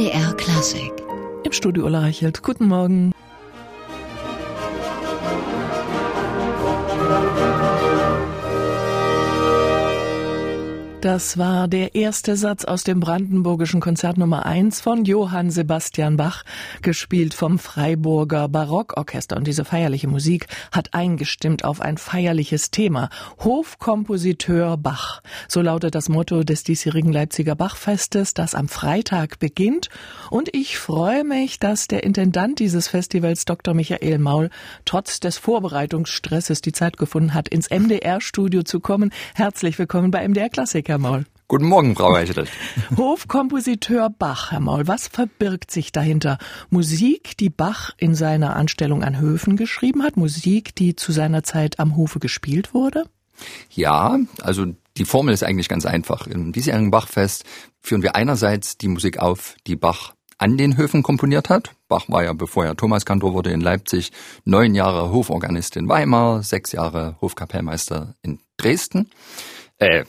MDR 0.00 0.32
Klassik. 0.32 0.92
Im 1.44 1.52
Studio 1.52 1.84
Ulla 1.84 2.00
Reichelt. 2.00 2.42
Guten 2.42 2.68
Morgen. 2.68 3.12
Das 11.10 11.38
war 11.38 11.66
der 11.66 11.96
erste 11.96 12.36
Satz 12.36 12.64
aus 12.64 12.84
dem 12.84 13.00
brandenburgischen 13.00 13.80
Konzert 13.80 14.16
Nummer 14.16 14.46
1 14.46 14.80
von 14.80 15.04
Johann 15.04 15.50
Sebastian 15.50 16.16
Bach, 16.16 16.44
gespielt 16.82 17.34
vom 17.34 17.58
Freiburger 17.58 18.48
Barockorchester. 18.48 19.36
Und 19.36 19.48
diese 19.48 19.64
feierliche 19.64 20.06
Musik 20.06 20.46
hat 20.70 20.94
eingestimmt 20.94 21.64
auf 21.64 21.80
ein 21.80 21.98
feierliches 21.98 22.70
Thema. 22.70 23.08
Hofkompositeur 23.40 24.76
Bach. 24.76 25.20
So 25.48 25.62
lautet 25.62 25.96
das 25.96 26.08
Motto 26.08 26.44
des 26.44 26.62
diesjährigen 26.62 27.12
Leipziger 27.12 27.56
Bachfestes, 27.56 28.32
das 28.32 28.54
am 28.54 28.68
Freitag 28.68 29.40
beginnt. 29.40 29.88
Und 30.30 30.54
ich 30.54 30.78
freue 30.78 31.24
mich, 31.24 31.58
dass 31.58 31.88
der 31.88 32.04
Intendant 32.04 32.60
dieses 32.60 32.86
Festivals, 32.86 33.46
Dr. 33.46 33.74
Michael 33.74 34.18
Maul, 34.18 34.48
trotz 34.84 35.18
des 35.18 35.38
Vorbereitungsstresses 35.38 36.60
die 36.60 36.70
Zeit 36.70 36.98
gefunden 36.98 37.34
hat, 37.34 37.48
ins 37.48 37.68
MDR-Studio 37.68 38.62
zu 38.62 38.78
kommen. 38.78 39.10
Herzlich 39.34 39.76
willkommen 39.76 40.12
bei 40.12 40.28
MDR 40.28 40.50
Klassik. 40.50 40.99
Maul. 41.00 41.24
Guten 41.48 41.66
Morgen, 41.66 41.96
Frau 41.96 42.12
Reichelt. 42.12 42.48
Hofkompositeur 42.96 44.08
Bach, 44.08 44.52
Herr 44.52 44.60
Maul, 44.60 44.86
was 44.86 45.08
verbirgt 45.08 45.72
sich 45.72 45.90
dahinter? 45.90 46.38
Musik, 46.68 47.36
die 47.38 47.50
Bach 47.50 47.90
in 47.96 48.14
seiner 48.14 48.54
Anstellung 48.54 49.02
an 49.02 49.18
Höfen 49.18 49.56
geschrieben 49.56 50.04
hat, 50.04 50.16
Musik, 50.16 50.76
die 50.76 50.94
zu 50.94 51.10
seiner 51.10 51.42
Zeit 51.42 51.80
am 51.80 51.96
Hofe 51.96 52.20
gespielt 52.20 52.72
wurde? 52.72 53.04
Ja, 53.70 54.18
also 54.42 54.66
die 54.96 55.04
Formel 55.04 55.34
ist 55.34 55.42
eigentlich 55.42 55.68
ganz 55.68 55.86
einfach. 55.86 56.26
Im 56.28 56.52
diesjährigen 56.52 56.90
Bachfest 56.90 57.44
führen 57.80 58.02
wir 58.02 58.14
einerseits 58.14 58.78
die 58.78 58.88
Musik 58.88 59.18
auf, 59.18 59.56
die 59.66 59.76
Bach 59.76 60.14
an 60.38 60.56
den 60.56 60.76
Höfen 60.76 61.02
komponiert 61.02 61.50
hat. 61.50 61.72
Bach 61.88 62.08
war 62.08 62.22
ja, 62.22 62.32
bevor 62.32 62.64
er 62.64 62.76
Thomaskantor 62.76 63.34
wurde 63.34 63.50
in 63.50 63.60
Leipzig, 63.60 64.12
neun 64.44 64.74
Jahre 64.74 65.10
Hoforganist 65.10 65.76
in 65.76 65.88
Weimar, 65.88 66.42
sechs 66.42 66.72
Jahre 66.72 67.16
Hofkapellmeister 67.20 68.14
in 68.22 68.38
Dresden 68.56 69.10
äh, 69.80 70.04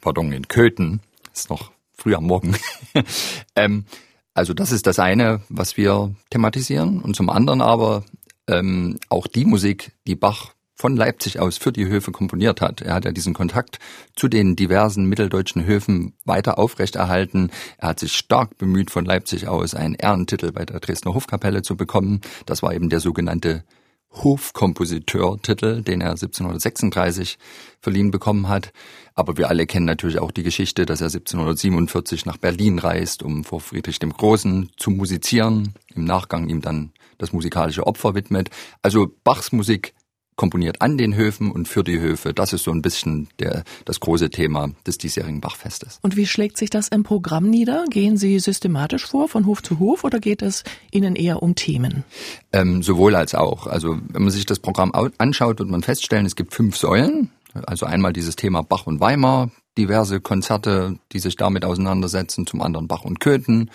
pardon, 0.00 0.32
in 0.32 0.48
Köthen, 0.48 1.00
ist 1.34 1.50
noch 1.50 1.72
früh 1.92 2.14
am 2.14 2.24
Morgen. 2.24 2.56
ähm, 3.56 3.84
also 4.32 4.54
das 4.54 4.72
ist 4.72 4.86
das 4.86 4.98
eine, 4.98 5.42
was 5.48 5.76
wir 5.76 6.14
thematisieren. 6.30 7.02
Und 7.02 7.16
zum 7.16 7.28
anderen 7.28 7.60
aber 7.60 8.04
ähm, 8.48 8.98
auch 9.08 9.26
die 9.26 9.44
Musik, 9.44 9.92
die 10.06 10.14
Bach 10.14 10.54
von 10.76 10.96
Leipzig 10.96 11.40
aus 11.40 11.58
für 11.58 11.72
die 11.72 11.86
Höfe 11.86 12.12
komponiert 12.12 12.60
hat. 12.60 12.80
Er 12.82 12.94
hat 12.94 13.04
ja 13.04 13.10
diesen 13.10 13.34
Kontakt 13.34 13.80
zu 14.14 14.28
den 14.28 14.54
diversen 14.54 15.06
mitteldeutschen 15.06 15.66
Höfen 15.66 16.14
weiter 16.24 16.56
aufrechterhalten. 16.56 17.50
Er 17.78 17.88
hat 17.88 17.98
sich 17.98 18.12
stark 18.12 18.56
bemüht, 18.58 18.92
von 18.92 19.04
Leipzig 19.04 19.48
aus 19.48 19.74
einen 19.74 19.94
Ehrentitel 19.94 20.52
bei 20.52 20.64
der 20.64 20.78
Dresdner 20.78 21.14
Hofkapelle 21.14 21.62
zu 21.62 21.76
bekommen. 21.76 22.20
Das 22.46 22.62
war 22.62 22.72
eben 22.72 22.90
der 22.90 23.00
sogenannte 23.00 23.64
Hofkompositeur-Titel, 24.12 25.82
den 25.82 26.00
er 26.00 26.10
1736 26.10 27.38
verliehen 27.80 28.10
bekommen 28.10 28.48
hat. 28.48 28.72
Aber 29.14 29.36
wir 29.36 29.48
alle 29.48 29.66
kennen 29.66 29.86
natürlich 29.86 30.18
auch 30.18 30.30
die 30.30 30.42
Geschichte, 30.42 30.86
dass 30.86 31.00
er 31.00 31.06
1747 31.06 32.26
nach 32.26 32.36
Berlin 32.36 32.78
reist, 32.78 33.22
um 33.22 33.44
vor 33.44 33.60
Friedrich 33.60 33.98
dem 33.98 34.12
Großen 34.12 34.70
zu 34.76 34.90
musizieren, 34.90 35.74
im 35.94 36.04
Nachgang 36.04 36.48
ihm 36.48 36.60
dann 36.60 36.92
das 37.18 37.32
musikalische 37.32 37.86
Opfer 37.86 38.14
widmet. 38.14 38.50
Also 38.82 39.08
Bachs 39.24 39.52
Musik 39.52 39.94
komponiert 40.38 40.80
an 40.80 40.96
den 40.96 41.14
Höfen 41.14 41.50
und 41.50 41.68
für 41.68 41.84
die 41.84 42.00
Höfe. 42.00 42.32
Das 42.32 42.54
ist 42.54 42.64
so 42.64 42.70
ein 42.70 42.80
bisschen 42.80 43.28
der, 43.40 43.64
das 43.84 44.00
große 44.00 44.30
Thema 44.30 44.70
des 44.86 44.96
diesjährigen 44.96 45.42
Bachfestes. 45.42 45.98
Und 46.00 46.16
wie 46.16 46.26
schlägt 46.26 46.56
sich 46.56 46.70
das 46.70 46.88
im 46.88 47.02
Programm 47.02 47.50
nieder? 47.50 47.84
Gehen 47.90 48.16
Sie 48.16 48.38
systematisch 48.38 49.04
vor, 49.04 49.28
von 49.28 49.44
Hof 49.44 49.62
zu 49.62 49.78
Hof, 49.80 50.04
oder 50.04 50.20
geht 50.20 50.40
es 50.40 50.64
Ihnen 50.92 51.16
eher 51.16 51.42
um 51.42 51.56
Themen? 51.56 52.04
Ähm, 52.52 52.82
sowohl 52.82 53.16
als 53.16 53.34
auch. 53.34 53.66
Also 53.66 53.98
wenn 54.08 54.22
man 54.22 54.30
sich 54.30 54.46
das 54.46 54.60
Programm 54.60 54.92
anschaut, 55.18 55.58
wird 55.58 55.68
man 55.68 55.82
feststellen, 55.82 56.24
es 56.24 56.36
gibt 56.36 56.54
fünf 56.54 56.76
Säulen. 56.76 57.30
Also 57.66 57.86
einmal 57.86 58.12
dieses 58.12 58.36
Thema 58.36 58.62
Bach 58.62 58.86
und 58.86 59.00
Weimar, 59.00 59.50
diverse 59.76 60.20
Konzerte, 60.20 60.98
die 61.12 61.18
sich 61.18 61.34
damit 61.34 61.64
auseinandersetzen. 61.64 62.46
Zum 62.46 62.62
anderen 62.62 62.86
Bach 62.86 63.04
und 63.04 63.18
Köthen, 63.18 63.72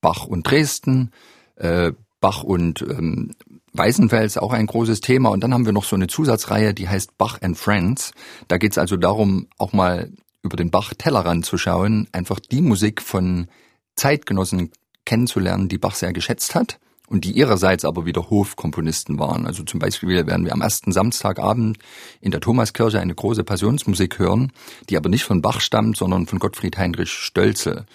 Bach 0.00 0.26
und 0.26 0.48
Dresden, 0.48 1.10
äh, 1.56 1.92
Bach 2.20 2.44
und 2.44 2.82
ähm, 2.82 3.32
Weißenfels 3.72 4.38
auch 4.38 4.52
ein 4.52 4.66
großes 4.66 5.00
Thema. 5.00 5.30
Und 5.30 5.42
dann 5.42 5.54
haben 5.54 5.66
wir 5.66 5.72
noch 5.72 5.84
so 5.84 5.96
eine 5.96 6.06
Zusatzreihe, 6.06 6.74
die 6.74 6.88
heißt 6.88 7.18
Bach 7.18 7.40
and 7.42 7.56
Friends. 7.56 8.12
Da 8.48 8.58
geht 8.58 8.72
es 8.72 8.78
also 8.78 8.96
darum, 8.96 9.48
auch 9.58 9.72
mal 9.72 10.10
über 10.42 10.56
den 10.56 10.70
Bach-Tellerrand 10.70 11.44
zu 11.44 11.58
schauen, 11.58 12.08
einfach 12.12 12.40
die 12.40 12.62
Musik 12.62 13.02
von 13.02 13.48
Zeitgenossen 13.96 14.70
kennenzulernen, 15.04 15.68
die 15.68 15.78
Bach 15.78 15.94
sehr 15.94 16.12
geschätzt 16.12 16.54
hat 16.54 16.78
und 17.08 17.24
die 17.24 17.32
ihrerseits 17.32 17.84
aber 17.84 18.06
wieder 18.06 18.30
Hofkomponisten 18.30 19.18
waren. 19.18 19.46
Also 19.46 19.62
zum 19.62 19.80
Beispiel 19.80 20.26
werden 20.26 20.44
wir 20.44 20.52
am 20.52 20.60
ersten 20.60 20.92
Samstagabend 20.92 21.78
in 22.20 22.30
der 22.30 22.40
Thomaskirche 22.40 23.00
eine 23.00 23.14
große 23.14 23.44
Passionsmusik 23.44 24.18
hören, 24.18 24.52
die 24.88 24.96
aber 24.96 25.08
nicht 25.08 25.24
von 25.24 25.42
Bach 25.42 25.60
stammt, 25.60 25.96
sondern 25.96 26.26
von 26.26 26.38
Gottfried 26.38 26.76
Heinrich 26.76 27.10
Stölzel. 27.10 27.86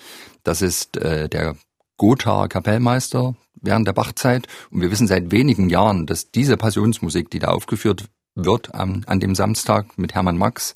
Das 0.43 0.61
ist 0.61 0.97
äh, 0.97 1.29
der 1.29 1.55
Gothaer 1.97 2.49
Kapellmeister 2.49 3.35
während 3.63 3.87
der 3.87 3.93
Bachzeit. 3.93 4.47
Und 4.69 4.81
wir 4.81 4.91
wissen 4.91 5.07
seit 5.07 5.31
wenigen 5.31 5.69
Jahren, 5.69 6.05
dass 6.05 6.29
diese 6.29 6.57
Passionsmusik, 6.57 7.31
die 7.31 7.39
da 7.39 7.47
aufgeführt 7.47 8.05
wird 8.35 8.75
an, 8.75 9.03
an 9.07 9.19
dem 9.19 9.33
Samstag 9.33 9.97
mit 9.97 10.13
Hermann 10.13 10.37
Max, 10.37 10.75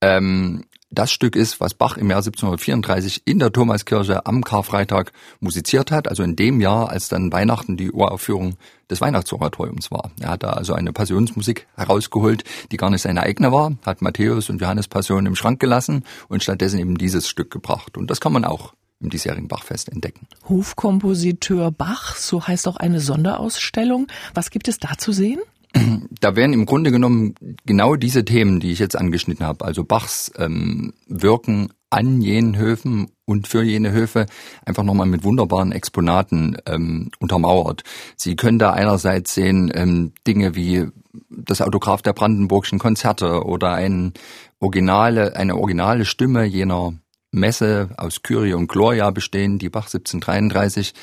ähm, 0.00 0.64
das 0.90 1.10
Stück 1.10 1.34
ist, 1.34 1.60
was 1.60 1.74
Bach 1.74 1.96
im 1.96 2.10
Jahr 2.10 2.20
1734 2.20 3.22
in 3.24 3.38
der 3.38 3.52
Thomaskirche 3.52 4.24
am 4.24 4.44
Karfreitag 4.44 5.12
musiziert 5.40 5.90
hat, 5.90 6.06
also 6.06 6.22
in 6.22 6.36
dem 6.36 6.60
Jahr, 6.60 6.90
als 6.90 7.08
dann 7.08 7.32
Weihnachten 7.32 7.76
die 7.76 7.90
Uraufführung 7.90 8.56
des 8.88 9.00
Weihnachtsoratoriums 9.00 9.90
war. 9.90 10.12
Er 10.20 10.30
hat 10.30 10.44
da 10.44 10.50
also 10.50 10.74
eine 10.74 10.92
Passionsmusik 10.92 11.66
herausgeholt, 11.76 12.44
die 12.70 12.76
gar 12.76 12.90
nicht 12.90 13.02
seine 13.02 13.22
eigene 13.22 13.50
war, 13.50 13.72
hat 13.84 14.00
Matthäus 14.00 14.48
und 14.48 14.60
Johannes 14.60 14.86
Passion 14.86 15.26
im 15.26 15.34
Schrank 15.34 15.58
gelassen 15.58 16.04
und 16.28 16.42
stattdessen 16.42 16.78
eben 16.78 16.96
dieses 16.96 17.28
Stück 17.28 17.50
gebracht. 17.50 17.96
Und 17.96 18.08
das 18.08 18.20
kann 18.20 18.32
man 18.32 18.44
auch 18.44 18.72
im 19.00 19.10
diesjährigen 19.10 19.48
Bachfest 19.48 19.90
entdecken. 19.90 20.26
Hofkompositeur 20.48 21.70
Bach, 21.70 22.16
so 22.16 22.46
heißt 22.46 22.66
auch 22.68 22.76
eine 22.76 23.00
Sonderausstellung. 23.00 24.06
Was 24.34 24.50
gibt 24.50 24.68
es 24.68 24.78
da 24.78 24.96
zu 24.98 25.12
sehen? 25.12 25.40
Da 26.20 26.34
werden 26.34 26.54
im 26.54 26.64
Grunde 26.64 26.90
genommen 26.90 27.34
genau 27.66 27.94
diese 27.94 28.24
Themen, 28.24 28.60
die 28.60 28.72
ich 28.72 28.78
jetzt 28.78 28.96
angeschnitten 28.96 29.44
habe, 29.44 29.64
also 29.64 29.84
Bachs 29.84 30.32
ähm, 30.38 30.94
Wirken 31.06 31.68
an 31.90 32.20
jenen 32.20 32.56
Höfen 32.56 33.10
und 33.26 33.46
für 33.46 33.62
jene 33.62 33.92
Höfe 33.92 34.26
einfach 34.64 34.82
nochmal 34.82 35.06
mit 35.06 35.24
wunderbaren 35.24 35.72
Exponaten 35.72 36.56
ähm, 36.66 37.10
untermauert. 37.20 37.82
Sie 38.16 38.34
können 38.34 38.58
da 38.58 38.72
einerseits 38.72 39.34
sehen 39.34 39.70
ähm, 39.74 40.12
Dinge 40.26 40.54
wie 40.56 40.86
das 41.30 41.60
Autograph 41.60 42.02
der 42.02 42.12
Brandenburgischen 42.12 42.78
Konzerte 42.78 43.44
oder 43.44 43.72
ein 43.72 44.14
originale, 44.58 45.36
eine 45.36 45.56
originale 45.56 46.04
Stimme 46.04 46.44
jener 46.44 46.94
Messe 47.36 47.90
aus 47.96 48.22
Kyrie 48.22 48.54
und 48.54 48.66
Gloria 48.66 49.10
bestehen, 49.10 49.58
die 49.58 49.68
Bach 49.68 49.84
1733 49.84 50.94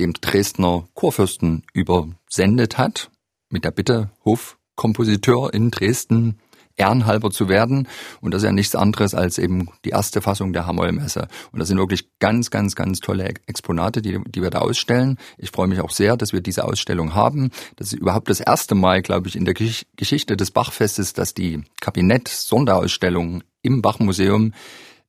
dem 0.00 0.14
Dresdner 0.14 0.88
Chorfürsten 0.94 1.64
übersendet 1.72 2.78
hat, 2.78 3.10
mit 3.50 3.64
der 3.64 3.70
Bitte, 3.70 4.10
Hofkompositeur 4.24 5.54
in 5.54 5.70
Dresden 5.70 6.40
ehrenhalber 6.76 7.30
zu 7.30 7.48
werden. 7.48 7.88
Und 8.20 8.32
das 8.32 8.42
ist 8.42 8.46
ja 8.46 8.52
nichts 8.52 8.74
anderes 8.74 9.14
als 9.14 9.38
eben 9.38 9.68
die 9.84 9.90
erste 9.90 10.22
Fassung 10.22 10.52
der 10.52 10.66
Hamoll-Messe. 10.66 11.28
Und 11.52 11.58
das 11.58 11.68
sind 11.68 11.78
wirklich 11.78 12.18
ganz, 12.18 12.50
ganz, 12.50 12.74
ganz 12.74 13.00
tolle 13.00 13.34
Exponate, 13.46 14.02
die, 14.02 14.18
die 14.26 14.42
wir 14.42 14.50
da 14.50 14.60
ausstellen. 14.60 15.18
Ich 15.38 15.50
freue 15.50 15.68
mich 15.68 15.80
auch 15.80 15.90
sehr, 15.90 16.16
dass 16.16 16.32
wir 16.32 16.40
diese 16.40 16.64
Ausstellung 16.64 17.14
haben. 17.14 17.50
Das 17.76 17.92
ist 17.92 17.98
überhaupt 17.98 18.30
das 18.30 18.40
erste 18.40 18.74
Mal, 18.74 19.02
glaube 19.02 19.28
ich, 19.28 19.36
in 19.36 19.44
der 19.44 19.54
Geschichte 19.54 20.36
des 20.36 20.50
Bachfestes, 20.50 21.12
dass 21.12 21.34
die 21.34 21.62
Kabinett-Sonderausstellung 21.80 23.42
im 23.60 23.82
Bachmuseum 23.82 24.52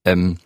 ähm, 0.05 0.37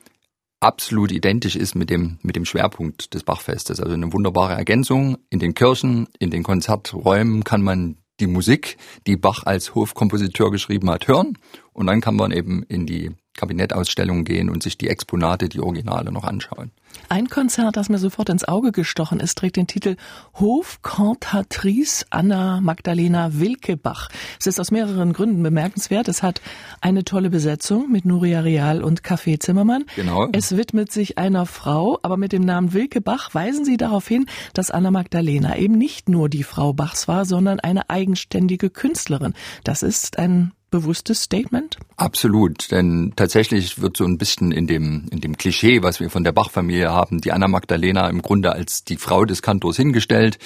absolut 0.59 1.11
identisch 1.11 1.55
ist 1.55 1.75
mit 1.75 1.89
dem, 1.89 2.17
mit 2.21 2.35
dem 2.35 2.45
Schwerpunkt 2.45 3.13
des 3.13 3.23
Bachfestes. 3.23 3.79
Also 3.79 3.93
eine 3.93 4.11
wunderbare 4.13 4.53
Ergänzung. 4.53 5.17
In 5.29 5.39
den 5.39 5.53
Kirchen, 5.53 6.07
in 6.19 6.31
den 6.31 6.43
Konzerträumen 6.43 7.43
kann 7.43 7.61
man 7.61 7.97
die 8.19 8.27
Musik, 8.27 8.77
die 9.05 9.15
Bach 9.15 9.43
als 9.45 9.75
Hofkompositeur 9.75 10.51
geschrieben 10.51 10.89
hat, 10.89 11.07
hören. 11.07 11.37
Und 11.77 11.85
dann 11.85 12.01
kann 12.01 12.15
man 12.15 12.31
eben 12.31 12.63
in 12.63 12.87
die 12.87 13.11
Kabinettausstellung 13.37 14.23
gehen 14.23 14.49
und 14.49 14.63
sich 14.63 14.79
die 14.79 14.87
Exponate, 14.87 15.47
die 15.47 15.59
Originale 15.59 16.11
noch 16.11 16.23
anschauen. 16.23 16.71
Ein 17.07 17.29
Konzert, 17.29 17.77
das 17.77 17.87
mir 17.87 17.99
sofort 17.99 18.29
ins 18.29 18.47
Auge 18.47 18.71
gestochen 18.71 19.19
ist, 19.19 19.37
trägt 19.37 19.57
den 19.57 19.67
Titel 19.67 19.95
Hofkantatrice 20.33 22.03
Anna 22.09 22.61
Magdalena 22.61 23.29
Wilkebach. 23.39 24.09
Es 24.39 24.47
ist 24.47 24.59
aus 24.59 24.71
mehreren 24.71 25.13
Gründen 25.13 25.43
bemerkenswert. 25.43 26.07
Es 26.07 26.23
hat 26.23 26.41
eine 26.81 27.03
tolle 27.03 27.29
Besetzung 27.29 27.91
mit 27.91 28.05
Nuria 28.05 28.39
Real 28.39 28.83
und 28.83 29.03
Café 29.03 29.39
Zimmermann. 29.39 29.85
Genau. 29.95 30.29
Es 30.31 30.57
widmet 30.57 30.91
sich 30.91 31.19
einer 31.19 31.45
Frau, 31.45 31.99
aber 32.01 32.17
mit 32.17 32.31
dem 32.31 32.41
Namen 32.41 32.73
Wilkebach 32.73 33.35
weisen 33.35 33.65
Sie 33.65 33.77
darauf 33.77 34.07
hin, 34.07 34.25
dass 34.55 34.71
Anna 34.71 34.89
Magdalena 34.89 35.55
eben 35.57 35.77
nicht 35.77 36.09
nur 36.09 36.27
die 36.27 36.43
Frau 36.43 36.73
Bachs 36.73 37.07
war, 37.07 37.25
sondern 37.25 37.59
eine 37.59 37.91
eigenständige 37.91 38.71
Künstlerin. 38.71 39.35
Das 39.63 39.83
ist 39.83 40.17
ein 40.17 40.53
bewusstes 40.69 41.23
Statement? 41.23 41.77
Absolut, 41.95 42.71
denn 42.71 43.13
tatsächlich 43.15 43.81
wird 43.81 43.97
so 43.97 44.05
ein 44.05 44.17
bisschen 44.17 44.51
in 44.51 44.67
dem, 44.67 45.07
in 45.11 45.21
dem 45.21 45.37
Klischee, 45.37 45.83
was 45.83 45.99
wir 45.99 46.09
von 46.09 46.23
der 46.23 46.31
Bach-Familie 46.31 46.91
haben, 46.91 47.21
die 47.21 47.31
Anna 47.31 47.47
Magdalena 47.47 48.09
im 48.09 48.21
Grunde 48.21 48.51
als 48.51 48.83
die 48.83 48.97
Frau 48.97 49.25
des 49.25 49.41
Kantors 49.41 49.77
hingestellt, 49.77 50.37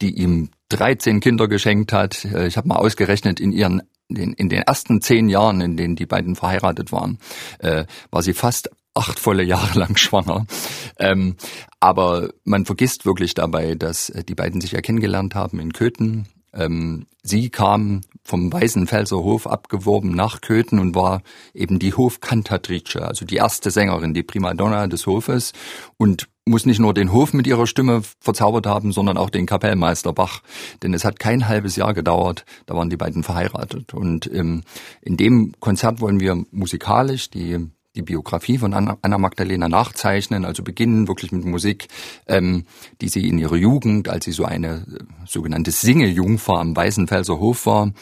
die 0.00 0.10
ihm 0.10 0.50
13 0.70 1.20
Kinder 1.20 1.48
geschenkt 1.48 1.92
hat. 1.92 2.24
Äh, 2.24 2.46
ich 2.46 2.56
habe 2.56 2.68
mal 2.68 2.76
ausgerechnet, 2.76 3.40
in 3.40 3.52
ihren 3.52 3.82
in, 4.08 4.48
den 4.48 4.62
ersten 4.62 5.00
zehn 5.00 5.28
Jahren, 5.28 5.60
in 5.60 5.76
denen 5.76 5.94
die 5.94 6.06
beiden 6.06 6.34
verheiratet 6.34 6.90
waren, 6.90 7.18
äh, 7.60 7.84
war 8.10 8.22
sie 8.22 8.32
fast 8.32 8.70
acht 8.92 9.20
volle 9.20 9.44
Jahre 9.44 9.78
lang 9.78 9.96
schwanger. 9.96 10.46
Ähm, 10.98 11.36
aber 11.78 12.30
man 12.44 12.66
vergisst 12.66 13.06
wirklich 13.06 13.34
dabei, 13.34 13.76
dass 13.76 14.10
äh, 14.10 14.24
die 14.24 14.34
beiden 14.34 14.60
sich 14.60 14.72
ja 14.72 14.80
kennengelernt 14.80 15.36
haben 15.36 15.60
in 15.60 15.72
Köthen 15.72 16.26
ähm, 16.52 17.06
sie 17.22 17.50
kam 17.50 18.00
vom 18.22 18.52
Weißenfelser 18.52 19.18
Hof 19.18 19.46
abgeworben 19.46 20.12
nach 20.14 20.40
Köthen 20.40 20.78
und 20.78 20.94
war 20.94 21.22
eben 21.54 21.78
die 21.78 21.94
Hofkantatrice, 21.94 23.02
also 23.02 23.24
die 23.24 23.36
erste 23.36 23.70
Sängerin, 23.70 24.14
die 24.14 24.22
Primadonna 24.22 24.86
des 24.86 25.06
Hofes 25.06 25.52
und 25.96 26.28
muss 26.46 26.66
nicht 26.66 26.80
nur 26.80 26.94
den 26.94 27.12
Hof 27.12 27.32
mit 27.32 27.46
ihrer 27.46 27.66
Stimme 27.66 28.02
verzaubert 28.18 28.66
haben, 28.66 28.92
sondern 28.92 29.16
auch 29.16 29.30
den 29.30 29.46
Kapellmeister 29.46 30.12
Bach. 30.12 30.42
Denn 30.82 30.94
es 30.94 31.04
hat 31.04 31.18
kein 31.18 31.48
halbes 31.48 31.76
Jahr 31.76 31.94
gedauert, 31.94 32.44
da 32.66 32.74
waren 32.74 32.90
die 32.90 32.96
beiden 32.96 33.22
verheiratet. 33.22 33.94
Und 33.94 34.30
ähm, 34.32 34.62
in 35.00 35.16
dem 35.16 35.52
Konzert 35.60 36.00
wollen 36.00 36.20
wir 36.20 36.44
musikalisch 36.50 37.30
die 37.30 37.70
die 38.00 38.04
Biografie 38.04 38.58
von 38.58 38.74
Anna 38.74 39.18
Magdalena 39.18 39.68
nachzeichnen, 39.68 40.44
also 40.44 40.62
beginnen 40.62 41.08
wirklich 41.08 41.32
mit 41.32 41.44
Musik, 41.44 41.88
ähm, 42.26 42.64
die 43.00 43.08
sie 43.08 43.28
in 43.28 43.38
ihrer 43.38 43.56
Jugend, 43.56 44.08
als 44.08 44.24
sie 44.24 44.32
so 44.32 44.44
eine 44.44 44.68
äh, 44.68 45.04
sogenannte 45.26 45.70
Singejungfer 45.70 46.54
am 46.54 46.74
Weißenfelser 46.74 47.38
Hof 47.38 47.66
war, 47.66 47.92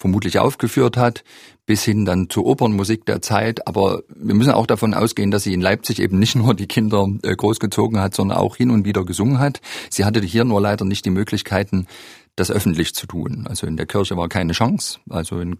vermutlich 0.00 0.38
aufgeführt 0.38 0.96
hat, 0.96 1.22
bis 1.66 1.84
hin 1.84 2.06
dann 2.06 2.30
zur 2.30 2.46
Opernmusik 2.46 3.04
der 3.04 3.20
Zeit. 3.20 3.68
Aber 3.68 4.02
wir 4.08 4.34
müssen 4.34 4.50
auch 4.50 4.66
davon 4.66 4.94
ausgehen, 4.94 5.30
dass 5.30 5.44
sie 5.44 5.52
in 5.52 5.60
Leipzig 5.60 6.00
eben 6.00 6.18
nicht 6.18 6.34
nur 6.34 6.54
die 6.54 6.66
Kinder 6.66 7.06
äh, 7.22 7.36
großgezogen 7.36 8.00
hat, 8.00 8.14
sondern 8.14 8.38
auch 8.38 8.56
hin 8.56 8.70
und 8.70 8.86
wieder 8.86 9.04
gesungen 9.04 9.38
hat. 9.38 9.60
Sie 9.90 10.04
hatte 10.04 10.20
hier 10.22 10.44
nur 10.44 10.60
leider 10.60 10.86
nicht 10.86 11.04
die 11.04 11.10
Möglichkeiten, 11.10 11.86
das 12.34 12.50
öffentlich 12.50 12.94
zu 12.94 13.06
tun. 13.06 13.46
Also 13.46 13.66
in 13.66 13.76
der 13.76 13.86
Kirche 13.86 14.16
war 14.16 14.28
keine 14.28 14.54
Chance. 14.54 14.98
Also 15.10 15.38
in, 15.38 15.58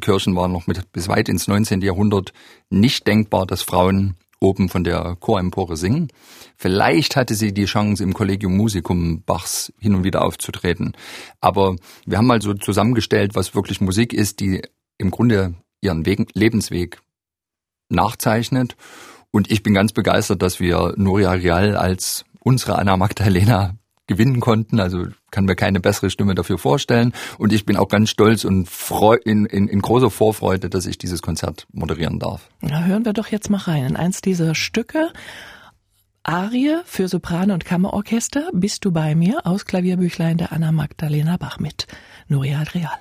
Kirchen 0.00 0.36
war 0.36 0.46
noch 0.46 0.68
mit, 0.68 0.92
bis 0.92 1.08
weit 1.08 1.28
ins 1.28 1.48
19. 1.48 1.82
Jahrhundert 1.82 2.32
nicht 2.70 3.06
denkbar, 3.08 3.44
dass 3.44 3.62
Frauen 3.62 4.14
oben 4.40 4.68
von 4.68 4.84
der 4.84 5.16
Chorempore 5.20 5.76
singen. 5.76 6.08
Vielleicht 6.56 7.16
hatte 7.16 7.34
sie 7.34 7.52
die 7.52 7.66
Chance, 7.66 8.02
im 8.02 8.14
Collegium 8.14 8.56
Musicum 8.56 9.22
Bachs 9.22 9.72
hin 9.78 9.94
und 9.94 10.04
wieder 10.04 10.24
aufzutreten. 10.24 10.92
Aber 11.40 11.76
wir 12.06 12.18
haben 12.18 12.26
mal 12.26 12.42
so 12.42 12.54
zusammengestellt, 12.54 13.34
was 13.34 13.54
wirklich 13.54 13.80
Musik 13.80 14.12
ist, 14.12 14.40
die 14.40 14.62
im 14.98 15.10
Grunde 15.10 15.54
ihren 15.82 16.06
Weg, 16.06 16.30
Lebensweg 16.34 17.00
nachzeichnet. 17.88 18.76
Und 19.30 19.50
ich 19.50 19.62
bin 19.62 19.74
ganz 19.74 19.92
begeistert, 19.92 20.42
dass 20.42 20.58
wir 20.58 20.94
Nuria 20.96 21.32
Real 21.32 21.76
als 21.76 22.24
unsere 22.40 22.78
Anna 22.78 22.96
Magdalena 22.96 23.76
gewinnen 24.06 24.40
konnten. 24.40 24.80
Also 24.80 25.06
kann 25.30 25.44
mir 25.44 25.56
keine 25.56 25.80
bessere 25.80 26.10
Stimme 26.10 26.34
dafür 26.34 26.58
vorstellen. 26.58 27.12
Und 27.38 27.52
ich 27.52 27.64
bin 27.64 27.76
auch 27.76 27.88
ganz 27.88 28.10
stolz 28.10 28.44
und 28.44 28.68
freu 28.68 29.16
in, 29.24 29.46
in, 29.46 29.68
in 29.68 29.80
großer 29.80 30.10
Vorfreude, 30.10 30.70
dass 30.70 30.86
ich 30.86 30.98
dieses 30.98 31.22
Konzert 31.22 31.66
moderieren 31.72 32.18
darf. 32.18 32.48
Na, 32.60 32.84
hören 32.84 33.04
wir 33.04 33.12
doch 33.12 33.28
jetzt 33.28 33.50
mal 33.50 33.58
rein 33.58 33.84
in 33.84 33.96
eins 33.96 34.20
dieser 34.20 34.54
Stücke. 34.54 35.12
Arie 36.22 36.76
für 36.84 37.08
Sopran 37.08 37.50
und 37.50 37.64
Kammerorchester 37.64 38.50
Bist 38.52 38.84
du 38.84 38.92
bei 38.92 39.14
mir 39.14 39.46
aus 39.46 39.64
Klavierbüchlein 39.64 40.36
der 40.36 40.52
Anna 40.52 40.70
Magdalena 40.70 41.38
Bach 41.38 41.58
mit 41.58 41.86
Nuria 42.28 42.60
Adrial. 42.60 42.98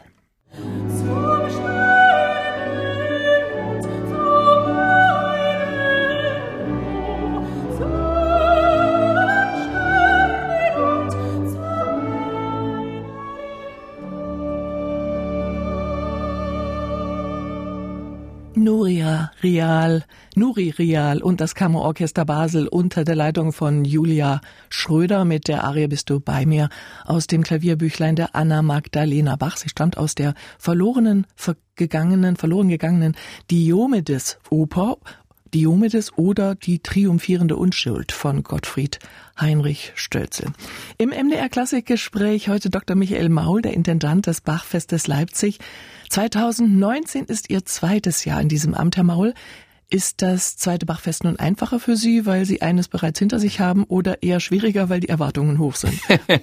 Nuria 18.55 19.31
Rial, 19.43 20.03
Nuri 20.35 20.71
Rial 20.71 21.21
und 21.21 21.39
das 21.39 21.55
Kammerorchester 21.55 22.25
Basel 22.25 22.67
unter 22.67 23.03
der 23.03 23.15
Leitung 23.15 23.53
von 23.53 23.85
Julia 23.85 24.41
Schröder 24.69 25.23
mit 25.23 25.47
der 25.47 25.63
Arie 25.63 25.87
Bist 25.87 26.09
du 26.09 26.19
bei 26.19 26.45
mir 26.45 26.69
aus 27.05 27.27
dem 27.27 27.43
Klavierbüchlein 27.43 28.15
der 28.15 28.35
Anna 28.35 28.61
Magdalena 28.61 29.35
Bach. 29.35 29.57
Sie 29.57 29.69
stammt 29.69 29.97
aus 29.97 30.15
der 30.15 30.33
verlorenen, 30.57 31.27
vergangenen, 31.35 32.35
verloren 32.35 32.69
gegangenen 32.69 33.15
Diomedes 33.49 34.39
Oper 34.49 34.97
Diomedes 35.53 36.15
oder 36.15 36.55
Die 36.55 36.79
triumphierende 36.79 37.55
Unschuld 37.55 38.11
von 38.11 38.43
Gottfried 38.43 38.99
Heinrich 39.41 39.91
Stölzel. 39.95 40.47
Im 40.97 41.09
MDR 41.09 41.49
Klassikgespräch 41.49 42.49
heute 42.49 42.69
Dr. 42.69 42.95
Michael 42.95 43.29
Maul, 43.29 43.61
der 43.61 43.73
Intendant 43.73 44.27
des 44.27 44.41
Bachfestes 44.41 45.07
Leipzig. 45.07 45.59
2019 46.09 47.25
ist 47.25 47.49
Ihr 47.49 47.65
zweites 47.65 48.25
Jahr 48.25 48.41
in 48.41 48.49
diesem 48.49 48.73
Amt, 48.73 48.97
Herr 48.97 49.03
Maul. 49.03 49.33
Ist 49.91 50.21
das 50.21 50.55
zweite 50.55 50.85
Bachfest 50.85 51.23
nun 51.23 51.39
einfacher 51.39 51.79
für 51.79 51.95
Sie, 51.95 52.27
weil 52.27 52.45
Sie 52.45 52.61
eines 52.61 52.87
bereits 52.87 53.17
hinter 53.17 53.39
sich 53.39 53.59
haben 53.59 53.85
oder 53.85 54.21
eher 54.21 54.39
schwieriger, 54.39 54.89
weil 54.89 54.99
die 54.99 55.09
Erwartungen 55.09 55.57
hoch 55.57 55.75
sind? 55.75 55.99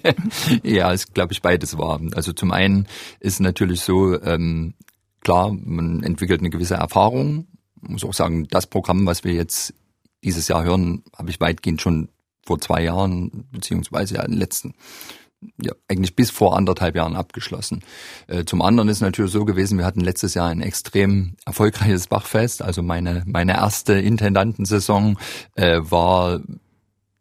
ja, 0.65 0.93
es 0.93 1.13
glaube 1.13 1.33
ich 1.33 1.43
beides 1.43 1.79
war. 1.79 2.01
Also 2.15 2.33
zum 2.33 2.51
einen 2.51 2.89
ist 3.21 3.39
natürlich 3.41 3.83
so, 3.83 4.21
ähm, 4.21 4.75
klar, 5.21 5.53
man 5.53 6.03
entwickelt 6.03 6.41
eine 6.41 6.51
gewisse 6.51 6.75
Erfahrung. 6.75 7.47
Ich 7.83 7.89
muss 7.89 8.05
auch 8.05 8.15
sagen, 8.15 8.49
das 8.49 8.67
Programm, 8.67 9.07
was 9.07 9.23
wir 9.23 9.33
jetzt 9.33 9.75
dieses 10.25 10.49
Jahr 10.49 10.65
hören, 10.65 11.05
habe 11.17 11.31
ich 11.31 11.39
weitgehend 11.39 11.81
schon 11.81 12.09
vor 12.47 12.59
zwei 12.61 12.83
Jahren, 12.83 13.49
beziehungsweise 13.51 14.17
ja 14.17 14.23
in 14.23 14.33
den 14.33 14.39
letzten 14.39 14.75
ja, 15.61 15.73
eigentlich 15.89 16.17
bis 16.17 16.31
vor 16.31 16.57
anderthalb 16.57 16.97
Jahren 16.97 17.17
abgeschlossen. 17.17 17.83
Äh, 18.27 18.45
zum 18.45 18.63
anderen 18.63 18.89
ist 18.89 19.01
natürlich 19.01 19.33
so 19.33 19.45
gewesen, 19.45 19.79
wir 19.79 19.85
hatten 19.85 20.01
letztes 20.01 20.35
Jahr 20.35 20.49
ein 20.49 20.63
extrem 20.63 21.35
erfolgreiches 21.45 22.07
Bachfest. 22.07 22.63
Also 22.63 22.83
meine, 22.83 23.23
meine 23.27 23.55
erste 23.55 23.95
Intendantensaison 23.95 25.19
äh, 25.55 25.81
war 25.83 26.41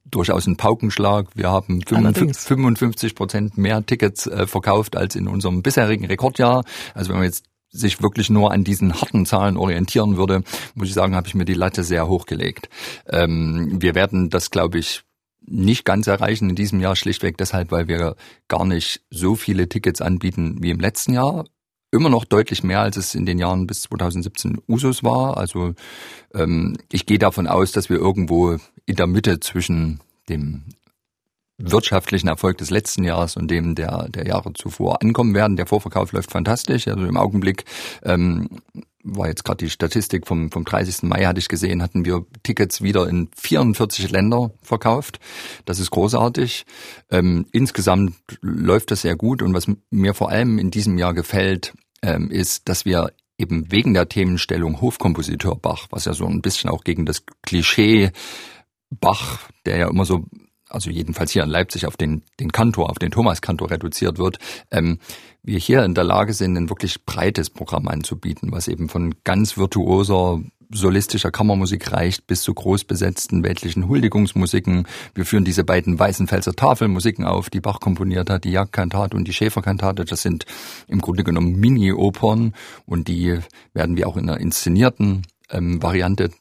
durchaus 0.06 0.48
ein 0.48 0.56
Paukenschlag. 0.56 1.28
Wir 1.36 1.50
haben 1.50 1.82
55 1.82 3.16
Prozent 3.16 3.58
mehr 3.58 3.86
Tickets 3.86 4.28
äh, 4.28 4.48
verkauft 4.48 4.96
als 4.96 5.16
in 5.16 5.28
unserem 5.28 5.62
bisherigen 5.62 6.06
Rekordjahr. 6.06 6.64
Also 6.94 7.10
wenn 7.10 7.18
man 7.18 7.26
jetzt 7.26 7.46
sich 7.70 8.02
wirklich 8.02 8.30
nur 8.30 8.54
an 8.54 8.64
diesen 8.64 8.94
harten 9.02 9.26
Zahlen 9.26 9.58
orientieren 9.58 10.16
würde, 10.16 10.44
muss 10.76 10.88
ich 10.88 10.94
sagen, 10.94 11.16
habe 11.16 11.28
ich 11.28 11.36
mir 11.36 11.46
die 11.46 11.54
Latte 11.54 11.84
sehr 11.84 12.08
hochgelegt. 12.08 12.70
Ähm, 13.10 13.82
wir 13.82 13.96
werden 13.96 14.30
das, 14.30 14.52
glaube 14.52 14.80
ich, 14.80 15.04
nicht 15.48 15.86
ganz 15.86 16.08
erreichen 16.08 16.50
in 16.50 16.56
diesem 16.56 16.80
Jahr, 16.80 16.96
schlichtweg 16.96 17.38
deshalb, 17.38 17.72
weil 17.72 17.88
wir 17.88 18.16
gar 18.48 18.66
nicht 18.66 19.02
so 19.10 19.36
viele 19.36 19.70
Tickets 19.70 20.02
anbieten 20.02 20.58
wie 20.62 20.72
im 20.72 20.80
letzten 20.80 21.14
Jahr. 21.14 21.46
Immer 21.92 22.10
noch 22.10 22.26
deutlich 22.26 22.64
mehr, 22.64 22.82
als 22.82 22.98
es 22.98 23.16
in 23.16 23.26
den 23.26 23.40
Jahren 23.40 23.68
bis 23.68 23.82
2017 23.84 24.62
Usus 24.68 25.04
war. 25.04 25.38
Also 25.38 25.74
ähm, 26.34 26.78
ich 26.92 27.06
gehe 27.06 27.20
davon 27.20 27.48
aus, 27.48 27.72
dass 27.72 27.90
wir 27.90 27.98
irgendwo 27.98 28.58
in 28.86 28.96
der 28.96 29.08
Mitte 29.08 29.40
zwischen 29.40 30.02
dem 30.28 30.66
wirtschaftlichen 31.58 32.28
Erfolg 32.28 32.58
des 32.58 32.70
letzten 32.70 33.04
Jahres 33.04 33.38
und 33.38 33.50
dem 33.50 33.76
der, 33.76 34.10
der 34.10 34.28
Jahre 34.28 34.52
zuvor 34.54 35.02
ankommen 35.02 35.34
werden. 35.34 35.56
Der 35.56 35.68
Vorverkauf 35.68 36.12
läuft 36.12 36.32
fantastisch. 36.32 36.88
Also 36.88 37.06
im 37.06 37.18
Augenblick 37.18 37.64
ähm, 38.04 38.50
war 39.06 39.28
jetzt 39.28 39.46
gerade 39.46 39.64
die 39.64 39.70
Statistik 39.70 40.28
vom, 40.28 40.52
vom 40.52 40.66
30. 40.66 41.04
Mai, 41.04 41.26
hatte 41.26 41.40
ich 41.40 41.48
gesehen, 41.48 41.82
hatten 41.82 42.06
wir 42.06 42.26
Tickets 42.44 42.82
wieder 42.82 43.08
in 43.08 43.30
44 43.38 44.10
Länder 44.10 44.52
verkauft. 44.62 45.20
Das 45.66 45.80
ist 45.80 45.92
großartig. 45.92 46.66
Ähm, 47.12 47.46
insgesamt 47.52 48.16
läuft 48.42 48.92
das 48.92 49.02
sehr 49.02 49.16
gut 49.16 49.42
und 49.42 49.54
was 49.54 49.68
mir 49.92 50.14
vor 50.14 50.30
allem 50.30 50.58
in 50.58 50.72
diesem 50.72 50.98
Jahr 50.98 51.14
gefällt, 51.14 51.74
ähm, 52.02 52.32
ist, 52.32 52.68
dass 52.68 52.86
wir 52.86 53.12
eben 53.38 53.72
wegen 53.72 53.94
der 53.94 54.10
Themenstellung 54.10 54.82
Hofkompositeur 54.82 55.56
Bach, 55.56 55.88
was 55.92 56.06
ja 56.06 56.14
so 56.14 56.26
ein 56.26 56.42
bisschen 56.42 56.70
auch 56.70 56.84
gegen 56.84 57.06
das 57.06 57.24
Klischee 57.44 58.12
Bach, 58.90 59.50
der 59.66 59.78
ja 59.78 59.90
immer 59.90 60.06
so 60.06 60.26
also 60.70 60.90
jedenfalls 60.90 61.32
hier 61.32 61.44
in 61.44 61.50
Leipzig 61.50 61.86
auf 61.86 61.96
den, 61.96 62.24
den 62.40 62.52
Kantor, 62.52 62.90
auf 62.90 63.00
den 63.00 63.12
Thomas-Kantor 63.12 63.72
reduziert 63.72 64.18
wird, 64.18 64.40
ähm, 64.72 65.00
wir 65.46 65.60
hier 65.60 65.84
in 65.84 65.94
der 65.94 66.04
Lage 66.04 66.34
sind, 66.34 66.58
ein 66.58 66.70
wirklich 66.70 67.06
breites 67.06 67.50
Programm 67.50 67.88
anzubieten, 67.88 68.52
was 68.52 68.68
eben 68.68 68.90
von 68.90 69.16
ganz 69.24 69.58
virtuoser 69.58 70.42
solistischer 70.74 71.32
Kammermusik 71.32 71.92
reicht 71.92 72.26
bis 72.26 72.42
zu 72.42 72.54
großbesetzten 72.54 73.44
weltlichen 73.44 73.88
Huldigungsmusiken. 73.88 74.88
Wir 75.14 75.26
führen 75.26 75.46
diese 75.46 75.64
beiden 75.64 76.00
Weißenfelser 76.00 76.54
Tafelmusiken 76.54 77.24
auf, 77.24 77.50
die 77.52 77.62
Bach 77.62 77.80
komponiert 77.80 78.30
hat, 78.30 78.44
die 78.44 78.52
Jagdkantate 78.52 79.16
und 79.16 79.28
die 79.28 79.34
Schäferkantate. 79.34 80.06
Das 80.06 80.24
sind 80.24 80.46
im 80.88 81.02
Grunde 81.02 81.24
genommen 81.24 81.56
Mini-Opern 81.60 82.54
und 82.86 83.08
die 83.08 83.40
werden 83.74 83.96
wir 83.96 84.08
auch 84.08 84.18
in 84.18 84.30
einer 84.30 84.40
inszenierten 84.40 85.28
ähm, 85.52 85.82
Variante 85.82 86.32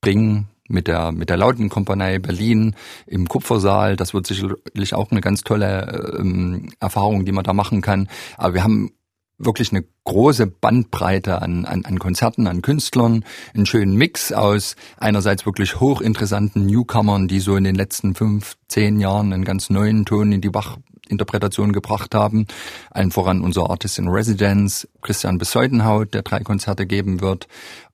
bringen 0.00 0.48
mit 0.68 0.86
der, 0.86 1.12
mit 1.12 1.30
der 1.30 1.36
Lautenkompanie 1.36 2.18
Berlin 2.18 2.74
im 3.06 3.28
Kupfersaal. 3.28 3.96
Das 3.96 4.14
wird 4.14 4.26
sicherlich 4.26 4.94
auch 4.94 5.10
eine 5.10 5.20
ganz 5.20 5.42
tolle 5.42 6.16
ähm, 6.18 6.70
Erfahrung, 6.80 7.24
die 7.24 7.32
man 7.32 7.44
da 7.44 7.52
machen 7.52 7.82
kann. 7.82 8.08
Aber 8.36 8.54
wir 8.54 8.64
haben 8.64 8.90
wirklich 9.38 9.70
eine 9.70 9.84
große 10.04 10.46
Bandbreite 10.46 11.42
an, 11.42 11.64
an, 11.64 11.84
an 11.84 11.98
Konzerten, 11.98 12.46
an 12.46 12.62
Künstlern, 12.62 13.24
einen 13.54 13.66
schönen 13.66 13.94
Mix 13.96 14.32
aus 14.32 14.76
einerseits 14.96 15.44
wirklich 15.44 15.80
hochinteressanten 15.80 16.66
Newcomern, 16.66 17.28
die 17.28 17.40
so 17.40 17.56
in 17.56 17.64
den 17.64 17.74
letzten 17.74 18.14
fünf, 18.14 18.56
zehn 18.68 18.98
Jahren 18.98 19.32
einen 19.32 19.44
ganz 19.44 19.68
neuen 19.68 20.04
Ton 20.06 20.32
in 20.32 20.40
die 20.40 20.48
Bach-Interpretation 20.48 21.72
gebracht 21.72 22.14
haben. 22.14 22.46
Allen 22.90 23.10
voran 23.10 23.42
unser 23.42 23.68
Artist 23.68 23.98
in 23.98 24.08
Residence, 24.08 24.88
Christian 25.02 25.38
Besäudenhaut, 25.38 26.14
der 26.14 26.22
drei 26.22 26.40
Konzerte 26.40 26.86
geben 26.86 27.20
wird. 27.20 27.46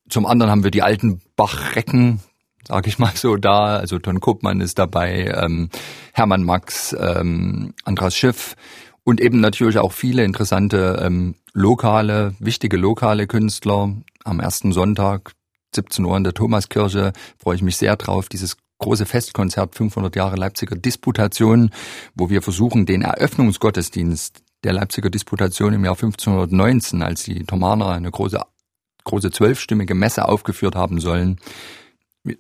Zum 0.09 0.27
anderen 0.27 0.51
haben 0.51 0.65
wir 0.65 0.71
die 0.71 0.83
alten 0.83 1.23
Bach-Recken, 1.37 2.21
sag 2.67 2.87
ich 2.87 2.99
mal 2.99 3.13
so, 3.15 3.37
da. 3.37 3.77
Also 3.77 3.99
Ton 3.99 4.21
Koopmann 4.21 4.61
ist 4.61 4.79
dabei, 4.79 5.33
ähm, 5.35 5.71
Hermann 6.13 6.45
Max, 6.45 6.95
ähm, 6.99 7.75
Andras 7.85 8.17
Schiff 8.17 8.57
und 9.05 9.21
eben 9.21 9.41
natürlich 9.41 9.79
auch 9.79 9.93
viele 9.93 10.25
interessante 10.25 11.01
ähm, 11.05 11.35
lokale, 11.53 12.35
wichtige 12.39 12.77
lokale 12.77 13.27
Künstler. 13.27 13.95
Am 14.25 14.41
ersten 14.41 14.73
Sonntag, 14.73 15.33
17 15.75 16.05
Uhr 16.05 16.17
in 16.17 16.25
der 16.25 16.35
Thomaskirche, 16.35 17.13
freue 17.39 17.57
ich 17.57 17.63
mich 17.63 17.77
sehr 17.77 17.97
drauf, 17.97 18.29
dieses 18.29 18.57
große 18.79 19.07
Festkonzert 19.07 19.75
500 19.75 20.15
Jahre 20.17 20.37
Leipziger 20.37 20.77
Disputation, 20.77 21.71
wo 22.15 22.31
wir 22.31 22.43
versuchen, 22.43 22.87
den 22.87 23.03
Eröffnungsgottesdienst 23.03 24.43
der 24.65 24.73
Leipziger 24.73 25.11
Disputation 25.11 25.73
im 25.73 25.85
Jahr 25.85 25.95
1519, 25.95 27.03
als 27.03 27.25
die 27.25 27.45
Thomaner 27.45 27.89
eine 27.89 28.11
große, 28.11 28.41
große 29.05 29.31
zwölfstimmige 29.31 29.95
Messe 29.95 30.29
aufgeführt 30.29 30.77
haben 30.77 31.01
sollen, 31.01 31.39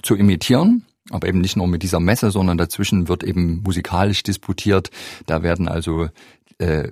zu 0.02 0.14
imitieren 0.14 0.86
aber 1.10 1.28
eben 1.28 1.40
nicht 1.40 1.56
nur 1.56 1.66
mit 1.66 1.82
dieser 1.82 2.00
Messe, 2.00 2.30
sondern 2.30 2.58
dazwischen 2.58 3.08
wird 3.08 3.24
eben 3.24 3.62
musikalisch 3.62 4.22
disputiert. 4.22 4.90
Da 5.26 5.42
werden 5.42 5.68
also 5.68 6.08
äh, 6.58 6.88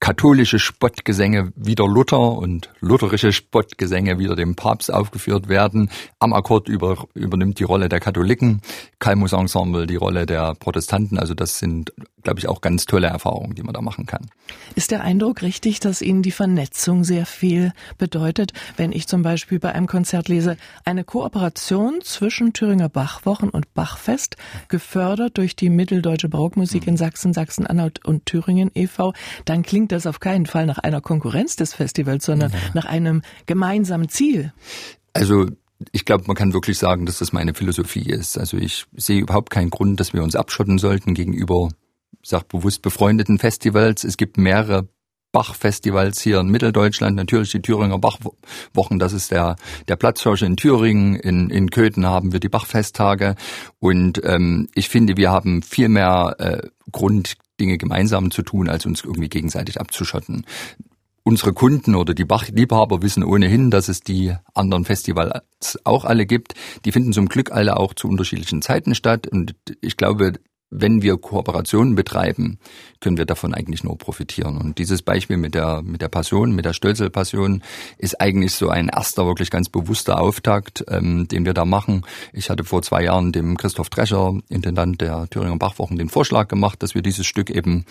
katholische 0.00 0.58
Spottgesänge 0.58 1.52
wieder 1.54 1.86
Luther 1.86 2.32
und 2.32 2.70
lutherische 2.80 3.30
Spottgesänge 3.30 4.18
wieder 4.18 4.34
dem 4.34 4.56
Papst 4.56 4.92
aufgeführt 4.92 5.48
werden. 5.48 5.90
Am 6.18 6.32
Akkord 6.32 6.68
über, 6.68 7.06
übernimmt 7.14 7.60
die 7.60 7.64
Rolle 7.64 7.88
der 7.88 8.00
Katholiken, 8.00 8.62
Kalmus 8.98 9.32
Ensemble 9.32 9.86
die 9.86 9.94
Rolle 9.96 10.26
der 10.26 10.54
Protestanten. 10.54 11.18
Also 11.18 11.34
das 11.34 11.60
sind, 11.60 11.92
glaube 12.22 12.38
ich, 12.38 12.48
auch 12.48 12.60
ganz 12.60 12.86
tolle 12.86 13.08
Erfahrungen, 13.08 13.54
die 13.54 13.62
man 13.62 13.74
da 13.74 13.80
machen 13.80 14.06
kann. 14.06 14.26
Ist 14.74 14.90
der 14.90 15.02
Eindruck 15.02 15.42
richtig, 15.42 15.80
dass 15.80 16.02
Ihnen 16.02 16.22
die 16.22 16.30
Vernetzung 16.30 17.04
sehr 17.04 17.26
viel 17.26 17.72
bedeutet, 17.98 18.52
wenn 18.76 18.92
ich 18.92 19.06
zum 19.06 19.22
Beispiel 19.22 19.58
bei 19.58 19.72
einem 19.72 19.86
Konzert 19.86 20.28
lese, 20.28 20.56
eine 20.84 21.04
Kooperation 21.04 22.00
zwischen 22.02 22.52
Thüringer 22.52 22.88
Bachwochen 22.88 23.50
und 23.50 23.72
Bachfest, 23.74 24.36
gefördert 24.68 25.38
durch 25.38 25.56
die 25.56 25.70
Mitteldeutsche 25.70 26.28
Barockmusik 26.28 26.86
in 26.86 26.96
Sachsen, 26.96 27.32
Sachsen-Anhalt 27.32 28.04
und 28.04 28.26
Thüringen 28.26 28.70
e.V., 28.74 29.12
dann 29.44 29.62
klingt 29.62 29.92
das 29.92 30.06
auf 30.06 30.20
keinen 30.20 30.46
Fall 30.46 30.66
nach 30.66 30.78
einer 30.78 31.00
Konkurrenz 31.00 31.56
des 31.56 31.74
Festivals, 31.74 32.24
sondern 32.24 32.52
ja. 32.52 32.58
nach 32.74 32.84
einem 32.84 33.22
gemeinsamen 33.46 34.08
Ziel. 34.08 34.52
Also 35.12 35.46
ich 35.90 36.04
glaube, 36.04 36.24
man 36.26 36.36
kann 36.36 36.52
wirklich 36.52 36.78
sagen, 36.78 37.06
dass 37.06 37.18
das 37.18 37.32
meine 37.32 37.54
Philosophie 37.54 38.08
ist. 38.08 38.38
Also 38.38 38.56
ich 38.56 38.86
sehe 38.94 39.20
überhaupt 39.20 39.50
keinen 39.50 39.70
Grund, 39.70 39.98
dass 39.98 40.12
wir 40.12 40.22
uns 40.22 40.36
abschotten 40.36 40.78
sollten 40.78 41.14
gegenüber, 41.14 41.70
sag 42.22 42.48
bewusst 42.48 42.82
befreundeten 42.82 43.38
Festivals. 43.38 44.04
Es 44.04 44.16
gibt 44.16 44.36
mehrere 44.36 44.88
Bachfestivals 45.32 46.20
hier 46.20 46.40
in 46.40 46.48
Mitteldeutschland, 46.48 47.16
natürlich 47.16 47.50
die 47.50 47.62
Thüringer 47.62 47.98
Bachwochen, 47.98 48.98
das 48.98 49.14
ist 49.14 49.30
der, 49.30 49.56
der 49.88 49.96
Platzhirsche 49.96 50.44
in 50.44 50.56
Thüringen, 50.56 51.16
in, 51.16 51.48
in 51.48 51.70
Köthen 51.70 52.06
haben 52.06 52.32
wir 52.32 52.40
die 52.40 52.50
Bachfesttage 52.50 53.34
und 53.80 54.20
ähm, 54.24 54.68
ich 54.74 54.90
finde, 54.90 55.16
wir 55.16 55.30
haben 55.30 55.62
viel 55.62 55.88
mehr 55.88 56.36
äh, 56.38 56.68
Grund, 56.92 57.36
Dinge 57.58 57.78
gemeinsam 57.78 58.30
zu 58.30 58.42
tun, 58.42 58.68
als 58.68 58.84
uns 58.84 59.04
irgendwie 59.04 59.30
gegenseitig 59.30 59.80
abzuschotten. 59.80 60.44
Unsere 61.24 61.52
Kunden 61.52 61.94
oder 61.94 62.14
die 62.14 62.24
Bachliebhaber 62.24 63.00
wissen 63.00 63.22
ohnehin, 63.22 63.70
dass 63.70 63.88
es 63.88 64.00
die 64.00 64.34
anderen 64.54 64.84
Festivals 64.84 65.78
auch 65.84 66.04
alle 66.04 66.26
gibt. 66.26 66.54
Die 66.84 66.90
finden 66.90 67.12
zum 67.12 67.28
Glück 67.28 67.52
alle 67.52 67.76
auch 67.76 67.94
zu 67.94 68.08
unterschiedlichen 68.08 68.60
Zeiten 68.60 68.96
statt. 68.96 69.28
Und 69.28 69.54
ich 69.80 69.96
glaube, 69.96 70.32
wenn 70.72 71.02
wir 71.02 71.18
Kooperationen 71.18 71.94
betreiben, 71.94 72.58
können 73.00 73.18
wir 73.18 73.26
davon 73.26 73.52
eigentlich 73.52 73.84
nur 73.84 73.98
profitieren. 73.98 74.56
Und 74.56 74.78
dieses 74.78 75.02
Beispiel 75.02 75.36
mit 75.36 75.54
der, 75.54 75.82
mit 75.82 76.00
der 76.00 76.08
Passion, 76.08 76.52
mit 76.52 76.64
der 76.64 76.72
Stölzel-Passion, 76.72 77.62
ist 77.98 78.20
eigentlich 78.20 78.54
so 78.54 78.70
ein 78.70 78.88
erster, 78.88 79.26
wirklich 79.26 79.50
ganz 79.50 79.68
bewusster 79.68 80.18
Auftakt, 80.18 80.84
ähm, 80.88 81.28
den 81.28 81.44
wir 81.44 81.52
da 81.52 81.66
machen. 81.66 82.06
Ich 82.32 82.48
hatte 82.48 82.64
vor 82.64 82.82
zwei 82.82 83.04
Jahren 83.04 83.32
dem 83.32 83.58
Christoph 83.58 83.90
Drescher, 83.90 84.34
Intendant 84.48 85.00
der 85.00 85.28
Thüringer 85.28 85.58
Bachwochen, 85.58 85.98
den 85.98 86.08
Vorschlag 86.08 86.48
gemacht, 86.48 86.82
dass 86.82 86.94
wir 86.94 87.02
dieses 87.02 87.26
Stück 87.26 87.50
eben 87.50 87.84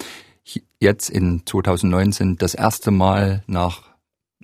jetzt 0.79 1.09
in 1.09 1.43
2019 1.45 2.37
das 2.37 2.55
erste 2.55 2.89
Mal 2.89 3.43
nach 3.45 3.90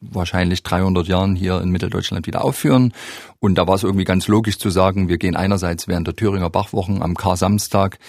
wahrscheinlich 0.01 0.63
300 0.63 1.07
Jahren 1.07 1.35
hier 1.35 1.61
in 1.61 1.69
Mitteldeutschland 1.69 2.27
wieder 2.27 2.43
aufführen. 2.43 2.93
Und 3.39 3.55
da 3.55 3.67
war 3.67 3.75
es 3.75 3.83
irgendwie 3.83 4.05
ganz 4.05 4.27
logisch 4.27 4.57
zu 4.57 4.69
sagen, 4.69 5.09
wir 5.09 5.17
gehen 5.17 5.35
einerseits 5.35 5.87
während 5.87 6.07
der 6.07 6.15
Thüringer 6.15 6.49
Bachwochen 6.49 7.01
am 7.01 7.15
Kar-Samstag 7.15 7.99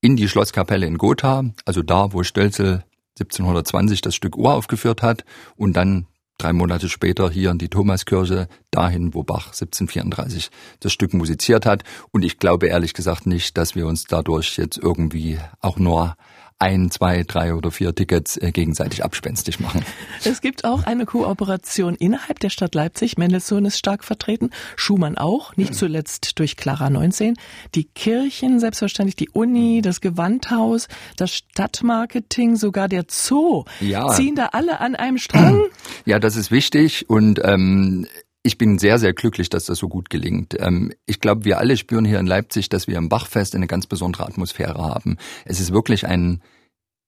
in 0.00 0.16
die 0.16 0.28
Schlosskapelle 0.28 0.86
in 0.86 0.98
Gotha, 0.98 1.44
also 1.64 1.82
da, 1.82 2.12
wo 2.12 2.22
Stölzel 2.22 2.84
1720 3.20 4.00
das 4.00 4.14
Stück 4.14 4.36
Uhr 4.36 4.54
aufgeführt 4.54 5.02
hat 5.02 5.24
und 5.56 5.74
dann 5.74 6.06
drei 6.38 6.52
Monate 6.52 6.88
später 6.88 7.30
hier 7.30 7.50
in 7.50 7.58
die 7.58 7.68
Thomaskirche, 7.68 8.48
dahin, 8.70 9.14
wo 9.14 9.22
Bach 9.22 9.48
1734 9.48 10.50
das 10.80 10.92
Stück 10.92 11.14
musiziert 11.14 11.66
hat. 11.66 11.84
Und 12.10 12.24
ich 12.24 12.38
glaube 12.38 12.66
ehrlich 12.66 12.94
gesagt 12.94 13.26
nicht, 13.26 13.56
dass 13.56 13.76
wir 13.76 13.86
uns 13.86 14.04
dadurch 14.04 14.56
jetzt 14.56 14.78
irgendwie 14.78 15.38
auch 15.60 15.78
nur 15.78 16.16
ein, 16.62 16.92
zwei, 16.92 17.24
drei 17.24 17.54
oder 17.54 17.72
vier 17.72 17.92
Tickets 17.92 18.36
äh, 18.36 18.52
gegenseitig 18.52 19.04
abspenstig 19.04 19.58
machen. 19.58 19.84
Es 20.24 20.40
gibt 20.40 20.64
auch 20.64 20.84
eine 20.84 21.06
Kooperation 21.06 21.96
innerhalb 21.96 22.38
der 22.38 22.50
Stadt 22.50 22.76
Leipzig. 22.76 23.18
Mendelssohn 23.18 23.64
ist 23.64 23.78
stark 23.78 24.04
vertreten, 24.04 24.50
Schumann 24.76 25.18
auch, 25.18 25.56
nicht 25.56 25.74
zuletzt 25.74 26.38
durch 26.38 26.56
Clara 26.56 26.88
19. 26.88 27.34
Die 27.74 27.84
Kirchen, 27.84 28.60
selbstverständlich 28.60 29.16
die 29.16 29.28
Uni, 29.30 29.82
das 29.82 30.00
Gewandhaus, 30.00 30.86
das 31.16 31.34
Stadtmarketing, 31.34 32.54
sogar 32.54 32.88
der 32.88 33.06
Zoo. 33.08 33.64
Ja. 33.80 34.10
Ziehen 34.10 34.36
da 34.36 34.50
alle 34.52 34.78
an 34.78 34.94
einem 34.94 35.18
Strang? 35.18 35.62
Ja, 36.04 36.20
das 36.20 36.36
ist 36.36 36.52
wichtig 36.52 37.10
und 37.10 37.40
ähm, 37.44 38.06
ich 38.42 38.58
bin 38.58 38.78
sehr, 38.78 38.98
sehr 38.98 39.12
glücklich, 39.12 39.48
dass 39.50 39.66
das 39.66 39.78
so 39.78 39.88
gut 39.88 40.10
gelingt. 40.10 40.56
Ähm, 40.58 40.92
ich 41.06 41.20
glaube, 41.20 41.44
wir 41.44 41.58
alle 41.58 41.76
spüren 41.76 42.04
hier 42.04 42.18
in 42.18 42.26
Leipzig, 42.26 42.68
dass 42.68 42.88
wir 42.88 42.96
im 42.98 43.08
Bachfest 43.08 43.54
eine 43.54 43.66
ganz 43.66 43.86
besondere 43.86 44.26
Atmosphäre 44.26 44.82
haben. 44.82 45.16
Es 45.44 45.60
ist 45.60 45.72
wirklich 45.72 46.06
ein 46.06 46.42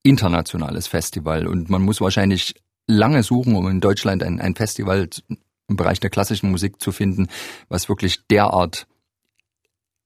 internationales 0.02 0.86
Festival 0.86 1.46
und 1.46 1.70
man 1.70 1.82
muss 1.82 2.00
wahrscheinlich 2.00 2.54
lange 2.86 3.22
suchen, 3.22 3.56
um 3.56 3.68
in 3.68 3.80
Deutschland 3.80 4.22
ein, 4.22 4.40
ein 4.40 4.54
Festival 4.54 5.08
im 5.68 5.76
Bereich 5.76 5.98
der 5.98 6.10
klassischen 6.10 6.50
Musik 6.50 6.80
zu 6.80 6.92
finden, 6.92 7.28
was 7.68 7.88
wirklich 7.88 8.26
derart 8.28 8.86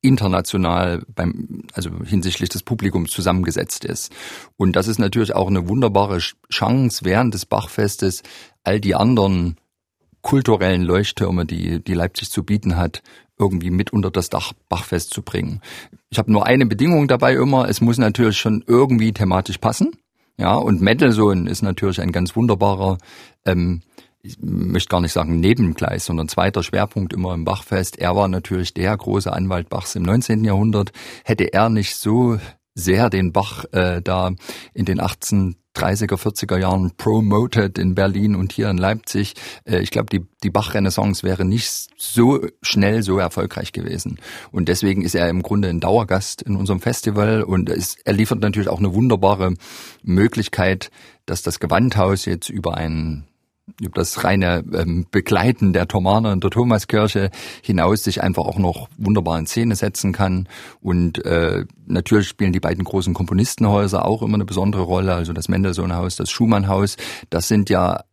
international 0.01 1.05
beim, 1.09 1.65
also 1.73 1.91
hinsichtlich 2.05 2.49
des 2.49 2.63
Publikums 2.63 3.11
zusammengesetzt 3.11 3.85
ist. 3.85 4.13
Und 4.57 4.77
das 4.77 4.87
ist 4.87 4.99
natürlich 4.99 5.35
auch 5.35 5.49
eine 5.49 5.69
wunderbare 5.69 6.19
Chance 6.49 7.05
während 7.05 7.35
des 7.35 7.47
Bachfestes, 7.47 8.23
all 8.63 8.81
die 8.81 8.95
anderen 8.95 9.57
kulturellen 10.23 10.83
Leuchttürme, 10.83 11.47
die, 11.47 11.83
die 11.83 11.95
Leipzig 11.95 12.31
zu 12.31 12.43
bieten 12.45 12.77
hat, 12.77 13.03
irgendwie 13.39 13.71
mit 13.71 13.93
unter 13.93 14.11
das 14.11 14.31
Dach 14.31 14.53
Bachfest 14.69 15.11
zu 15.11 15.23
bringen. 15.23 15.61
Ich 16.11 16.19
habe 16.19 16.33
nur 16.33 16.47
eine 16.47 16.67
Bedingung 16.67 17.09
dabei 17.09 17.35
immer, 17.35 17.69
es 17.69 17.81
muss 17.81 17.99
natürlich 17.99 18.39
schon 18.39 18.65
irgendwie 18.67 19.13
thematisch 19.13 19.59
passen. 19.59 19.93
Ja, 20.37 20.55
und 20.55 20.81
Mendelssohn 20.81 21.47
ist 21.47 21.63
natürlich 21.63 22.01
ein 22.01 22.13
ganz 22.13 22.37
wunderbarer, 22.37 22.99
ähm, 23.45 23.83
ich 24.21 24.37
möchte 24.41 24.89
gar 24.89 25.01
nicht 25.01 25.13
sagen 25.13 25.41
Nebengleis, 25.41 26.05
sondern 26.05 26.29
zweiter 26.29 26.63
Schwerpunkt 26.63 27.13
immer 27.13 27.35
im 27.35 27.45
Bachfest. 27.45 27.99
Er 27.99 28.17
war 28.17 28.29
natürlich 28.29 28.75
der 28.75 28.97
große 28.97 29.33
Anwalt 29.33 29.69
Bachs 29.69 29.95
im 29.95 30.03
19. 30.03 30.45
Jahrhundert. 30.45 30.93
Hätte 31.25 31.53
er 31.53 31.69
nicht 31.69 31.95
so 31.95 32.39
sehr 32.79 33.11
den 33.11 33.33
Bach 33.33 33.65
äh, 33.73 34.01
da 34.03 34.33
in 34.75 34.85
den 34.85 35.01
18 35.01 35.57
30er, 35.79 36.17
40er 36.17 36.59
Jahren 36.59 36.91
promoted 36.97 37.79
in 37.79 37.95
Berlin 37.95 38.35
und 38.35 38.53
hier 38.53 38.69
in 38.69 38.79
Leipzig. 38.79 39.35
Äh, 39.65 39.79
ich 39.79 39.91
glaube, 39.91 40.09
die, 40.11 40.27
die 40.43 40.51
Bach-Renaissance 40.51 41.23
wäre 41.23 41.45
nicht 41.45 41.89
so 41.97 42.45
schnell 42.63 43.03
so 43.03 43.19
erfolgreich 43.19 43.73
gewesen. 43.73 44.19
Und 44.51 44.69
deswegen 44.69 45.03
ist 45.03 45.15
er 45.15 45.29
im 45.29 45.43
Grunde 45.43 45.69
ein 45.69 45.81
Dauergast 45.81 46.43
in 46.43 46.57
unserem 46.57 46.81
Festival 46.81 47.43
und 47.43 47.71
es, 47.71 47.97
er 48.05 48.13
liefert 48.13 48.41
natürlich 48.41 48.69
auch 48.69 48.79
eine 48.79 48.95
wunderbare 48.95 49.55
Möglichkeit, 50.03 50.91
dass 51.27 51.43
das 51.43 51.61
Gewandhaus 51.61 52.25
jetzt 52.25 52.49
über 52.49 52.77
einen 52.77 53.28
das 53.95 54.25
reine 54.25 54.65
ähm, 54.73 55.07
Begleiten 55.11 55.73
der 55.73 55.89
Thomaner 55.89 56.33
in 56.33 56.41
der 56.41 56.51
Thomaskirche 56.51 57.31
hinaus 57.63 58.05
sich 58.05 58.23
einfach 58.23 58.45
auch 58.45 58.59
noch 58.59 58.89
wunderbar 58.97 59.39
in 59.39 59.47
Szene 59.47 59.77
setzen 59.77 60.13
kann. 60.13 60.49
Und 60.81 61.25
äh, 61.25 61.65
natürlich 61.87 62.29
spielen 62.29 62.53
die 62.53 62.61
beiden 62.61 62.85
großen 62.85 63.15
Komponistenhäuser 63.15 64.05
auch 64.05 64.23
immer 64.23 64.35
eine 64.35 64.45
besondere 64.45 64.83
Rolle, 64.83 65.15
also 65.15 65.33
das 65.33 65.49
Mendelssohn-Haus, 65.49 66.17
das 66.17 66.31
Schumann-Haus. 66.31 66.97
Das 67.31 67.49
sind 67.49 67.71
ja 67.71 68.05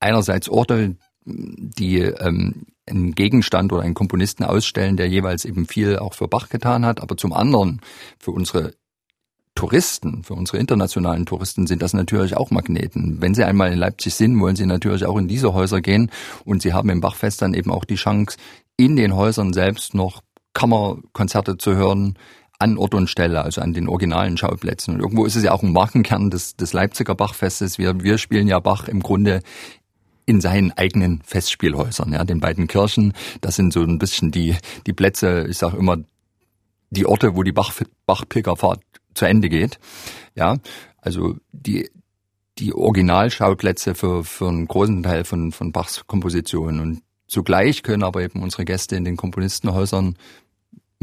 einerseits 0.00 0.48
Orte, 0.48 0.96
die 1.24 1.98
ähm, 1.98 2.66
einen 2.86 3.12
Gegenstand 3.12 3.72
oder 3.72 3.82
einen 3.82 3.94
Komponisten 3.94 4.44
ausstellen, 4.44 4.96
der 4.96 5.08
jeweils 5.08 5.44
eben 5.44 5.66
viel 5.66 5.98
auch 5.98 6.14
für 6.14 6.28
Bach 6.28 6.48
getan 6.48 6.84
hat, 6.84 7.00
aber 7.00 7.16
zum 7.16 7.32
anderen 7.32 7.80
für 8.18 8.30
unsere 8.30 8.74
Touristen, 9.54 10.24
für 10.24 10.34
unsere 10.34 10.58
internationalen 10.58 11.26
Touristen 11.26 11.66
sind 11.66 11.80
das 11.80 11.92
natürlich 11.92 12.36
auch 12.36 12.50
Magneten. 12.50 13.20
Wenn 13.20 13.34
sie 13.34 13.44
einmal 13.44 13.72
in 13.72 13.78
Leipzig 13.78 14.14
sind, 14.14 14.38
wollen 14.40 14.56
sie 14.56 14.66
natürlich 14.66 15.04
auch 15.04 15.16
in 15.16 15.28
diese 15.28 15.54
Häuser 15.54 15.80
gehen 15.80 16.10
und 16.44 16.62
sie 16.62 16.72
haben 16.72 16.90
im 16.90 17.00
Bachfest 17.00 17.40
dann 17.40 17.54
eben 17.54 17.70
auch 17.70 17.84
die 17.84 17.94
Chance, 17.94 18.36
in 18.76 18.96
den 18.96 19.14
Häusern 19.14 19.52
selbst 19.52 19.94
noch 19.94 20.22
Kammerkonzerte 20.54 21.56
zu 21.56 21.76
hören, 21.76 22.18
an 22.58 22.78
Ort 22.78 22.94
und 22.94 23.10
Stelle, 23.10 23.42
also 23.42 23.60
an 23.60 23.74
den 23.74 23.88
originalen 23.88 24.36
Schauplätzen. 24.36 24.94
Und 24.94 25.00
irgendwo 25.00 25.24
ist 25.24 25.36
es 25.36 25.44
ja 25.44 25.52
auch 25.52 25.62
ein 25.62 25.72
Markenkern 25.72 26.30
des, 26.30 26.56
des 26.56 26.72
Leipziger 26.72 27.14
Bachfestes. 27.14 27.78
Wir, 27.78 28.02
wir 28.02 28.18
spielen 28.18 28.48
ja 28.48 28.58
Bach 28.60 28.88
im 28.88 29.00
Grunde 29.00 29.40
in 30.26 30.40
seinen 30.40 30.72
eigenen 30.72 31.20
Festspielhäusern, 31.24 32.12
ja, 32.12 32.24
den 32.24 32.40
beiden 32.40 32.66
Kirchen. 32.66 33.12
Das 33.40 33.56
sind 33.56 33.72
so 33.72 33.82
ein 33.82 33.98
bisschen 33.98 34.30
die, 34.30 34.56
die 34.86 34.92
Plätze, 34.92 35.46
ich 35.48 35.58
sage 35.58 35.76
immer, 35.76 35.98
die 36.90 37.06
Orte, 37.06 37.36
wo 37.36 37.42
die 37.42 37.52
Bach, 37.52 37.72
Bach-Pilgerfahrt 38.06 38.80
zu 39.14 39.24
Ende 39.24 39.48
geht. 39.48 39.78
Ja, 40.34 40.58
also 40.98 41.36
die, 41.52 41.90
die 42.58 42.74
Originalschauplätze 42.74 43.94
für, 43.94 44.24
für 44.24 44.48
einen 44.48 44.66
großen 44.66 45.02
Teil 45.02 45.24
von, 45.24 45.52
von 45.52 45.72
Bachs 45.72 46.06
Kompositionen. 46.06 46.80
Und 46.80 47.02
zugleich 47.26 47.82
können 47.82 48.02
aber 48.02 48.22
eben 48.22 48.42
unsere 48.42 48.64
Gäste 48.64 48.96
in 48.96 49.04
den 49.04 49.16
Komponistenhäusern 49.16 50.16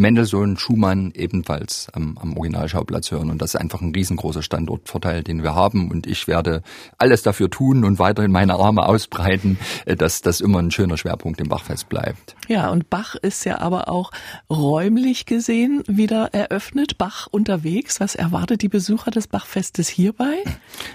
Mendelssohn, 0.01 0.57
Schumann 0.57 1.13
ebenfalls 1.15 1.87
am, 1.93 2.17
am 2.19 2.35
Originalschauplatz 2.35 3.11
hören. 3.11 3.29
Und 3.29 3.41
das 3.41 3.53
ist 3.53 3.61
einfach 3.61 3.81
ein 3.81 3.93
riesengroßer 3.93 4.41
Standortvorteil, 4.41 5.23
den 5.23 5.43
wir 5.43 5.55
haben. 5.55 5.89
Und 5.91 6.07
ich 6.07 6.27
werde 6.27 6.63
alles 6.97 7.21
dafür 7.21 7.49
tun 7.49 7.85
und 7.85 7.99
weiterhin 7.99 8.31
meine 8.31 8.55
Arme 8.55 8.85
ausbreiten, 8.85 9.57
äh, 9.85 9.95
dass 9.95 10.21
das 10.21 10.41
immer 10.41 10.59
ein 10.59 10.71
schöner 10.71 10.97
Schwerpunkt 10.97 11.39
im 11.39 11.47
Bachfest 11.47 11.87
bleibt. 11.87 12.35
Ja, 12.47 12.69
und 12.69 12.89
Bach 12.89 13.15
ist 13.15 13.45
ja 13.45 13.59
aber 13.59 13.89
auch 13.89 14.11
räumlich 14.49 15.25
gesehen 15.25 15.83
wieder 15.87 16.33
eröffnet. 16.33 16.97
Bach 16.97 17.27
unterwegs. 17.29 17.99
Was 17.99 18.15
erwartet 18.15 18.61
die 18.61 18.69
Besucher 18.69 19.11
des 19.11 19.27
Bachfestes 19.27 19.87
hierbei? 19.87 20.43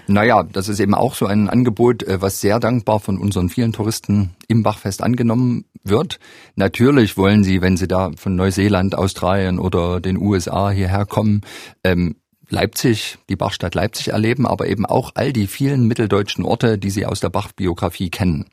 Naja, 0.07 0.43
das 0.43 0.67
ist 0.67 0.79
eben 0.79 0.93
auch 0.93 1.15
so 1.15 1.25
ein 1.25 1.49
Angebot, 1.49 2.03
äh, 2.03 2.21
was 2.21 2.41
sehr 2.41 2.59
dankbar 2.59 2.99
von 2.99 3.17
unseren 3.17 3.49
vielen 3.49 3.71
Touristen 3.73 4.31
im 4.47 4.63
Bachfest 4.63 5.03
angenommen 5.03 5.65
wird. 5.83 6.19
Natürlich 6.55 7.17
wollen 7.17 7.43
sie, 7.43 7.61
wenn 7.61 7.77
sie 7.77 7.87
da 7.87 8.11
von 8.15 8.35
Neuseeland, 8.35 8.95
Australien 8.95 9.59
oder 9.59 9.99
den 9.99 10.17
USA 10.17 10.69
hierher 10.69 11.05
kommen, 11.05 11.41
ähm, 11.83 12.15
Leipzig, 12.49 13.17
die 13.29 13.35
Bachstadt 13.35 13.75
Leipzig 13.75 14.09
erleben, 14.09 14.47
aber 14.47 14.67
eben 14.67 14.85
auch 14.85 15.11
all 15.15 15.33
die 15.33 15.47
vielen 15.47 15.85
mitteldeutschen 15.85 16.45
Orte, 16.45 16.77
die 16.77 16.89
sie 16.89 17.05
aus 17.05 17.19
der 17.19 17.29
Bach-Biografie 17.29 18.09
kennen. 18.09 18.45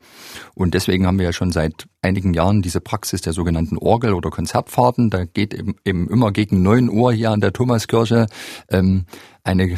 Und 0.53 0.73
deswegen 0.73 1.07
haben 1.07 1.17
wir 1.17 1.27
ja 1.27 1.33
schon 1.33 1.53
seit 1.53 1.85
einigen 2.01 2.33
Jahren 2.33 2.61
diese 2.61 2.81
Praxis 2.81 3.21
der 3.21 3.31
sogenannten 3.31 3.77
Orgel- 3.77 4.13
oder 4.13 4.31
Konzertfahrten. 4.31 5.09
Da 5.09 5.23
geht 5.23 5.53
eben, 5.53 5.75
eben 5.85 6.09
immer 6.09 6.33
gegen 6.33 6.61
neun 6.61 6.89
Uhr 6.89 7.13
hier 7.13 7.31
an 7.31 7.39
der 7.39 7.53
Thomaskirche 7.53 8.27
ähm, 8.69 9.05
eine 9.45 9.77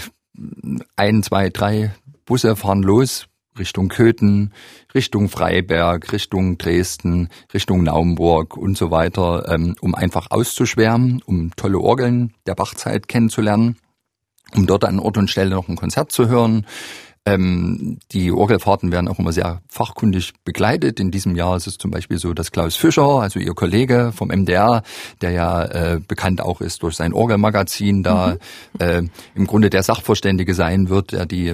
ein, 0.95 1.21
zwei, 1.21 1.49
drei 1.49 1.93
Busse 2.25 2.55
fahren 2.55 2.81
los 2.81 3.27
Richtung 3.59 3.89
Köthen, 3.89 4.53
Richtung 4.93 5.29
Freiberg, 5.29 6.11
Richtung 6.11 6.57
Dresden, 6.57 7.29
Richtung 7.53 7.83
Naumburg 7.83 8.57
und 8.57 8.77
so 8.77 8.91
weiter, 8.91 9.45
ähm, 9.49 9.75
um 9.81 9.95
einfach 9.95 10.31
auszuschwärmen, 10.31 11.21
um 11.25 11.51
tolle 11.55 11.79
Orgeln 11.79 12.33
der 12.45 12.55
Bachzeit 12.55 13.07
kennenzulernen, 13.07 13.77
um 14.55 14.67
dort 14.67 14.85
an 14.85 14.99
Ort 14.99 15.17
und 15.17 15.29
Stelle 15.29 15.51
noch 15.51 15.67
ein 15.67 15.75
Konzert 15.75 16.11
zu 16.11 16.27
hören. 16.27 16.65
Ähm, 17.27 17.99
die 18.13 18.31
Orgelfahrten 18.31 18.93
werden 18.93 19.09
auch 19.09 19.19
immer 19.19 19.33
sehr 19.33 19.61
fachkundig 19.67 20.31
begleitet. 20.45 21.01
In 21.01 21.11
diesem 21.11 21.35
Jahr 21.35 21.57
ist 21.57 21.67
es 21.67 21.77
zum 21.77 21.91
Beispiel 21.91 22.19
so, 22.19 22.33
dass 22.33 22.51
Klaus 22.51 22.77
Fischer, 22.77 23.19
also 23.19 23.37
Ihr 23.37 23.53
Kollege 23.53 24.13
vom 24.15 24.29
MDR, 24.29 24.81
der 25.19 25.31
ja 25.31 25.65
äh, 25.65 25.99
bekannt 25.99 26.39
auch 26.39 26.61
ist 26.61 26.83
durch 26.83 26.95
sein 26.95 27.11
Orgelmagazin, 27.11 28.01
da 28.01 28.37
mhm. 28.79 28.79
äh, 28.79 29.03
im 29.35 29.45
Grunde 29.45 29.69
der 29.69 29.83
Sachverständige 29.83 30.53
sein 30.53 30.87
wird, 30.87 31.11
der 31.11 31.25
die 31.25 31.53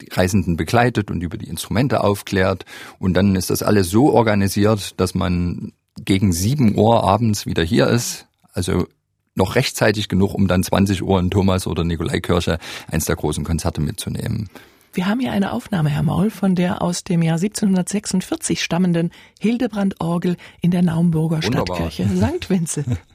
die 0.00 0.08
Reisenden 0.10 0.56
begleitet 0.56 1.10
und 1.10 1.22
über 1.22 1.38
die 1.38 1.48
Instrumente 1.48 2.02
aufklärt. 2.02 2.64
Und 2.98 3.14
dann 3.14 3.36
ist 3.36 3.50
das 3.50 3.62
alles 3.62 3.90
so 3.90 4.12
organisiert, 4.12 4.98
dass 5.00 5.14
man 5.14 5.72
gegen 6.04 6.32
sieben 6.32 6.76
Uhr 6.76 7.04
abends 7.04 7.46
wieder 7.46 7.62
hier 7.62 7.86
ist. 7.86 8.26
Also 8.52 8.86
noch 9.34 9.56
rechtzeitig 9.56 10.08
genug, 10.08 10.34
um 10.34 10.48
dann 10.48 10.62
20 10.62 11.02
Uhr 11.02 11.18
in 11.20 11.30
Thomas 11.30 11.66
oder 11.66 11.84
Nikolaikirche 11.84 12.58
eins 12.90 13.04
der 13.04 13.16
großen 13.16 13.44
Konzerte 13.44 13.80
mitzunehmen. 13.80 14.48
Wir 14.92 15.06
haben 15.06 15.18
hier 15.18 15.32
eine 15.32 15.52
Aufnahme, 15.52 15.90
Herr 15.90 16.04
Maul, 16.04 16.30
von 16.30 16.54
der 16.54 16.80
aus 16.80 17.02
dem 17.02 17.20
Jahr 17.22 17.36
1746 17.36 18.62
stammenden 18.62 19.10
Hildebrand-Orgel 19.40 20.36
in 20.60 20.70
der 20.70 20.82
Naumburger 20.82 21.42
Wunderbar. 21.42 21.90
Stadtkirche 21.90 22.08
St. 22.16 22.50
Vincent. 22.50 22.86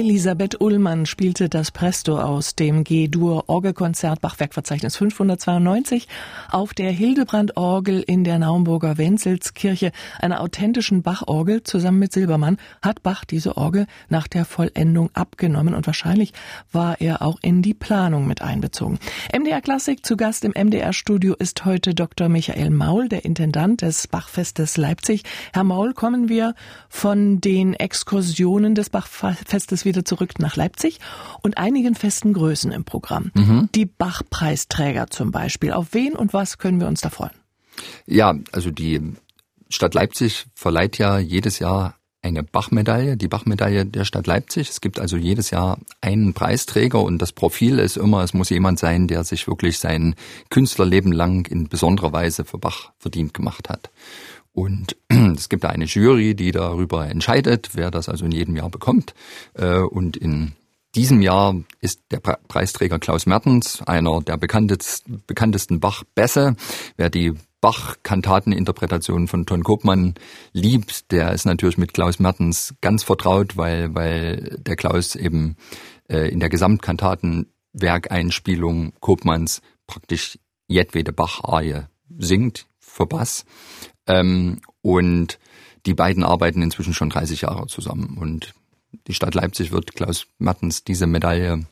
Elisabeth 0.00 0.60
Ullmann 0.60 1.04
spielte 1.04 1.48
das 1.48 1.70
Presto 1.70 2.18
aus 2.18 2.54
dem 2.54 2.84
G-Dur 2.84 3.48
Orgelkonzert 3.48 4.22
Bachwerkverzeichnis 4.22 4.96
592 4.96 6.08
auf 6.50 6.72
der 6.72 6.90
Hildebrand-Orgel 6.90 8.02
in 8.06 8.24
der 8.24 8.38
Naumburger 8.38 8.96
Wenzelskirche, 8.96 9.92
einer 10.18 10.40
authentischen 10.40 11.02
Bach-Orgel. 11.02 11.64
Zusammen 11.64 11.98
mit 11.98 12.12
Silbermann 12.12 12.56
hat 12.80 13.02
Bach 13.02 13.26
diese 13.26 13.58
Orgel 13.58 13.86
nach 14.08 14.26
der 14.26 14.46
Vollendung 14.46 15.10
abgenommen 15.12 15.74
und 15.74 15.86
wahrscheinlich 15.86 16.32
war 16.72 17.00
er 17.00 17.20
auch 17.20 17.38
in 17.42 17.60
die 17.60 17.74
Planung 17.74 18.26
mit 18.26 18.40
einbezogen. 18.40 18.98
MDR 19.36 19.60
Klassik 19.60 20.06
zu 20.06 20.16
Gast 20.16 20.46
im 20.46 20.52
MDR-Studio 20.52 21.34
ist 21.38 21.66
heute 21.66 21.94
Dr. 21.94 22.30
Michael 22.30 22.70
Maul, 22.70 23.10
der 23.10 23.26
Intendant 23.26 23.82
des 23.82 24.08
Bachfestes 24.08 24.78
Leipzig. 24.78 25.24
Herr 25.52 25.64
Maul, 25.64 25.92
kommen 25.92 26.30
wir 26.30 26.54
von 26.88 27.42
den 27.42 27.74
Exkursionen 27.74 28.74
des 28.74 28.88
Bachfestes 28.88 29.80
es 29.80 29.84
wieder 29.90 30.04
zurück 30.04 30.38
nach 30.38 30.56
Leipzig 30.56 30.98
und 31.42 31.58
einigen 31.58 31.94
festen 31.94 32.32
Größen 32.32 32.72
im 32.72 32.84
Programm. 32.84 33.30
Mhm. 33.34 33.68
Die 33.74 33.86
Bach-Preisträger 33.86 35.08
zum 35.08 35.32
Beispiel. 35.32 35.72
Auf 35.72 35.88
wen 35.92 36.14
und 36.14 36.32
was 36.32 36.58
können 36.58 36.80
wir 36.80 36.86
uns 36.86 37.00
da 37.00 37.10
freuen? 37.10 37.32
Ja, 38.06 38.34
also 38.52 38.70
die 38.70 39.14
Stadt 39.68 39.94
Leipzig 39.94 40.46
verleiht 40.54 40.98
ja 40.98 41.18
jedes 41.18 41.58
Jahr 41.58 41.96
eine 42.22 42.42
Bach-Medaille, 42.42 43.16
die 43.16 43.28
Bach-Medaille 43.28 43.86
der 43.86 44.04
Stadt 44.04 44.26
Leipzig. 44.26 44.68
Es 44.68 44.80
gibt 44.80 45.00
also 45.00 45.16
jedes 45.16 45.50
Jahr 45.50 45.78
einen 46.00 46.34
Preisträger 46.34 47.00
und 47.02 47.18
das 47.18 47.32
Profil 47.32 47.78
ist 47.78 47.96
immer, 47.96 48.22
es 48.22 48.34
muss 48.34 48.50
jemand 48.50 48.78
sein, 48.78 49.08
der 49.08 49.24
sich 49.24 49.46
wirklich 49.48 49.78
sein 49.78 50.14
Künstlerleben 50.50 51.12
lang 51.12 51.46
in 51.46 51.68
besonderer 51.68 52.12
Weise 52.12 52.44
für 52.44 52.58
Bach 52.58 52.92
verdient 52.98 53.32
gemacht 53.32 53.70
hat. 53.70 53.90
Und 54.52 54.96
es 55.08 55.48
gibt 55.48 55.64
da 55.64 55.68
eine 55.68 55.84
Jury, 55.84 56.34
die 56.34 56.52
darüber 56.52 57.08
entscheidet, 57.08 57.70
wer 57.74 57.90
das 57.90 58.08
also 58.08 58.24
in 58.24 58.32
jedem 58.32 58.56
Jahr 58.56 58.70
bekommt. 58.70 59.14
Äh, 59.54 59.78
und 59.78 60.16
in 60.16 60.52
diesem 60.94 61.22
Jahr 61.22 61.56
ist 61.80 62.02
der 62.10 62.18
Preisträger 62.18 62.98
Klaus 62.98 63.24
Mertens, 63.26 63.80
einer 63.82 64.20
der 64.22 64.36
bekanntesten, 64.36 65.80
Bach-Bässe. 65.80 66.56
Wer 66.96 67.10
die 67.10 67.34
Bach-Kantateninterpretation 67.60 69.28
von 69.28 69.46
Ton 69.46 69.62
Kopmann 69.62 70.14
liebt, 70.52 71.12
der 71.12 71.30
ist 71.32 71.44
natürlich 71.44 71.78
mit 71.78 71.94
Klaus 71.94 72.18
Mertens 72.18 72.74
ganz 72.80 73.04
vertraut, 73.04 73.56
weil, 73.56 73.94
weil 73.94 74.58
der 74.60 74.74
Klaus 74.76 75.14
eben 75.14 75.56
äh, 76.08 76.28
in 76.28 76.40
der 76.40 76.48
Gesamtkantatenwerkeinspielung 76.48 78.94
Kopmanns 78.98 79.62
praktisch 79.86 80.40
jedwede 80.66 81.12
Bach-Arie 81.12 81.82
singt 82.18 82.66
für 82.78 83.06
Bass. 83.06 83.44
Ähm, 84.06 84.60
und 84.82 85.38
die 85.86 85.94
beiden 85.94 86.24
arbeiten 86.24 86.62
inzwischen 86.62 86.94
schon 86.94 87.10
30 87.10 87.42
Jahre 87.42 87.66
zusammen. 87.66 88.18
Und 88.18 88.54
die 89.06 89.14
Stadt 89.14 89.34
Leipzig 89.34 89.72
wird 89.72 89.94
Klaus 89.94 90.26
Mertens 90.38 90.84
diese 90.84 91.06
Medaille 91.06 91.64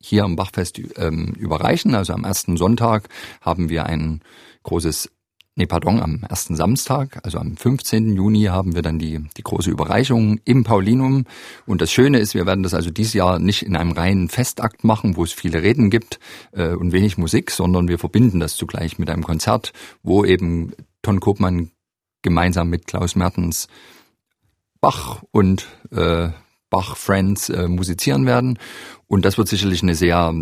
hier 0.00 0.24
am 0.24 0.36
Bachfest 0.36 0.80
ähm, 0.96 1.34
überreichen. 1.38 1.94
Also 1.94 2.12
am 2.12 2.24
ersten 2.24 2.56
Sonntag 2.56 3.08
haben 3.40 3.68
wir 3.68 3.86
ein 3.86 4.22
großes 4.62 5.10
Nee, 5.58 5.66
pardon, 5.66 6.00
am 6.00 6.22
ersten 6.22 6.54
Samstag, 6.54 7.18
also 7.24 7.38
am 7.38 7.56
15. 7.56 8.14
Juni 8.14 8.44
haben 8.44 8.76
wir 8.76 8.82
dann 8.82 9.00
die, 9.00 9.18
die 9.36 9.42
große 9.42 9.68
Überreichung 9.68 10.38
im 10.44 10.62
Paulinum. 10.62 11.24
Und 11.66 11.82
das 11.82 11.90
Schöne 11.90 12.20
ist, 12.20 12.34
wir 12.34 12.46
werden 12.46 12.62
das 12.62 12.74
also 12.74 12.90
dieses 12.90 13.12
Jahr 13.12 13.40
nicht 13.40 13.64
in 13.64 13.74
einem 13.74 13.90
reinen 13.90 14.28
Festakt 14.28 14.84
machen, 14.84 15.16
wo 15.16 15.24
es 15.24 15.32
viele 15.32 15.60
Reden 15.60 15.90
gibt 15.90 16.20
äh, 16.52 16.68
und 16.68 16.92
wenig 16.92 17.18
Musik, 17.18 17.50
sondern 17.50 17.88
wir 17.88 17.98
verbinden 17.98 18.38
das 18.38 18.54
zugleich 18.54 19.00
mit 19.00 19.10
einem 19.10 19.24
Konzert, 19.24 19.72
wo 20.04 20.24
eben 20.24 20.74
Ton 21.02 21.20
Kopmann 21.20 21.70
gemeinsam 22.22 22.68
mit 22.68 22.86
Klaus 22.86 23.14
Mertens 23.16 23.68
Bach 24.80 25.22
und 25.30 25.66
äh, 25.90 26.28
Bach 26.70 26.96
Friends 26.96 27.48
äh, 27.48 27.68
musizieren 27.68 28.26
werden. 28.26 28.58
Und 29.06 29.24
das 29.24 29.38
wird 29.38 29.48
sicherlich 29.48 29.82
eine 29.82 29.94
sehr, 29.94 30.34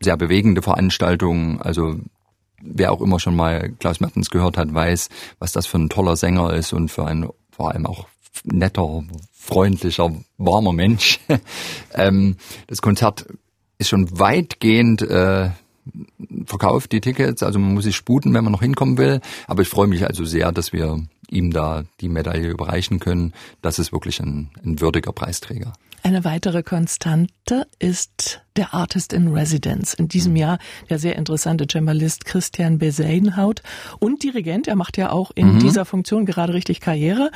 sehr 0.00 0.16
bewegende 0.16 0.62
Veranstaltung. 0.62 1.60
Also 1.60 1.96
wer 2.60 2.92
auch 2.92 3.00
immer 3.00 3.18
schon 3.18 3.34
mal 3.34 3.72
Klaus 3.78 4.00
Mertens 4.00 4.30
gehört 4.30 4.56
hat, 4.56 4.72
weiß, 4.72 5.08
was 5.38 5.52
das 5.52 5.66
für 5.66 5.78
ein 5.78 5.88
toller 5.88 6.16
Sänger 6.16 6.52
ist 6.52 6.72
und 6.72 6.90
für 6.90 7.06
ein 7.06 7.28
vor 7.50 7.70
allem 7.70 7.86
auch 7.86 8.06
netter, 8.44 9.04
freundlicher, 9.32 10.12
warmer 10.38 10.72
Mensch. 10.72 11.20
ähm, 11.94 12.36
das 12.66 12.82
Konzert 12.82 13.26
ist 13.78 13.88
schon 13.88 14.18
weitgehend 14.18 15.02
äh, 15.02 15.50
verkauft, 16.46 16.92
die 16.92 17.00
Tickets. 17.00 17.42
Also 17.42 17.58
man 17.58 17.74
muss 17.74 17.84
sich 17.84 17.96
sputen, 17.96 18.32
wenn 18.34 18.44
man 18.44 18.52
noch 18.52 18.62
hinkommen 18.62 18.98
will. 18.98 19.20
Aber 19.46 19.62
ich 19.62 19.68
freue 19.68 19.86
mich 19.86 20.06
also 20.06 20.24
sehr, 20.24 20.52
dass 20.52 20.72
wir 20.72 21.04
ihm 21.28 21.50
da 21.50 21.84
die 22.00 22.08
Medaille 22.08 22.48
überreichen 22.48 23.00
können. 23.00 23.32
Das 23.62 23.78
ist 23.78 23.92
wirklich 23.92 24.20
ein, 24.20 24.50
ein 24.64 24.80
würdiger 24.80 25.12
Preisträger. 25.12 25.72
Eine 26.04 26.24
weitere 26.24 26.64
Konstante 26.64 27.68
ist 27.78 28.42
der 28.56 28.74
Artist 28.74 29.12
in 29.12 29.28
Residence. 29.28 29.94
In 29.94 30.08
diesem 30.08 30.34
Jahr 30.34 30.58
der 30.90 30.98
sehr 30.98 31.14
interessante 31.14 31.66
Cembalist 31.70 32.24
Christian 32.24 32.78
Beseinhaut 32.78 33.62
und 34.00 34.24
Dirigent. 34.24 34.66
Er 34.66 34.74
macht 34.74 34.96
ja 34.96 35.10
auch 35.10 35.30
in 35.36 35.54
mhm. 35.54 35.58
dieser 35.60 35.84
Funktion 35.84 36.26
gerade 36.26 36.54
richtig 36.54 36.80
Karriere. 36.80 37.30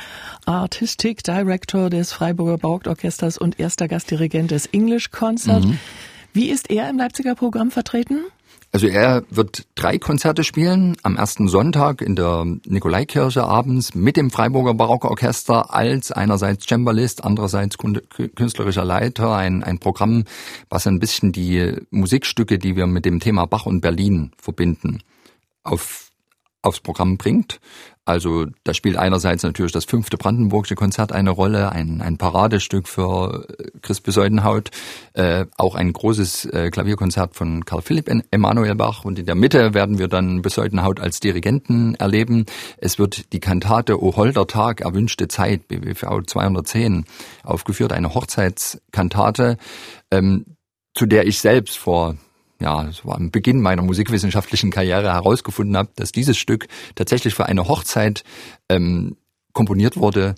Artistic 0.45 1.23
Director 1.23 1.89
des 1.89 2.11
Freiburger 2.11 2.57
Barockorchesters 2.57 3.37
und 3.37 3.57
erster 3.57 3.87
Gastdirigent 3.87 4.51
des 4.51 4.65
English 4.67 5.11
Concert. 5.11 5.63
Mhm. 5.63 5.79
Wie 6.33 6.49
ist 6.49 6.69
er 6.69 6.89
im 6.89 6.97
Leipziger 6.97 7.35
Programm 7.35 7.71
vertreten? 7.71 8.25
Also 8.71 8.87
er 8.87 9.23
wird 9.29 9.65
drei 9.75 9.97
Konzerte 9.97 10.43
spielen. 10.43 10.97
Am 11.01 11.15
ersten 11.15 11.47
Sonntag 11.47 12.01
in 12.01 12.15
der 12.15 12.45
Nikolaikirche 12.65 13.43
abends 13.43 13.95
mit 13.95 14.17
dem 14.17 14.29
Freiburger 14.29 14.73
Barockorchester 14.73 15.73
als 15.73 16.11
einerseits 16.11 16.67
Cembalist, 16.67 17.23
andererseits 17.23 17.77
künstlerischer 17.77 18.85
Leiter. 18.85 19.35
Ein, 19.35 19.63
ein 19.63 19.79
Programm, 19.79 20.25
was 20.69 20.85
ein 20.85 20.99
bisschen 20.99 21.31
die 21.31 21.75
Musikstücke, 21.91 22.59
die 22.59 22.75
wir 22.75 22.87
mit 22.87 23.05
dem 23.05 23.19
Thema 23.19 23.45
Bach 23.45 23.65
und 23.65 23.81
Berlin 23.81 24.31
verbinden, 24.37 25.01
auf 25.63 26.07
aufs 26.61 26.81
Programm 26.81 27.17
bringt. 27.17 27.59
Also 28.07 28.45
da 28.63 28.73
spielt 28.73 28.95
einerseits 28.95 29.43
natürlich 29.43 29.73
das 29.73 29.83
fünfte 29.83 30.15
Brandenburgische 30.17 30.75
Konzert 30.75 31.11
eine 31.11 31.29
Rolle, 31.29 31.73
ein, 31.73 32.01
ein 32.01 32.17
Paradestück 32.17 32.87
für 32.87 33.45
äh, 33.49 33.71
Chris 33.81 33.99
Besäudenhaut, 33.99 34.71
äh, 35.13 35.45
auch 35.57 35.75
ein 35.75 35.91
großes 35.91 36.45
äh, 36.45 36.69
Klavierkonzert 36.69 37.35
von 37.35 37.65
Karl 37.65 37.81
Philipp 37.81 38.09
Emanuel 38.31 38.75
Bach 38.75 39.03
und 39.03 39.19
in 39.19 39.25
der 39.25 39.35
Mitte 39.35 39.73
werden 39.73 39.99
wir 39.99 40.07
dann 40.07 40.41
Besäudenhaut 40.41 41.01
als 41.01 41.19
Dirigenten 41.19 41.95
erleben. 41.95 42.45
Es 42.77 42.97
wird 42.97 43.33
die 43.33 43.41
Kantate 43.41 44.01
O 44.01 44.15
Holder 44.15 44.47
Tag, 44.47 44.81
erwünschte 44.81 45.27
Zeit, 45.27 45.67
BWV 45.67 46.25
210, 46.25 47.05
aufgeführt, 47.43 47.91
eine 47.91 48.13
Hochzeitskantate, 48.13 49.57
ähm, 50.11 50.45
zu 50.93 51.05
der 51.05 51.27
ich 51.27 51.39
selbst 51.39 51.77
vor 51.77 52.15
ja, 52.59 52.87
es 52.87 53.05
war 53.05 53.15
am 53.15 53.31
Beginn 53.31 53.61
meiner 53.61 53.81
musikwissenschaftlichen 53.81 54.71
Karriere 54.71 55.13
herausgefunden 55.13 55.77
habe, 55.77 55.89
dass 55.95 56.11
dieses 56.11 56.37
Stück 56.37 56.67
tatsächlich 56.95 57.35
für 57.35 57.45
eine 57.45 57.67
Hochzeit 57.67 58.23
ähm, 58.69 59.17
komponiert 59.53 59.97
wurde, 59.97 60.35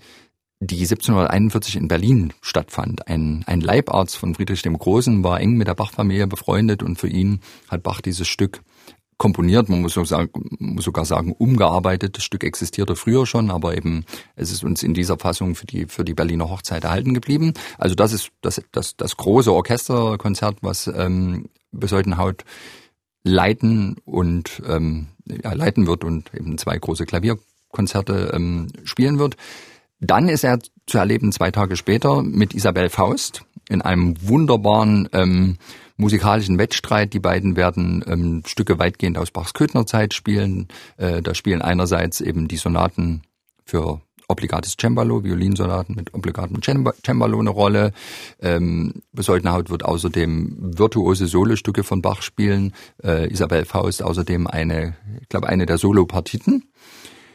die 0.61 0.81
1741 0.81 1.77
in 1.77 1.87
Berlin 1.87 2.33
stattfand. 2.41 3.07
Ein, 3.07 3.43
ein 3.47 3.61
Leibarzt 3.61 4.17
von 4.17 4.35
Friedrich 4.35 4.61
dem 4.61 4.77
Großen 4.77 5.23
war 5.23 5.39
eng 5.39 5.53
mit 5.53 5.67
der 5.67 5.75
Bach-Familie 5.75 6.27
befreundet 6.27 6.83
und 6.83 6.97
für 6.97 7.07
ihn 7.07 7.39
hat 7.69 7.83
Bach 7.83 8.01
dieses 8.01 8.27
Stück 8.27 8.61
komponiert, 9.17 9.67
man 9.67 9.81
muss 9.81 9.93
sogar 9.93 11.05
sagen, 11.05 11.33
umgearbeitet. 11.33 12.15
Das 12.17 12.23
Stück 12.23 12.43
existierte 12.43 12.95
früher 12.95 13.25
schon, 13.25 13.51
aber 13.51 13.75
eben 13.75 14.05
es 14.35 14.51
ist 14.51 14.63
uns 14.63 14.81
in 14.81 14.93
dieser 14.93 15.17
Fassung 15.17 15.55
für 15.55 15.67
die, 15.67 15.87
für 15.87 16.05
die 16.05 16.13
Berliner 16.13 16.49
Hochzeit 16.49 16.85
erhalten 16.85 17.13
geblieben. 17.13 17.53
Also 17.77 17.95
das 17.95 18.13
ist 18.13 18.31
das, 18.41 18.61
das, 18.71 18.95
das 18.95 19.17
große 19.17 19.51
Orchesterkonzert, 19.51 20.59
was 20.61 20.87
ähm, 20.87 21.49
Besäudenhaut 21.71 22.45
leiten 23.23 23.97
und 24.05 24.61
ähm, 24.67 25.07
ja, 25.25 25.53
leiten 25.53 25.87
wird 25.87 26.03
und 26.03 26.33
eben 26.33 26.57
zwei 26.57 26.77
große 26.77 27.05
Klavierkonzerte 27.05 28.31
ähm, 28.33 28.67
spielen 28.83 29.19
wird. 29.19 29.35
Dann 29.99 30.29
ist 30.29 30.43
er 30.43 30.59
zu 30.85 30.97
erleben 30.97 31.31
zwei 31.31 31.51
Tage 31.51 31.75
später 31.75 32.23
mit 32.23 32.53
Isabel 32.53 32.89
Faust 32.89 33.43
in 33.69 33.81
einem 33.81 34.15
wunderbaren 34.21 35.09
ähm, 35.11 35.57
musikalischen 35.97 36.57
Wettstreit. 36.57 37.13
Die 37.13 37.19
beiden 37.19 37.55
werden 37.55 38.03
ähm, 38.07 38.43
Stücke 38.45 38.79
weitgehend 38.79 39.17
aus 39.17 39.31
Bachs 39.31 39.53
Köthnerzeit 39.53 40.13
spielen. 40.13 40.69
Äh, 40.97 41.21
da 41.21 41.35
spielen 41.35 41.61
einerseits 41.61 42.21
eben 42.21 42.47
die 42.47 42.57
Sonaten 42.57 43.21
für 43.65 44.01
obligates 44.29 44.77
Cembalo, 44.79 45.23
Violinsonaten 45.23 45.95
mit 45.95 46.13
obligatem 46.13 46.61
Cembalo 46.61 47.39
eine 47.39 47.49
Rolle. 47.49 47.91
Ähm, 48.39 49.01
Besäudenhaut 49.11 49.69
wird 49.69 49.83
außerdem 49.83 50.77
virtuose 50.77 51.27
Solostücke 51.27 51.83
von 51.83 52.01
Bach 52.01 52.21
spielen. 52.21 52.73
Äh, 53.03 53.31
Isabel 53.31 53.65
Faust 53.65 54.03
außerdem 54.03 54.47
eine, 54.47 54.95
ich 55.21 55.29
glaube, 55.29 55.49
eine 55.49 55.65
der 55.65 55.77
Solopartiten. 55.77 56.71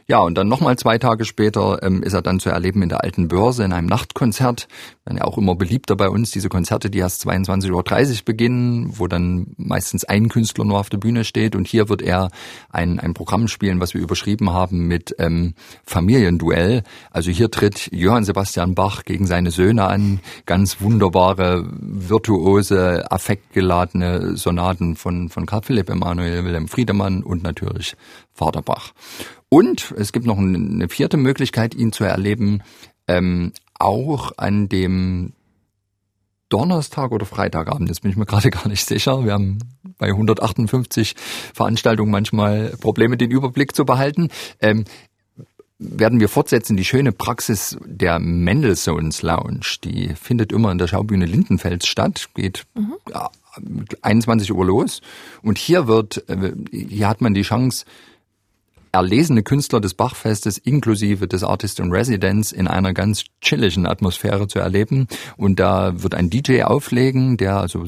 Ja, 0.06 0.18
und 0.18 0.36
dann 0.36 0.48
nochmal 0.48 0.76
zwei 0.76 0.98
Tage 0.98 1.24
später 1.24 1.82
ähm, 1.82 2.02
ist 2.02 2.12
er 2.12 2.20
dann 2.20 2.38
zu 2.38 2.50
erleben 2.50 2.82
in 2.82 2.90
der 2.90 3.02
Alten 3.02 3.28
Börse 3.28 3.64
in 3.64 3.72
einem 3.72 3.86
Nachtkonzert. 3.86 4.68
Dann 5.06 5.16
ja 5.16 5.24
auch 5.24 5.38
immer 5.38 5.54
beliebter 5.54 5.96
bei 5.96 6.10
uns, 6.10 6.30
diese 6.30 6.50
Konzerte, 6.50 6.90
die 6.90 6.98
erst 6.98 7.26
22.30 7.26 7.70
Uhr 8.18 8.24
beginnen, 8.26 8.98
wo 8.98 9.06
dann 9.06 9.54
meistens 9.56 10.04
ein 10.04 10.28
Künstler 10.28 10.66
nur 10.66 10.78
auf 10.78 10.90
der 10.90 10.98
Bühne 10.98 11.24
steht. 11.24 11.56
Und 11.56 11.66
hier 11.66 11.88
wird 11.88 12.02
er 12.02 12.28
ein, 12.70 13.00
ein 13.00 13.14
Programm 13.14 13.48
spielen, 13.48 13.80
was 13.80 13.94
wir 13.94 14.02
überschrieben 14.02 14.52
haben 14.52 14.86
mit 14.88 15.14
ähm, 15.18 15.54
Familienduell. 15.86 16.82
Also 17.10 17.30
hier 17.30 17.50
tritt 17.50 17.88
Johann 17.90 18.24
Sebastian 18.24 18.74
Bach 18.74 19.04
gegen 19.04 19.26
seine 19.26 19.50
Söhne 19.50 19.86
an. 19.86 20.20
Ganz 20.44 20.82
wunderbare, 20.82 21.66
virtuose, 21.80 23.10
affektgeladene 23.10 24.36
Sonaten 24.36 24.96
von, 24.96 25.30
von 25.30 25.46
Karl 25.46 25.62
Philipp 25.62 25.88
Emanuel 25.88 26.44
Wilhelm 26.44 26.68
Friedemann 26.68 27.22
und 27.22 27.42
natürlich 27.42 27.96
Vater 28.34 28.62
Bach. 28.62 28.92
Und 29.54 29.94
es 29.96 30.10
gibt 30.10 30.26
noch 30.26 30.36
eine 30.36 30.88
vierte 30.88 31.16
Möglichkeit, 31.16 31.76
ihn 31.76 31.92
zu 31.92 32.02
erleben, 32.02 32.64
ähm, 33.06 33.52
auch 33.78 34.32
an 34.36 34.68
dem 34.68 35.32
Donnerstag 36.48 37.12
oder 37.12 37.24
Freitagabend, 37.24 37.88
jetzt 37.88 38.02
bin 38.02 38.10
ich 38.10 38.16
mir 38.16 38.26
gerade 38.26 38.50
gar 38.50 38.66
nicht 38.66 38.84
sicher. 38.84 39.24
Wir 39.24 39.32
haben 39.32 39.60
bei 39.96 40.08
158 40.08 41.14
Veranstaltungen 41.54 42.10
manchmal 42.10 42.74
Probleme, 42.80 43.16
den 43.16 43.30
Überblick 43.30 43.76
zu 43.76 43.84
behalten. 43.84 44.30
Ähm, 44.58 44.86
werden 45.78 46.18
wir 46.18 46.28
fortsetzen 46.28 46.76
die 46.76 46.84
schöne 46.84 47.12
Praxis 47.12 47.78
der 47.84 48.18
Mendelssohns 48.18 49.22
Lounge. 49.22 49.76
Die 49.84 50.14
findet 50.20 50.50
immer 50.50 50.72
in 50.72 50.78
der 50.78 50.88
Schaubühne 50.88 51.26
Lindenfels 51.26 51.86
statt, 51.86 52.28
geht 52.34 52.64
mhm. 52.74 52.94
ja, 53.08 53.30
21 54.02 54.52
Uhr 54.52 54.66
los. 54.66 55.00
Und 55.42 55.58
hier 55.58 55.86
wird, 55.86 56.28
äh, 56.28 56.54
hier 56.72 57.06
hat 57.06 57.20
man 57.20 57.34
die 57.34 57.42
Chance, 57.42 57.84
erlesene 58.94 59.42
Künstler 59.42 59.80
des 59.80 59.94
Bachfestes 59.94 60.56
inklusive 60.56 61.26
des 61.26 61.42
Artist 61.42 61.80
in 61.80 61.90
Residence 61.90 62.52
in 62.52 62.68
einer 62.68 62.94
ganz 62.94 63.24
chilligen 63.40 63.86
Atmosphäre 63.86 64.46
zu 64.46 64.60
erleben. 64.60 65.08
Und 65.36 65.58
da 65.58 66.02
wird 66.02 66.14
ein 66.14 66.30
DJ 66.30 66.62
auflegen, 66.62 67.36
der 67.36 67.56
also 67.56 67.84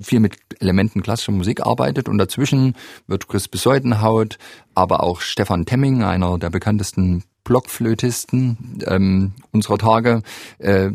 viel 0.00 0.20
mit 0.20 0.36
Elementen 0.60 1.02
klassischer 1.02 1.32
Musik 1.32 1.64
arbeitet 1.64 2.08
und 2.08 2.18
dazwischen 2.18 2.74
wird 3.06 3.28
Chris 3.28 3.48
Besäudenhaut, 3.48 4.36
aber 4.74 5.02
auch 5.02 5.22
Stefan 5.22 5.64
Temming, 5.64 6.02
einer 6.02 6.38
der 6.38 6.50
bekanntesten 6.50 7.24
Blockflötisten 7.44 8.82
ähm, 8.86 9.32
unserer 9.52 9.78
Tage, 9.78 10.22
äh, 10.58 10.90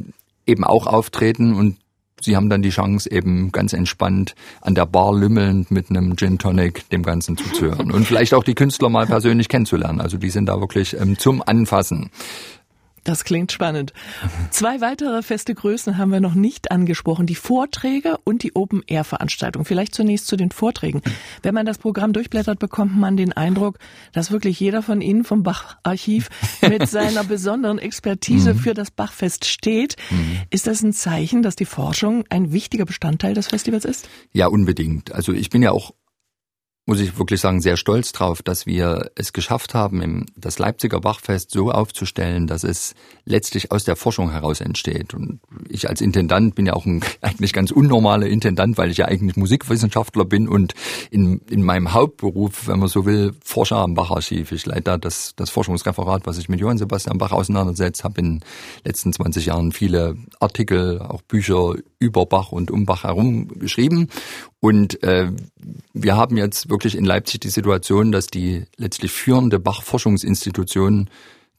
eben 0.45 0.63
auch 0.63 0.85
auftreten 0.85 1.55
und 1.55 1.77
Sie 2.21 2.35
haben 2.35 2.49
dann 2.49 2.61
die 2.61 2.69
Chance, 2.69 3.11
eben 3.11 3.51
ganz 3.51 3.73
entspannt 3.73 4.35
an 4.61 4.75
der 4.75 4.85
Bar 4.85 5.13
lümmelnd 5.13 5.71
mit 5.71 5.89
einem 5.89 6.15
Gin 6.15 6.37
Tonic 6.37 6.89
dem 6.89 7.03
Ganzen 7.03 7.37
zuzuhören 7.37 7.91
und 7.91 8.05
vielleicht 8.05 8.33
auch 8.33 8.43
die 8.43 8.55
Künstler 8.55 8.89
mal 8.89 9.05
persönlich 9.05 9.49
kennenzulernen. 9.49 9.99
Also 10.01 10.17
die 10.17 10.29
sind 10.29 10.47
da 10.47 10.59
wirklich 10.59 10.99
ähm, 10.99 11.17
zum 11.17 11.41
Anfassen. 11.41 12.11
Das 13.03 13.23
klingt 13.23 13.51
spannend. 13.51 13.93
Zwei 14.51 14.79
weitere 14.79 15.23
feste 15.23 15.55
Größen 15.55 15.97
haben 15.97 16.11
wir 16.11 16.19
noch 16.19 16.35
nicht 16.35 16.71
angesprochen. 16.71 17.25
Die 17.25 17.35
Vorträge 17.35 18.17
und 18.25 18.43
die 18.43 18.55
Open-Air-Veranstaltung. 18.55 19.65
Vielleicht 19.65 19.95
zunächst 19.95 20.27
zu 20.27 20.35
den 20.35 20.51
Vorträgen. 20.51 21.01
Wenn 21.41 21.55
man 21.55 21.65
das 21.65 21.79
Programm 21.79 22.13
durchblättert, 22.13 22.59
bekommt 22.59 22.95
man 22.95 23.17
den 23.17 23.33
Eindruck, 23.33 23.79
dass 24.11 24.31
wirklich 24.31 24.59
jeder 24.59 24.83
von 24.83 25.01
Ihnen 25.01 25.23
vom 25.23 25.41
Bach-Archiv 25.41 26.29
mit 26.61 26.87
seiner 26.89 27.23
besonderen 27.23 27.79
Expertise 27.79 28.53
mhm. 28.53 28.59
für 28.59 28.73
das 28.75 28.91
Bachfest 28.91 29.45
steht. 29.45 29.95
Mhm. 30.11 30.37
Ist 30.51 30.67
das 30.67 30.83
ein 30.83 30.93
Zeichen, 30.93 31.41
dass 31.41 31.55
die 31.55 31.65
Forschung 31.65 32.25
ein 32.29 32.53
wichtiger 32.53 32.85
Bestandteil 32.85 33.33
des 33.33 33.47
Festivals 33.47 33.85
ist? 33.85 34.07
Ja, 34.31 34.45
unbedingt. 34.45 35.11
Also 35.11 35.33
ich 35.33 35.49
bin 35.49 35.63
ja 35.63 35.71
auch 35.71 35.93
muss 36.91 36.99
ich 36.99 37.17
wirklich 37.17 37.39
sagen, 37.39 37.61
sehr 37.61 37.77
stolz 37.77 38.11
drauf, 38.11 38.41
dass 38.43 38.65
wir 38.65 39.11
es 39.15 39.31
geschafft 39.31 39.73
haben, 39.73 40.25
das 40.35 40.59
Leipziger 40.59 40.99
Bachfest 40.99 41.49
so 41.49 41.71
aufzustellen, 41.71 42.47
dass 42.47 42.65
es 42.65 42.95
letztlich 43.23 43.71
aus 43.71 43.85
der 43.85 43.95
Forschung 43.95 44.29
heraus 44.29 44.59
entsteht. 44.59 45.13
Und 45.13 45.39
ich 45.69 45.87
als 45.87 46.01
Intendant 46.01 46.53
bin 46.53 46.65
ja 46.65 46.73
auch 46.73 46.85
ein 46.85 47.01
eigentlich 47.21 47.53
ganz 47.53 47.71
unnormaler 47.71 48.27
Intendant, 48.27 48.77
weil 48.77 48.91
ich 48.91 48.97
ja 48.97 49.05
eigentlich 49.05 49.37
Musikwissenschaftler 49.37 50.25
bin 50.25 50.49
und 50.49 50.73
in, 51.11 51.39
in 51.49 51.63
meinem 51.63 51.93
Hauptberuf, 51.93 52.67
wenn 52.67 52.79
man 52.79 52.89
so 52.89 53.05
will, 53.05 53.31
Forscher 53.41 53.77
am 53.77 53.93
Bacharchiv. 53.93 54.51
Ich 54.51 54.65
leite 54.65 54.81
da 54.81 54.97
das, 54.97 55.31
das 55.37 55.49
Forschungsreferat, 55.49 56.25
was 56.25 56.35
sich 56.35 56.49
mit 56.49 56.59
Johann 56.59 56.77
Sebastian 56.77 57.19
Bach 57.19 57.31
auseinandersetzt, 57.31 58.03
habe 58.03 58.19
in 58.19 58.39
den 58.39 58.45
letzten 58.83 59.13
20 59.13 59.45
Jahren 59.45 59.71
viele 59.71 60.17
Artikel, 60.41 60.99
auch 60.99 61.21
Bücher 61.21 61.75
über 61.99 62.25
Bach 62.25 62.51
und 62.51 62.69
um 62.69 62.85
Bach 62.85 63.05
herum 63.05 63.47
geschrieben. 63.47 64.09
Und 64.59 65.01
äh, 65.03 65.31
wir 65.93 66.15
haben 66.15 66.37
jetzt 66.37 66.69
wirklich 66.69 66.80
in 66.85 67.05
Leipzig 67.05 67.39
die 67.41 67.49
Situation, 67.49 68.11
dass 68.11 68.27
die 68.27 68.65
letztlich 68.77 69.11
führende 69.11 69.59
Bach-Forschungsinstitution 69.59 71.09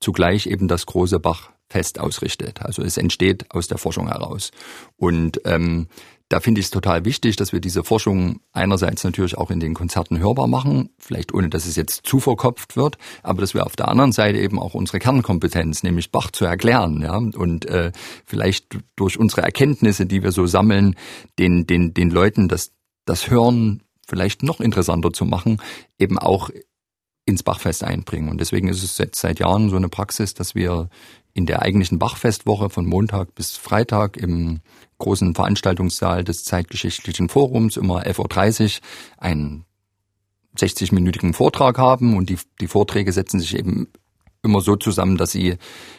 zugleich 0.01 0.47
eben 0.47 0.69
das 0.69 0.87
große 0.87 1.21
Bach 1.21 1.51
Bachfest 1.73 1.99
ausrichtet. 2.01 2.63
Also 2.63 2.83
es 2.83 2.97
entsteht 2.97 3.47
aus 3.51 3.69
der 3.69 3.79
Forschung 3.79 4.09
heraus. 4.09 4.51
Und 4.97 5.41
ähm, 5.45 5.89
da 6.29 6.41
finde 6.41 6.61
ich 6.61 6.67
es 6.67 6.71
total 6.71 7.05
wichtig, 7.05 7.37
dass 7.37 7.53
wir 7.53 7.61
diese 7.61 7.85
Forschung 7.85 8.41
einerseits 8.53 9.05
natürlich 9.05 9.37
auch 9.37 9.51
in 9.51 9.61
den 9.61 9.75
Konzerten 9.75 10.19
hörbar 10.19 10.47
machen, 10.47 10.91
vielleicht 10.99 11.35
ohne 11.35 11.51
dass 11.51 11.67
es 11.67 11.77
jetzt 11.77 12.07
zu 12.07 12.21
verkopft 12.21 12.77
wird, 12.77 12.97
aber 13.23 13.43
dass 13.43 13.53
wir 13.53 13.67
auf 13.67 13.77
der 13.77 13.89
anderen 13.89 14.13
Seite 14.13 14.39
eben 14.39 14.59
auch 14.59 14.73
unsere 14.73 14.99
Kernkompetenz, 14.99 15.83
nämlich 15.83 16.11
Bach 16.11 16.31
zu 16.31 16.47
erklären, 16.47 17.03
ja, 17.03 17.17
und 17.17 17.67
äh, 17.67 17.93
vielleicht 18.25 18.79
durch 18.97 19.19
unsere 19.19 19.43
Erkenntnisse, 19.43 20.07
die 20.07 20.23
wir 20.23 20.33
so 20.33 20.47
sammeln, 20.47 20.97
den 21.39 21.67
den 21.67 21.93
den 21.93 22.11
Leuten 22.11 22.49
das 22.49 22.73
das 23.05 23.29
Hören 23.29 23.83
vielleicht 24.07 24.43
noch 24.43 24.61
interessanter 24.61 25.13
zu 25.13 25.25
machen, 25.25 25.61
eben 25.99 26.19
auch 26.19 26.51
ins 27.25 27.43
Bachfest 27.43 27.85
einbringen. 27.85 28.29
Und 28.29 28.41
deswegen 28.41 28.69
ist 28.69 28.83
es 28.83 28.99
jetzt 28.99 29.21
seit 29.21 29.39
Jahren 29.39 29.71
so 29.71 29.77
eine 29.77 29.89
Praxis, 29.89 30.35
dass 30.35 30.55
wir 30.55 30.89
in 31.35 31.47
der 31.47 31.63
eigentlichen 31.63 31.99
Bachfestwoche 31.99 32.69
von 32.69 32.85
Montag 32.85 33.35
bis 33.35 33.57
Freitag 33.57 34.17
im 34.17 34.61
großen 34.99 35.35
Veranstaltungssaal 35.35 36.25
des 36.25 36.45
Zeitgeschichtlichen 36.45 37.29
Forums 37.29 37.77
immer 37.77 38.05
11.30 38.05 38.81
Uhr 38.81 38.83
einen 39.19 39.65
60-minütigen 40.57 41.33
Vortrag 41.33 41.79
haben 41.79 42.17
und 42.17 42.29
die, 42.29 42.39
die 42.61 42.69
Vorträge 42.69 43.13
setzen 43.13 43.41
sich 43.41 43.57
eben 43.57 43.89
immer 44.43 44.61
so 44.61 44.77
zusammen, 44.77 45.17
dass 45.17 45.31
sie 45.31 45.57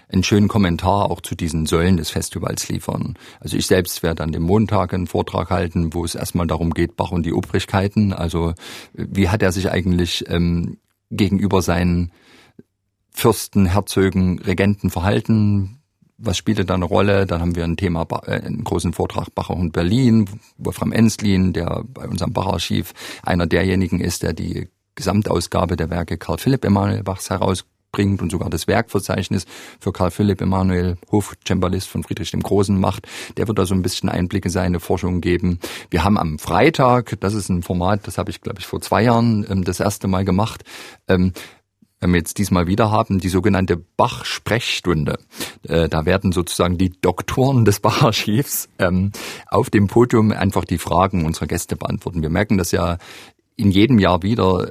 einen 0.10 0.24
schönen 0.24 0.50
Kommentar 0.50 1.10
auch 1.10 1.22
zu 1.22 1.34
diesen 1.36 1.66
Säulen 1.66 1.98
des 1.98 2.10
Festivals 2.10 2.68
liefern. 2.68 3.16
Also 3.40 3.56
ich 3.56 3.68
selbst 3.68 4.04
werde 4.04 4.24
an 4.24 4.34
dem 4.34 4.44
Montag 4.44 4.94
einen 4.94 5.08
Vortrag 5.08 5.50
halten, 5.50 5.94
wo 5.94 6.04
es 6.04 6.16
erstmal 6.16 6.46
darum 6.46 6.72
geht, 6.72 6.98
Bach 6.98 7.12
und 7.12 7.26
die 7.26 7.34
Obrigkeiten. 7.34 8.12
Also 8.12 8.54
wie 8.94 9.30
hat 9.30 9.42
er 9.42 9.54
sich 9.54 9.72
eigentlich 9.72 10.26
ähm, 10.28 10.78
gegenüber 11.10 11.62
seinen 11.62 12.12
Fürsten, 13.12 13.66
Herzögen, 13.66 14.40
Regenten 14.40 14.90
verhalten? 14.90 15.80
was 16.20 16.38
spielte 16.38 16.64
da 16.64 16.76
eine 16.76 16.86
Rolle? 16.86 17.26
Dann 17.26 17.42
haben 17.42 17.56
wir 17.56 17.66
ein 17.66 17.76
Thema, 17.76 18.08
äh, 18.26 18.40
einen 18.40 18.64
großen 18.64 18.94
Vortrag 18.94 19.34
Bacher 19.36 19.56
und 19.56 19.74
Berlin, 19.74 20.30
Wolfram 20.58 20.94
Enslin, 20.94 21.52
der 21.52 21.84
bei 21.86 22.08
unserem 22.08 22.32
Bacharchiv 22.32 22.94
einer 23.24 23.46
derjenigen 23.46 24.00
ist, 24.00 24.24
der 24.24 24.32
die 24.32 24.70
Gesamtausgabe 24.96 25.76
der 25.76 25.90
Werke 25.90 26.18
Karl 26.18 26.38
Philipp 26.38 26.64
Emanuel 26.64 27.04
Bachs 27.04 27.30
herausbringt 27.94 28.22
und 28.22 28.32
sogar 28.32 28.50
das 28.50 28.68
Werkverzeichnis 28.68 29.46
für 29.80 29.92
Karl 29.92 30.12
Philipp 30.12 30.42
Emanuel, 30.42 30.98
Hofcembalist 31.12 31.88
von 31.88 32.04
Friedrich 32.04 32.32
dem 32.32 32.42
Großen 32.42 32.78
macht. 32.80 33.08
Der 33.38 33.48
wird 33.48 33.60
da 33.60 33.66
so 33.66 33.76
ein 33.76 33.82
bisschen 33.82 34.10
Einblicke 34.10 34.48
in 34.48 34.52
seine 34.52 34.80
Forschung 34.80 35.22
geben. 35.22 35.60
Wir 35.90 36.04
haben 36.04 36.18
am 36.18 36.40
Freitag, 36.40 37.20
das 37.20 37.34
ist 37.34 37.50
ein 37.50 37.64
Format, 37.64 38.08
das 38.08 38.18
habe 38.18 38.32
ich 38.32 38.42
glaube 38.42 38.60
ich 38.60 38.66
vor 38.66 38.82
zwei 38.82 39.04
Jahren 39.04 39.46
ähm, 39.50 39.64
das 39.64 39.80
erste 39.80 40.08
Mal 40.08 40.26
gemacht, 40.26 40.64
ähm, 41.08 41.34
wenn 42.00 42.12
wir 42.12 42.18
jetzt 42.18 42.38
diesmal 42.38 42.68
wieder 42.68 42.92
haben, 42.92 43.20
die 43.20 43.30
sogenannte 43.30 43.78
Bach-Sprechstunde. 43.78 45.20
Äh, 45.66 45.88
da 45.88 46.06
werden 46.06 46.34
sozusagen 46.34 46.78
die 46.78 46.90
Doktoren 46.90 47.64
des 47.64 47.80
Bach-Archivs 47.80 48.68
ähm, 48.78 49.14
auf 49.48 49.70
dem 49.70 49.88
Podium 49.88 50.34
einfach 50.34 50.66
die 50.66 50.80
Fragen 50.80 51.26
unserer 51.26 51.48
Gäste 51.48 51.78
beantworten. 51.78 52.22
Wir 52.22 52.30
merken 52.30 52.58
das 52.58 52.72
ja 52.72 52.98
in 53.56 53.72
jedem 53.72 54.00
Jahr 54.00 54.24
wieder. 54.24 54.68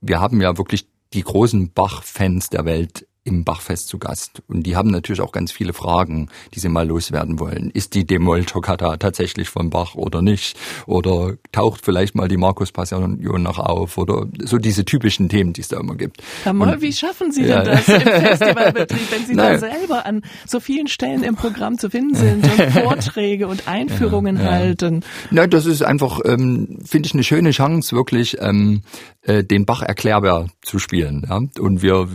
Wir 0.00 0.18
haben 0.18 0.40
ja 0.40 0.56
wirklich 0.56 0.86
die 1.14 1.22
großen 1.22 1.72
Bach-Fans 1.72 2.50
der 2.50 2.64
Welt 2.64 3.07
im 3.28 3.44
Bachfest 3.44 3.88
zu 3.88 3.98
Gast. 3.98 4.42
Und 4.48 4.62
die 4.64 4.74
haben 4.74 4.90
natürlich 4.90 5.20
auch 5.20 5.32
ganz 5.32 5.52
viele 5.52 5.74
Fragen, 5.74 6.28
die 6.54 6.60
sie 6.60 6.70
mal 6.70 6.88
loswerden 6.88 7.38
wollen. 7.38 7.70
Ist 7.70 7.94
die 7.94 8.06
Demoll-Toccata 8.06 8.96
tatsächlich 8.96 9.50
von 9.50 9.68
Bach 9.68 9.94
oder 9.94 10.22
nicht? 10.22 10.56
Oder 10.86 11.34
taucht 11.52 11.84
vielleicht 11.84 12.14
mal 12.14 12.28
die 12.28 12.38
Markus-Passion 12.38 13.20
noch 13.20 13.58
auf? 13.58 13.98
Oder 13.98 14.26
so 14.42 14.56
diese 14.56 14.84
typischen 14.86 15.28
Themen, 15.28 15.52
die 15.52 15.60
es 15.60 15.68
da 15.68 15.78
immer 15.78 15.94
gibt. 15.94 16.22
Herr 16.44 16.54
Moll, 16.54 16.70
Und, 16.70 16.80
wie 16.80 16.92
schaffen 16.92 17.30
Sie 17.30 17.44
ja. 17.44 17.62
denn 17.62 17.74
das 17.74 17.88
im 17.88 18.00
Festivalbetrieb, 18.00 19.12
wenn 19.12 19.26
Sie 19.26 19.34
Nein. 19.36 19.52
da 19.52 19.58
selber 19.58 20.06
an 20.06 20.22
so 20.46 20.58
vielen 20.58 20.88
Stellen 20.88 21.22
im 21.22 21.36
Programm 21.36 21.76
zu 21.76 21.90
finden 21.90 22.14
sind 22.14 22.44
und 22.44 22.70
Vorträge 22.82 23.46
und 23.46 23.68
Einführungen 23.68 24.36
ja, 24.36 24.42
ja. 24.42 24.50
halten? 24.52 25.04
Nein, 25.30 25.50
das 25.50 25.66
ist 25.66 25.82
einfach, 25.82 26.20
ähm, 26.24 26.78
finde 26.84 27.08
ich, 27.08 27.14
eine 27.14 27.24
schöne 27.24 27.50
Chance, 27.50 27.94
wirklich 27.94 28.38
ähm, 28.40 28.82
äh, 29.22 29.44
den 29.44 29.66
Bach-Erklärbär 29.66 30.46
zu 30.62 30.78
spielen. 30.78 31.26
Ja? 31.28 31.40
Und 31.60 31.82
wir, 31.82 32.08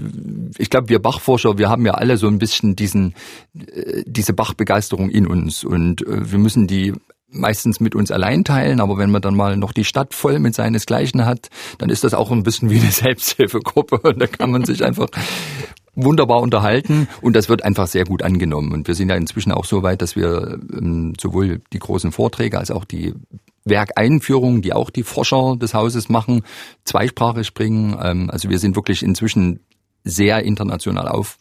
ich 0.57 0.69
glaube, 0.69 0.89
wir 0.89 0.99
Bachforscher, 1.03 1.59
wir 1.59 1.69
haben 1.69 1.85
ja 1.85 1.93
alle 1.93 2.17
so 2.17 2.27
ein 2.27 2.39
bisschen 2.39 2.75
diesen, 2.75 3.13
äh, 3.55 4.01
diese 4.07 4.33
Bach-Begeisterung 4.33 5.09
in 5.09 5.27
uns 5.27 5.63
und 5.63 6.01
äh, 6.01 6.31
wir 6.31 6.39
müssen 6.39 6.65
die 6.65 6.93
meistens 7.33 7.79
mit 7.79 7.95
uns 7.95 8.11
allein 8.11 8.43
teilen, 8.43 8.79
aber 8.79 8.97
wenn 8.97 9.11
man 9.11 9.21
dann 9.21 9.35
mal 9.35 9.57
noch 9.57 9.73
die 9.73 9.85
Stadt 9.85 10.13
voll 10.13 10.39
mit 10.39 10.55
seinesgleichen 10.55 11.25
hat, 11.25 11.49
dann 11.77 11.89
ist 11.89 12.03
das 12.03 12.13
auch 12.13 12.31
ein 12.31 12.43
bisschen 12.43 12.69
wie 12.69 12.79
eine 12.79 12.91
Selbsthilfegruppe 12.91 13.97
und 13.97 14.19
da 14.19 14.27
kann 14.27 14.51
man 14.51 14.65
sich 14.65 14.83
einfach 14.83 15.09
wunderbar 15.95 16.41
unterhalten 16.41 17.07
und 17.21 17.35
das 17.35 17.49
wird 17.49 17.63
einfach 17.63 17.87
sehr 17.87 18.05
gut 18.05 18.23
angenommen. 18.23 18.71
Und 18.71 18.87
wir 18.87 18.95
sind 18.95 19.09
ja 19.09 19.15
inzwischen 19.15 19.51
auch 19.51 19.65
so 19.65 19.83
weit, 19.83 20.01
dass 20.01 20.15
wir 20.15 20.59
ähm, 20.73 21.13
sowohl 21.19 21.61
die 21.71 21.79
großen 21.79 22.11
Vorträge 22.11 22.57
als 22.57 22.71
auch 22.71 22.85
die 22.85 23.13
Werkeinführungen, 23.65 24.61
die 24.61 24.73
auch 24.73 24.89
die 24.89 25.03
Forscher 25.03 25.55
des 25.55 25.73
Hauses 25.73 26.09
machen, 26.09 26.43
zweisprachig 26.85 27.53
bringen. 27.53 27.97
Ähm, 28.01 28.29
also 28.29 28.49
wir 28.49 28.59
sind 28.59 28.75
wirklich 28.75 29.03
inzwischen 29.03 29.59
sehr 30.03 30.43
international 30.43 31.07
auf, 31.07 31.37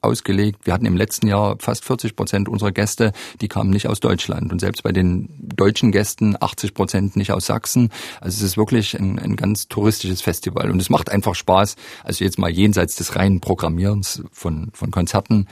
ausgelegt. 0.00 0.66
Wir 0.66 0.74
hatten 0.74 0.86
im 0.86 0.96
letzten 0.96 1.26
Jahr 1.28 1.56
fast 1.58 1.84
40 1.84 2.16
Prozent 2.16 2.48
unserer 2.48 2.72
Gäste, 2.72 3.12
die 3.40 3.48
kamen 3.48 3.70
nicht 3.70 3.88
aus 3.88 4.00
Deutschland. 4.00 4.52
Und 4.52 4.60
selbst 4.60 4.82
bei 4.82 4.92
den 4.92 5.28
deutschen 5.40 5.92
Gästen 5.92 6.36
80 6.38 6.74
Prozent 6.74 7.16
nicht 7.16 7.32
aus 7.32 7.46
Sachsen. 7.46 7.90
Also 8.20 8.36
es 8.36 8.42
ist 8.42 8.56
wirklich 8.56 8.98
ein, 8.98 9.18
ein 9.18 9.36
ganz 9.36 9.68
touristisches 9.68 10.20
Festival. 10.20 10.70
Und 10.70 10.80
es 10.80 10.90
macht 10.90 11.10
einfach 11.10 11.34
Spaß, 11.34 11.76
also 12.04 12.24
jetzt 12.24 12.38
mal 12.38 12.50
jenseits 12.50 12.96
des 12.96 13.16
reinen 13.16 13.40
Programmierens 13.40 14.22
von, 14.32 14.70
von 14.72 14.90
Konzerten, 14.90 15.46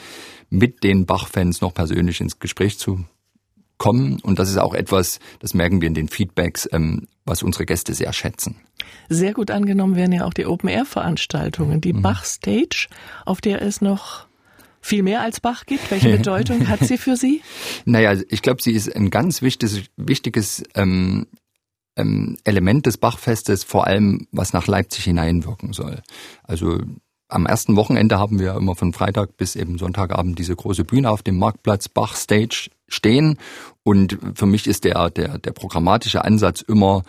mit 0.50 0.82
den 0.82 1.06
Bach-Fans 1.06 1.60
noch 1.60 1.74
persönlich 1.74 2.20
ins 2.20 2.38
Gespräch 2.38 2.78
zu 2.78 3.04
kommen. 3.78 4.20
Und 4.20 4.38
das 4.38 4.50
ist 4.50 4.58
auch 4.58 4.74
etwas, 4.74 5.20
das 5.38 5.54
merken 5.54 5.80
wir 5.80 5.88
in 5.88 5.94
den 5.94 6.08
Feedbacks, 6.08 6.68
ähm, 6.72 7.06
was 7.30 7.42
unsere 7.42 7.64
Gäste 7.64 7.94
sehr 7.94 8.12
schätzen. 8.12 8.56
Sehr 9.08 9.32
gut 9.32 9.50
angenommen 9.50 9.96
werden 9.96 10.12
ja 10.12 10.26
auch 10.26 10.34
die 10.34 10.46
Open-Air-Veranstaltungen, 10.46 11.80
die 11.80 11.92
mhm. 11.92 12.02
Bach-Stage, 12.02 12.88
auf 13.24 13.40
der 13.40 13.62
es 13.62 13.80
noch 13.80 14.26
viel 14.82 15.02
mehr 15.02 15.22
als 15.22 15.40
Bach 15.40 15.64
gibt. 15.66 15.90
Welche 15.90 16.10
Bedeutung 16.16 16.68
hat 16.68 16.80
sie 16.80 16.98
für 16.98 17.16
Sie? 17.16 17.42
Naja, 17.84 18.14
ich 18.28 18.42
glaube, 18.42 18.62
sie 18.62 18.72
ist 18.72 18.94
ein 18.94 19.10
ganz 19.10 19.42
wichtiges, 19.42 19.82
wichtiges 19.96 20.62
ähm, 20.74 21.26
ähm, 21.96 22.36
Element 22.44 22.86
des 22.86 22.98
Bachfestes, 22.98 23.64
vor 23.64 23.86
allem 23.86 24.26
was 24.32 24.52
nach 24.52 24.66
Leipzig 24.66 25.04
hineinwirken 25.04 25.72
soll. 25.72 26.02
Also 26.42 26.80
am 27.28 27.46
ersten 27.46 27.76
Wochenende 27.76 28.18
haben 28.18 28.40
wir 28.40 28.54
immer 28.54 28.74
von 28.74 28.92
Freitag 28.92 29.36
bis 29.36 29.54
eben 29.54 29.78
Sonntagabend 29.78 30.38
diese 30.38 30.56
große 30.56 30.84
Bühne 30.84 31.10
auf 31.10 31.22
dem 31.22 31.38
Marktplatz 31.38 31.88
Bach 31.88 32.16
Stage 32.16 32.70
stehen. 32.90 33.38
Und 33.82 34.18
für 34.34 34.46
mich 34.46 34.66
ist 34.66 34.84
der, 34.84 35.10
der, 35.10 35.38
der 35.38 35.52
programmatische 35.52 36.24
Ansatz 36.24 36.60
immer, 36.60 37.02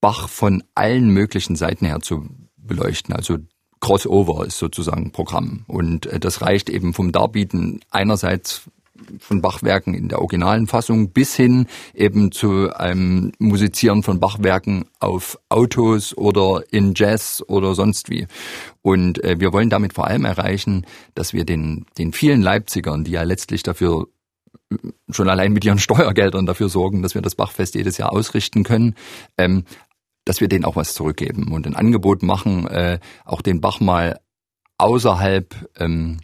Bach 0.00 0.28
von 0.28 0.62
allen 0.74 1.08
möglichen 1.08 1.56
Seiten 1.56 1.86
her 1.86 2.00
zu 2.00 2.28
beleuchten. 2.56 3.14
Also 3.14 3.38
Crossover 3.80 4.46
ist 4.46 4.58
sozusagen 4.58 5.12
Programm. 5.12 5.64
Und 5.66 6.06
äh, 6.06 6.20
das 6.20 6.42
reicht 6.42 6.70
eben 6.70 6.94
vom 6.94 7.12
Darbieten 7.12 7.80
einerseits 7.90 8.62
von 9.18 9.42
Bachwerken 9.42 9.94
in 9.94 10.08
der 10.08 10.20
originalen 10.20 10.66
Fassung 10.66 11.10
bis 11.10 11.34
hin 11.34 11.66
eben 11.94 12.32
zu 12.32 12.72
einem 12.74 13.32
Musizieren 13.38 14.02
von 14.02 14.20
Bachwerken 14.20 14.86
auf 15.00 15.38
Autos 15.48 16.16
oder 16.16 16.62
in 16.70 16.92
Jazz 16.94 17.42
oder 17.46 17.74
sonst 17.74 18.08
wie. 18.08 18.26
Und 18.82 19.22
äh, 19.24 19.40
wir 19.40 19.52
wollen 19.52 19.70
damit 19.70 19.94
vor 19.94 20.06
allem 20.06 20.24
erreichen, 20.24 20.86
dass 21.14 21.32
wir 21.32 21.44
den, 21.44 21.86
den 21.98 22.12
vielen 22.12 22.42
Leipzigern, 22.42 23.04
die 23.04 23.12
ja 23.12 23.22
letztlich 23.22 23.62
dafür 23.62 24.06
schon 25.10 25.28
allein 25.28 25.52
mit 25.52 25.64
ihren 25.64 25.78
Steuergeldern 25.80 26.46
dafür 26.46 26.68
sorgen, 26.68 27.02
dass 27.02 27.14
wir 27.14 27.22
das 27.22 27.34
Bachfest 27.34 27.74
jedes 27.74 27.98
Jahr 27.98 28.12
ausrichten 28.12 28.64
können, 28.64 28.94
ähm, 29.38 29.64
dass 30.24 30.40
wir 30.40 30.48
denen 30.48 30.64
auch 30.64 30.76
was 30.76 30.94
zurückgeben 30.94 31.52
und 31.52 31.66
ein 31.66 31.76
Angebot 31.76 32.22
machen, 32.22 32.66
äh, 32.66 32.98
auch 33.24 33.42
den 33.42 33.60
Bach 33.60 33.80
mal 33.80 34.18
außerhalb 34.78 35.54
ähm, 35.78 36.18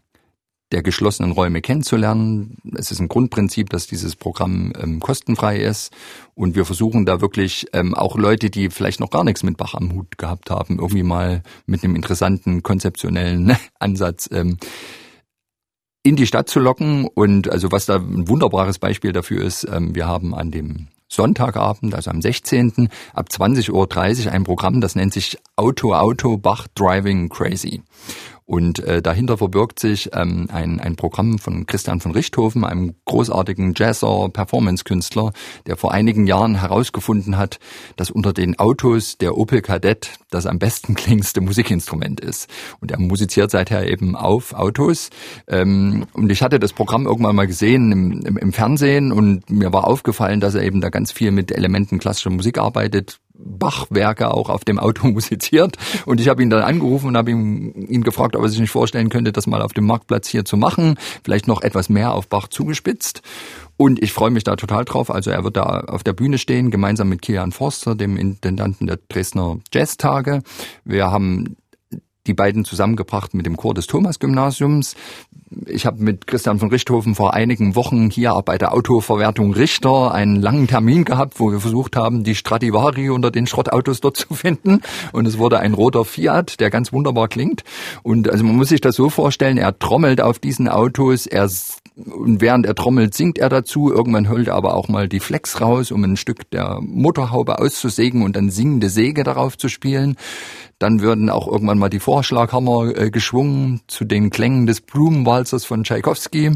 der 0.73 0.83
geschlossenen 0.83 1.33
Räume 1.33 1.61
kennenzulernen. 1.61 2.57
Es 2.77 2.91
ist 2.91 3.01
ein 3.01 3.09
Grundprinzip, 3.09 3.71
dass 3.71 3.87
dieses 3.87 4.15
Programm 4.15 4.73
ähm, 4.79 5.01
kostenfrei 5.01 5.59
ist 5.59 5.93
und 6.35 6.55
wir 6.55 6.65
versuchen 6.65 7.07
da 7.07 7.21
wirklich 7.21 7.67
ähm, 7.73 7.95
auch 7.95 8.17
Leute, 8.17 8.51
die 8.51 8.71
vielleicht 8.71 9.01
noch 9.01 9.11
gar 9.11 9.25
nichts 9.25 9.43
mit 9.43 9.57
Bach 9.57 9.75
am 9.75 9.93
Hut 9.93 10.17
gehabt 10.17 10.51
haben, 10.51 10.79
irgendwie 10.79 11.03
mal 11.03 11.43
mit 11.67 11.83
einem 11.83 11.97
interessanten 11.97 12.63
konzeptionellen 12.63 13.57
Ansatz 13.79 14.29
ähm, 14.33 14.59
in 16.03 16.17
die 16.17 16.27
Stadt 16.27 16.49
zu 16.49 16.61
locken. 16.61 17.07
Und 17.07 17.51
also 17.51 17.73
was 17.73 17.87
da 17.87 17.97
ein 17.97 18.29
wunderbares 18.29 18.79
Beispiel 18.79 19.13
dafür 19.13 19.45
ist, 19.45 19.65
ähm, 19.65 19.95
wir 19.95 20.07
haben 20.07 20.35
an 20.35 20.51
dem 20.51 20.89
Sonntagabend, 21.09 21.95
also 21.95 22.11
am 22.11 22.23
16. 22.23 22.89
ab 23.13 23.29
20.30 23.31 24.27
Uhr 24.27 24.33
ein 24.33 24.45
Programm, 24.45 24.81
das 24.81 24.95
nennt 24.95 25.13
sich 25.13 25.39
Auto 25.57 25.93
Auto 25.93 26.37
Bach 26.37 26.69
Driving 26.75 27.29
Crazy. 27.29 27.83
Und 28.51 28.81
äh, 28.81 29.01
dahinter 29.01 29.39
verbirgt 29.39 29.79
sich 29.79 30.11
ähm, 30.13 30.49
ein, 30.53 30.81
ein 30.81 30.97
Programm 30.97 31.39
von 31.39 31.67
Christian 31.67 32.01
von 32.01 32.11
Richthofen, 32.11 32.65
einem 32.65 32.97
großartigen 33.05 33.75
Jazzer, 33.77 34.29
Performance-Künstler, 34.29 35.31
der 35.69 35.77
vor 35.77 35.93
einigen 35.93 36.27
Jahren 36.27 36.57
herausgefunden 36.57 37.39
hat, 37.39 37.61
dass 37.95 38.11
unter 38.11 38.33
den 38.33 38.59
Autos 38.59 39.19
der 39.19 39.39
Opel 39.39 39.63
Kadett 39.63 40.15
das 40.31 40.47
am 40.47 40.59
besten 40.59 40.95
klingendste 40.97 41.41
Musikinstrument 41.41 42.19
ist. 42.19 42.51
Und 42.81 42.91
er 42.91 42.99
musiziert 42.99 43.53
seither 43.53 43.89
eben 43.89 44.17
auf 44.17 44.53
Autos. 44.53 45.11
Ähm, 45.47 46.07
und 46.13 46.33
ich 46.33 46.43
hatte 46.43 46.59
das 46.59 46.73
Programm 46.73 47.07
irgendwann 47.07 47.37
mal 47.37 47.47
gesehen 47.47 47.93
im, 47.93 48.23
im, 48.23 48.37
im 48.37 48.53
Fernsehen 48.53 49.13
und 49.13 49.49
mir 49.49 49.73
war 49.73 49.87
aufgefallen, 49.87 50.41
dass 50.41 50.57
er 50.57 50.65
eben 50.65 50.81
da 50.81 50.89
ganz 50.89 51.13
viel 51.13 51.31
mit 51.31 51.53
Elementen 51.53 52.01
klassischer 52.01 52.31
Musik 52.31 52.59
arbeitet, 52.59 53.21
Bachwerke 53.45 54.33
auch 54.33 54.49
auf 54.49 54.65
dem 54.65 54.79
Auto 54.79 55.07
musiziert. 55.11 55.77
Und 56.07 56.21
ich 56.21 56.29
habe 56.29 56.43
ihn 56.43 56.51
dann 56.51 56.63
angerufen 56.63 57.09
und 57.09 57.17
habe 57.17 57.31
ihn, 57.31 57.87
ihn 57.89 58.03
gefragt, 58.03 58.37
ob 58.37 58.43
er 58.43 58.49
sich 58.49 58.61
nicht 58.61 58.71
vorstellen 58.71 59.09
könnte, 59.09 59.33
das 59.33 59.47
mal 59.47 59.63
auf 59.63 59.73
dem 59.73 59.87
Marktplatz 59.87 60.29
hier 60.29 60.45
zu 60.45 60.57
machen. 60.57 60.97
Vielleicht 61.25 61.49
noch 61.49 61.63
etwas 61.63 61.89
mehr 61.89 62.15
auf 62.15 62.29
Bach 62.29 62.49
zugespitzt. 62.49 63.23
Und 63.77 64.03
ich 64.03 64.13
freue 64.13 64.31
mich 64.31 64.45
da 64.45 64.57
total 64.57 64.85
drauf. 64.85 65.11
Also 65.11 65.31
er 65.31 65.43
wird 65.43 65.57
da 65.57 65.81
auf 65.89 66.03
der 66.03 66.13
Bühne 66.13 66.39
stehen, 66.39 66.71
gemeinsam 66.71 67.09
mit 67.09 67.23
Kian 67.23 67.53
Forster, 67.53 67.95
dem 67.95 68.17
Intendanten 68.17 68.87
der 68.87 68.99
Dresdner 69.09 69.59
Jazztage. 69.73 70.43
Wir 70.85 71.11
haben 71.11 71.57
die 72.27 72.35
beiden 72.35 72.65
zusammengebracht 72.65 73.35
mit 73.35 73.47
dem 73.47 73.57
Chor 73.57 73.75
des 73.75 73.87
Thomas-Gymnasiums. 73.87 74.95
Ich 75.67 75.85
habe 75.85 76.01
mit 76.01 76.29
Christian 76.29 76.61
von 76.61 76.71
Richthofen 76.71 77.17
vor 77.17 77.35
einigen 77.35 77.75
Wochen 77.75 78.09
hier 78.09 78.41
bei 78.45 78.57
der 78.57 78.73
Autoverwertung 78.73 79.53
Richter 79.53 80.15
einen 80.15 80.37
langen 80.37 80.69
Termin 80.69 81.05
gehabt, 81.05 81.41
wo 81.41 81.51
wir 81.51 81.59
versucht 81.59 81.97
haben, 81.97 82.23
die 82.23 82.37
Stradivari 82.37 83.11
unter 83.11 83.33
den 83.33 83.49
Schrottautos 83.49 84.01
dort 84.01 84.17
zu 84.17 84.35
finden. 84.35 84.81
Und 85.13 85.27
es 85.27 85.39
wurde 85.39 85.59
ein 85.59 85.75
roter 85.75 86.05
Fiat, 86.05 86.61
der 86.61 86.71
ganz 86.71 86.93
wunderbar 86.93 87.27
klingt. 87.27 87.65
Und 88.05 88.31
also 88.31 88.45
man 88.45 88.55
muss 88.55 88.69
sich 88.69 88.81
das 88.81 88.95
so 88.95 89.11
vorstellen, 89.11 89.59
er 89.59 89.77
trommelt 89.77 90.21
auf 90.21 90.39
diesen 90.39 90.69
Autos, 90.69 91.27
er 91.27 91.49
und 92.07 92.41
während 92.41 92.67
er 92.67 92.75
trommelt, 92.75 93.15
singt 93.15 93.39
er 93.39 93.49
dazu. 93.49 93.93
Irgendwann 93.93 94.29
holt 94.29 94.49
er 94.49 94.55
aber 94.55 94.75
auch 94.75 94.89
mal 94.89 95.09
die 95.09 95.21
Flex 95.21 95.61
raus, 95.61 95.91
um 95.91 96.05
ein 96.05 96.17
Stück 96.17 96.51
der 96.51 96.81
Motorhaube 96.81 97.59
auszusägen 97.59 98.23
und 98.23 98.37
dann 98.37 98.51
singende 98.51 98.89
Säge 98.89 99.23
darauf 99.23 99.59
zu 99.59 99.69
spielen. 99.69 100.17
Dann 100.79 101.01
würden 101.01 101.29
auch 101.29 101.47
irgendwann 101.47 101.79
mal 101.79 101.91
die 101.91 102.01
Vorschlaghammer 102.01 102.97
äh, 102.97 103.11
geschwungen 103.11 103.81
zu 103.87 104.05
den 104.05 104.31
Klängen 104.31 104.67
des 104.67 104.81
Blumenwalzers 105.41 105.65
von 105.65 105.85
Tschaikowski. 105.85 106.53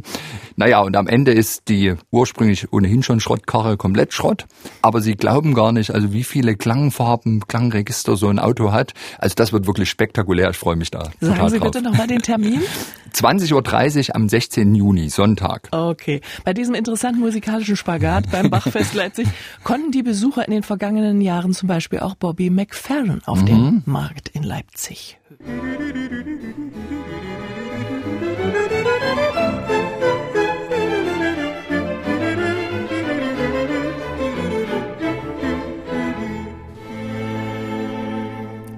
Naja, 0.57 0.81
und 0.81 0.97
am 0.97 1.07
Ende 1.07 1.33
ist 1.33 1.69
die 1.69 1.95
ursprünglich 2.11 2.73
ohnehin 2.73 3.03
schon 3.03 3.21
Schrottkarre 3.21 3.77
komplett 3.77 4.13
Schrott. 4.13 4.47
Aber 4.83 5.01
sie 5.01 5.17
glauben 5.17 5.55
gar 5.55 5.73
nicht, 5.73 5.93
also 5.93 6.13
wie 6.13 6.25
viele 6.25 6.55
Klangfarben, 6.57 7.47
Klangregister 7.47 8.17
so 8.17 8.29
ein 8.29 8.39
Auto 8.39 8.73
hat. 8.73 8.93
Also 9.19 9.35
das 9.35 9.53
wird 9.53 9.67
wirklich 9.67 9.91
spektakulär. 9.91 10.51
Ich 10.51 10.57
freue 10.57 10.77
mich 10.77 10.91
da. 10.91 11.11
Sagen 11.21 11.49
Sie 11.49 11.59
drauf. 11.59 11.71
bitte 11.71 11.83
nochmal 11.83 12.07
den 12.07 12.23
Termin. 12.23 12.61
20.30 13.15 14.09
Uhr 14.09 14.17
am 14.17 14.29
16. 14.29 14.75
Juni, 14.75 15.09
Sonntag. 15.09 15.69
Okay. 15.71 16.21
Bei 16.45 16.53
diesem 16.53 16.75
interessanten 16.75 17.21
musikalischen 17.21 17.77
Spagat 17.77 18.31
beim 18.31 18.51
Bachfest 18.51 18.95
Leipzig 18.95 19.29
konnten 19.63 19.93
die 19.93 20.03
Besucher 20.03 20.45
in 20.47 20.53
den 20.53 20.63
vergangenen 20.65 21.21
Jahren 21.21 21.53
zum 21.53 21.69
Beispiel 21.69 22.01
auch 22.01 22.17
Bobby 22.17 22.51
McFerrin 22.51 23.23
auf 23.25 23.43
mhm. 23.43 23.47
dem 23.47 23.83
Markt 23.87 24.31
in 24.31 24.43
Leipzig 24.43 25.17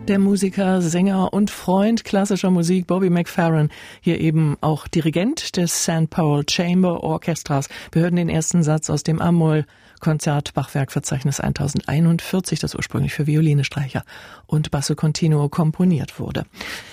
der 0.08 0.18
Musiker, 0.18 0.82
Sänger 0.82 1.32
und 1.32 1.50
Freund 1.50 2.04
klassischer 2.04 2.50
Musik 2.50 2.86
Bobby 2.86 3.10
McFerrin, 3.10 3.70
hier 4.00 4.20
eben 4.20 4.56
auch 4.60 4.86
Dirigent 4.86 5.56
des 5.56 5.82
St. 5.82 6.08
Paul 6.10 6.44
Chamber 6.48 7.02
Orchestras. 7.02 7.68
Wir 7.92 8.02
hören 8.02 8.16
den 8.16 8.28
ersten 8.28 8.62
Satz 8.62 8.88
aus 8.88 9.02
dem 9.02 9.20
Amol 9.20 9.66
Konzert 10.00 10.54
Bachwerkverzeichnis 10.54 11.40
1041, 11.40 12.60
das 12.60 12.74
ursprünglich 12.74 13.14
für 13.14 13.26
Violinestreicher 13.26 14.04
und 14.46 14.70
Basso 14.70 14.94
Continuo 14.94 15.48
komponiert 15.48 16.18
wurde. 16.18 16.44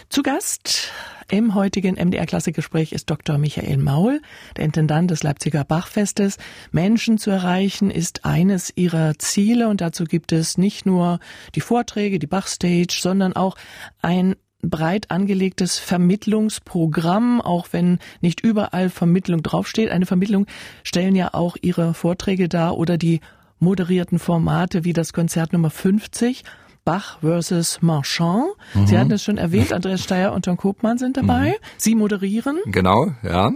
Zu 0.09 0.23
Gast 0.23 0.91
im 1.29 1.55
heutigen 1.55 1.95
MDR 1.95 2.25
Klassikgespräch 2.25 2.91
ist 2.91 3.09
Dr. 3.09 3.37
Michael 3.37 3.77
Maul, 3.77 4.21
der 4.57 4.65
Intendant 4.65 5.09
des 5.09 5.23
Leipziger 5.23 5.63
Bachfestes. 5.63 6.37
Menschen 6.71 7.17
zu 7.17 7.31
erreichen 7.31 7.89
ist 7.89 8.25
eines 8.25 8.71
ihrer 8.75 9.17
Ziele 9.17 9.69
und 9.69 9.81
dazu 9.81 10.03
gibt 10.03 10.31
es 10.31 10.57
nicht 10.57 10.85
nur 10.85 11.19
die 11.55 11.61
Vorträge, 11.61 12.19
die 12.19 12.27
Bachstage, 12.27 12.93
sondern 12.99 13.33
auch 13.33 13.55
ein 14.01 14.35
breit 14.63 15.12
angelegtes 15.12 15.78
Vermittlungsprogramm, 15.78 17.41
auch 17.41 17.67
wenn 17.71 17.99
nicht 18.21 18.41
überall 18.41 18.89
Vermittlung 18.89 19.43
draufsteht. 19.43 19.89
Eine 19.89 20.06
Vermittlung 20.06 20.47
stellen 20.84 21.15
ja 21.15 21.34
auch 21.34 21.58
Ihre 21.62 21.93
Vorträge 21.93 22.49
dar 22.49 22.78
oder 22.78 22.97
die 22.97 23.19
moderierten 23.60 24.19
Formate 24.19 24.84
wie 24.84 24.93
das 24.93 25.13
Konzert 25.13 25.54
Nummer 25.54 25.69
50. 25.69 26.43
Bach 26.86 27.19
versus 27.21 27.82
Marchand. 27.82 28.47
Mhm. 28.73 28.88
Sie 28.88 28.97
hatten 28.97 29.12
es 29.12 29.23
schon 29.23 29.38
erwähnt, 29.38 29.71
Andreas 29.71 30.04
Steyer 30.04 30.34
und 30.34 30.45
Tom 30.45 30.58
Kopmann 30.58 30.97
sind 30.97 31.15
dabei. 31.15 31.49
Mhm. 31.49 31.65
Sie 31.78 31.95
moderieren. 31.95 32.60
Genau, 32.65 33.12
ja. 33.23 33.52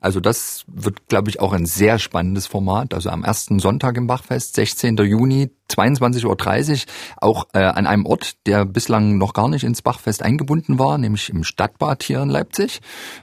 Also 0.00 0.20
das 0.20 0.64
wird, 0.66 1.08
glaube 1.08 1.30
ich, 1.30 1.40
auch 1.40 1.52
ein 1.52 1.66
sehr 1.66 1.98
spannendes 1.98 2.46
Format. 2.46 2.94
Also 2.94 3.10
am 3.10 3.24
ersten 3.24 3.58
Sonntag 3.58 3.96
im 3.96 4.06
Bachfest, 4.06 4.54
16. 4.54 4.96
Juni, 4.98 5.50
22.30 5.70 6.24
Uhr, 6.26 6.92
auch 7.20 7.46
äh, 7.52 7.58
an 7.60 7.86
einem 7.86 8.06
Ort, 8.06 8.46
der 8.46 8.64
bislang 8.64 9.18
noch 9.18 9.32
gar 9.32 9.48
nicht 9.48 9.64
ins 9.64 9.82
Bachfest 9.82 10.22
eingebunden 10.22 10.78
war, 10.78 10.98
nämlich 10.98 11.30
im 11.30 11.44
Stadtbad 11.44 12.02
hier 12.02 12.22
in 12.22 12.30
Leipzig. 12.30 12.80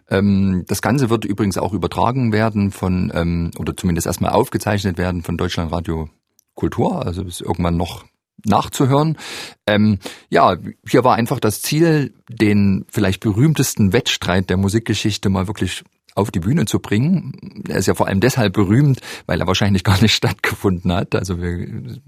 Ähm, 0.10 0.64
das 0.68 0.82
Ganze 0.82 1.10
wird 1.10 1.26
übrigens 1.26 1.58
auch 1.58 1.74
übertragen 1.74 2.34
werden 2.34 2.72
von, 2.72 3.12
ähm, 3.16 3.52
oder 3.58 3.76
zumindest 3.76 4.08
erstmal 4.08 4.32
aufgezeichnet 4.32 4.98
werden 4.98 5.24
von 5.24 5.38
Deutschlandradio 5.38 6.10
Kultur, 6.56 7.06
also 7.06 7.24
ist 7.24 7.42
irgendwann 7.42 7.78
noch 7.78 8.06
nachzuhören. 8.46 9.18
Ähm, 9.68 10.00
ja, 10.30 10.56
hier 10.88 11.04
war 11.04 11.16
einfach 11.16 11.40
das 11.40 11.62
Ziel, 11.62 12.14
den 12.30 12.86
vielleicht 12.90 13.22
berühmtesten 13.22 13.94
Wettstreit 13.94 14.50
der 14.50 14.58
Musikgeschichte 14.58 15.30
mal 15.30 15.48
wirklich 15.48 15.84
auf 16.16 16.32
die 16.32 16.40
Bühne 16.40 16.66
zu 16.66 16.80
bringen. 16.80 17.64
Er 17.68 17.78
ist 17.78 17.86
ja 17.86 17.94
vor 17.94 18.08
allem 18.08 18.22
deshalb 18.22 18.54
berühmt, 18.54 19.02
weil 19.26 19.40
er 19.40 19.48
wahrscheinlich 19.48 19.84
gar 19.84 20.02
nicht 20.02 20.14
stattgefunden 20.16 20.92
hat. 20.92 21.14
Also 21.14 21.42
wir, 21.42 22.00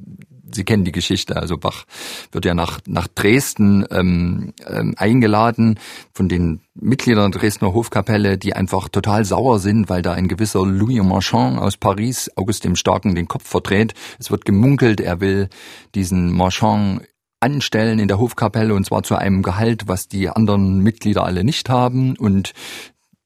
Sie 0.51 0.63
kennen 0.63 0.85
die 0.85 0.91
Geschichte. 0.93 1.35
Also 1.35 1.57
Bach 1.57 1.85
wird 2.31 2.45
ja 2.45 2.53
nach, 2.53 2.79
nach 2.87 3.07
Dresden 3.07 3.85
ähm, 3.91 4.53
ähm, 4.65 4.95
eingeladen 4.97 5.79
von 6.13 6.29
den 6.29 6.61
Mitgliedern 6.73 7.31
der 7.31 7.41
Dresdner 7.41 7.73
Hofkapelle, 7.73 8.37
die 8.37 8.53
einfach 8.53 8.87
total 8.89 9.25
sauer 9.25 9.59
sind, 9.59 9.89
weil 9.89 10.01
da 10.01 10.13
ein 10.13 10.27
gewisser 10.27 10.65
Louis 10.65 11.03
Marchand 11.03 11.59
aus 11.59 11.77
Paris 11.77 12.31
August 12.35 12.63
dem 12.63 12.75
Starken 12.75 13.13
den 13.13 13.27
Kopf 13.27 13.47
verdreht. 13.47 13.93
Es 14.19 14.31
wird 14.31 14.45
gemunkelt, 14.45 15.01
er 15.01 15.19
will 15.19 15.49
diesen 15.95 16.31
Marchand 16.31 17.01
anstellen 17.39 17.99
in 17.99 18.07
der 18.07 18.19
Hofkapelle 18.19 18.73
und 18.73 18.85
zwar 18.85 19.03
zu 19.03 19.15
einem 19.15 19.43
Gehalt, 19.43 19.87
was 19.87 20.07
die 20.07 20.29
anderen 20.29 20.79
Mitglieder 20.79 21.23
alle 21.23 21.43
nicht 21.43 21.69
haben 21.69 22.15
und 22.15 22.53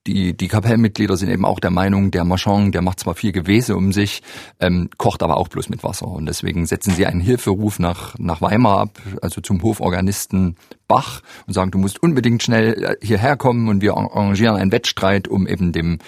die, 0.08 0.36
die 0.36 0.48
Kapellmitglieder 0.48 1.16
sind 1.16 1.30
eben 1.30 1.46
auch 1.46 1.60
der 1.60 1.70
Meinung, 1.70 2.10
der 2.10 2.26
Marchand, 2.26 2.74
der 2.74 2.82
macht 2.82 3.00
zwar 3.00 3.14
viel 3.14 3.32
Gewese 3.32 3.76
um 3.76 3.92
sich, 3.92 4.24
ähm, 4.60 4.90
kocht 4.98 5.22
aber 5.22 5.38
auch 5.38 5.48
bloß 5.48 5.70
mit 5.70 5.84
Wasser. 5.84 6.08
Und 6.08 6.26
deswegen 6.26 6.66
setzen 6.66 6.94
sie 6.96 7.06
einen 7.06 7.22
Hilferuf 7.22 7.78
nach, 7.78 8.18
nach 8.18 8.42
Weimar 8.42 8.80
ab, 8.80 9.00
also 9.22 9.42
zum 9.42 9.62
Hoforganisten 9.62 10.56
Bach 10.88 11.22
und 11.46 11.54
sagen, 11.54 11.72
du 11.72 11.78
musst 11.78 12.02
unbedingt 12.02 12.42
schnell 12.42 12.84
äh, 12.84 13.06
hierher 13.06 13.38
kommen 13.38 13.70
und 13.70 13.82
wir 13.82 13.96
arrangieren 13.96 14.56
einen 14.56 14.72
Wettstreit, 14.72 15.28
um 15.28 15.48
eben 15.48 15.72
dem, 15.72 16.00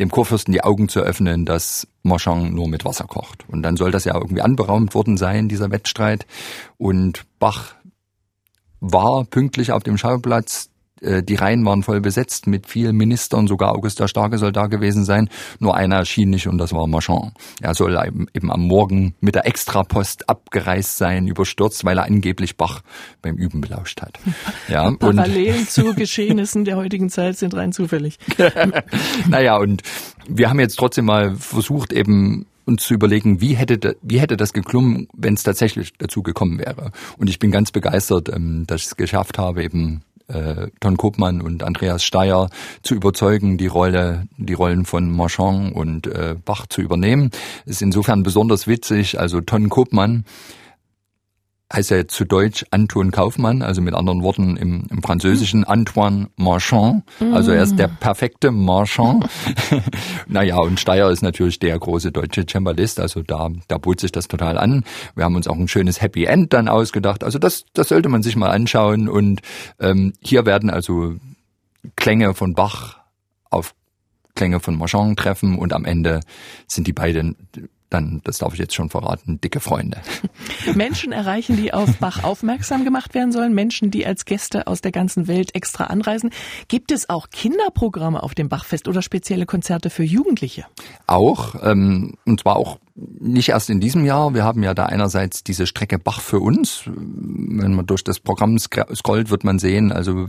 dem 0.00 0.10
Kurfürsten 0.10 0.52
die 0.52 0.64
Augen 0.64 0.88
zu 0.88 1.00
öffnen, 1.00 1.44
dass 1.44 1.86
Marchand 2.02 2.54
nur 2.54 2.68
mit 2.68 2.84
Wasser 2.84 3.04
kocht. 3.04 3.44
Und 3.48 3.62
dann 3.62 3.76
soll 3.76 3.90
das 3.90 4.04
ja 4.04 4.14
irgendwie 4.14 4.42
anberaumt 4.42 4.94
worden 4.94 5.16
sein, 5.18 5.48
dieser 5.48 5.70
Wettstreit. 5.70 6.26
Und 6.78 7.24
Bach 7.38 7.74
war 8.80 9.24
pünktlich 9.24 9.70
auf 9.72 9.84
dem 9.84 9.96
Schauplatz 9.96 10.71
die 11.02 11.34
Reihen 11.34 11.64
waren 11.64 11.82
voll 11.82 12.00
besetzt 12.00 12.46
mit 12.46 12.66
vielen 12.66 12.96
Ministern, 12.96 13.46
sogar 13.46 13.72
August 13.72 14.00
der 14.00 14.08
Starke 14.08 14.38
soll 14.38 14.52
da 14.52 14.66
gewesen 14.66 15.04
sein. 15.04 15.28
Nur 15.58 15.76
einer 15.76 15.96
erschien 15.96 16.30
nicht 16.30 16.46
und 16.46 16.58
das 16.58 16.72
war 16.72 16.86
Marchand. 16.86 17.32
Er 17.60 17.74
soll 17.74 17.98
eben 18.34 18.52
am 18.52 18.62
Morgen 18.66 19.14
mit 19.20 19.34
der 19.34 19.46
Extrapost 19.46 20.28
abgereist 20.28 20.98
sein, 20.98 21.26
überstürzt, 21.26 21.84
weil 21.84 21.98
er 21.98 22.04
angeblich 22.04 22.56
Bach 22.56 22.82
beim 23.20 23.36
Üben 23.36 23.60
belauscht 23.60 24.02
hat. 24.02 24.18
Ja, 24.68 24.90
Parallelen 24.92 25.66
zu 25.68 25.94
Geschehnissen 25.94 26.64
der 26.64 26.76
heutigen 26.76 27.10
Zeit 27.10 27.36
sind 27.36 27.54
rein 27.54 27.72
zufällig. 27.72 28.18
naja, 29.28 29.56
und 29.56 29.82
wir 30.28 30.48
haben 30.48 30.60
jetzt 30.60 30.76
trotzdem 30.76 31.06
mal 31.06 31.34
versucht, 31.36 31.92
eben 31.92 32.46
uns 32.64 32.84
zu 32.84 32.94
überlegen, 32.94 33.40
wie 33.40 33.54
hätte, 33.54 33.96
wie 34.02 34.20
hätte 34.20 34.36
das 34.36 34.52
geklungen, 34.52 35.08
wenn 35.12 35.34
es 35.34 35.42
tatsächlich 35.42 35.92
dazu 35.98 36.22
gekommen 36.22 36.58
wäre. 36.58 36.92
Und 37.18 37.28
ich 37.28 37.38
bin 37.38 37.50
ganz 37.50 37.72
begeistert, 37.72 38.28
ähm, 38.28 38.64
dass 38.66 38.82
ich 38.82 38.86
es 38.86 38.96
geschafft 38.96 39.38
habe, 39.38 39.64
eben 39.64 40.02
äh, 40.32 40.68
Ton 40.80 40.96
Kopmann 40.96 41.40
und 41.40 41.62
Andreas 41.62 42.04
Steyer 42.04 42.48
zu 42.82 42.94
überzeugen, 42.94 43.58
die 43.58 43.66
Rolle, 43.66 44.26
die 44.36 44.54
Rollen 44.54 44.84
von 44.84 45.10
Marchand 45.10 45.74
und 45.74 46.06
äh, 46.06 46.34
Bach 46.42 46.66
zu 46.66 46.80
übernehmen. 46.80 47.30
Ist 47.66 47.82
insofern 47.82 48.22
besonders 48.22 48.66
witzig. 48.66 49.18
Also 49.18 49.40
Ton 49.40 49.68
Kopmann 49.68 50.24
heißt 51.72 51.90
jetzt 51.90 52.14
zu 52.14 52.24
Deutsch 52.24 52.64
Anton 52.70 53.10
Kaufmann, 53.10 53.62
also 53.62 53.80
mit 53.80 53.94
anderen 53.94 54.22
Worten 54.22 54.56
im, 54.56 54.86
im 54.90 55.02
Französischen 55.02 55.64
Antoine 55.64 56.28
Marchand. 56.36 57.04
Also 57.32 57.52
er 57.52 57.62
ist 57.62 57.78
der 57.78 57.88
perfekte 57.88 58.50
Marchand. 58.50 59.26
naja, 60.26 60.58
und 60.58 60.78
Steyer 60.78 61.10
ist 61.10 61.22
natürlich 61.22 61.58
der 61.58 61.78
große 61.78 62.12
deutsche 62.12 62.44
Cembalist, 62.46 63.00
also 63.00 63.22
da, 63.22 63.50
da 63.68 63.78
bot 63.78 64.00
sich 64.00 64.12
das 64.12 64.28
total 64.28 64.58
an. 64.58 64.84
Wir 65.14 65.24
haben 65.24 65.36
uns 65.36 65.48
auch 65.48 65.56
ein 65.56 65.68
schönes 65.68 66.00
Happy 66.00 66.24
End 66.24 66.52
dann 66.52 66.68
ausgedacht. 66.68 67.24
Also 67.24 67.38
das, 67.38 67.64
das 67.72 67.88
sollte 67.88 68.08
man 68.08 68.22
sich 68.22 68.36
mal 68.36 68.50
anschauen. 68.50 69.08
Und 69.08 69.40
ähm, 69.80 70.12
hier 70.20 70.44
werden 70.44 70.70
also 70.70 71.16
Klänge 71.96 72.34
von 72.34 72.54
Bach 72.54 72.98
auf 73.50 73.74
Klänge 74.34 74.60
von 74.60 74.76
Marchand 74.76 75.18
treffen 75.18 75.58
und 75.58 75.72
am 75.72 75.84
Ende 75.84 76.20
sind 76.66 76.86
die 76.86 76.92
beiden 76.92 77.36
dann, 77.92 78.20
das 78.24 78.38
darf 78.38 78.52
ich 78.52 78.58
jetzt 78.58 78.74
schon 78.74 78.90
verraten, 78.90 79.40
dicke 79.40 79.60
Freunde. 79.60 79.98
Menschen 80.74 81.12
erreichen, 81.12 81.56
die 81.56 81.72
auf 81.72 81.96
Bach 81.98 82.24
aufmerksam 82.24 82.84
gemacht 82.84 83.14
werden 83.14 83.32
sollen, 83.32 83.54
Menschen, 83.54 83.90
die 83.90 84.06
als 84.06 84.24
Gäste 84.24 84.66
aus 84.66 84.80
der 84.80 84.92
ganzen 84.92 85.28
Welt 85.28 85.54
extra 85.54 85.84
anreisen. 85.84 86.30
Gibt 86.68 86.92
es 86.92 87.08
auch 87.08 87.30
Kinderprogramme 87.30 88.22
auf 88.22 88.34
dem 88.34 88.48
Bachfest 88.48 88.88
oder 88.88 89.02
spezielle 89.02 89.46
Konzerte 89.46 89.90
für 89.90 90.04
Jugendliche? 90.04 90.66
Auch, 91.06 91.54
ähm, 91.62 92.14
und 92.24 92.40
zwar 92.40 92.56
auch 92.56 92.78
nicht 92.94 93.50
erst 93.50 93.70
in 93.70 93.80
diesem 93.80 94.04
Jahr. 94.04 94.34
Wir 94.34 94.44
haben 94.44 94.62
ja 94.62 94.74
da 94.74 94.86
einerseits 94.86 95.44
diese 95.44 95.66
Strecke 95.66 95.98
Bach 95.98 96.20
für 96.20 96.40
uns. 96.40 96.82
Wenn 96.86 97.74
man 97.74 97.86
durch 97.86 98.04
das 98.04 98.20
Programm 98.20 98.58
scrollt, 98.58 99.30
wird 99.30 99.44
man 99.44 99.58
sehen, 99.58 99.92
also 99.92 100.28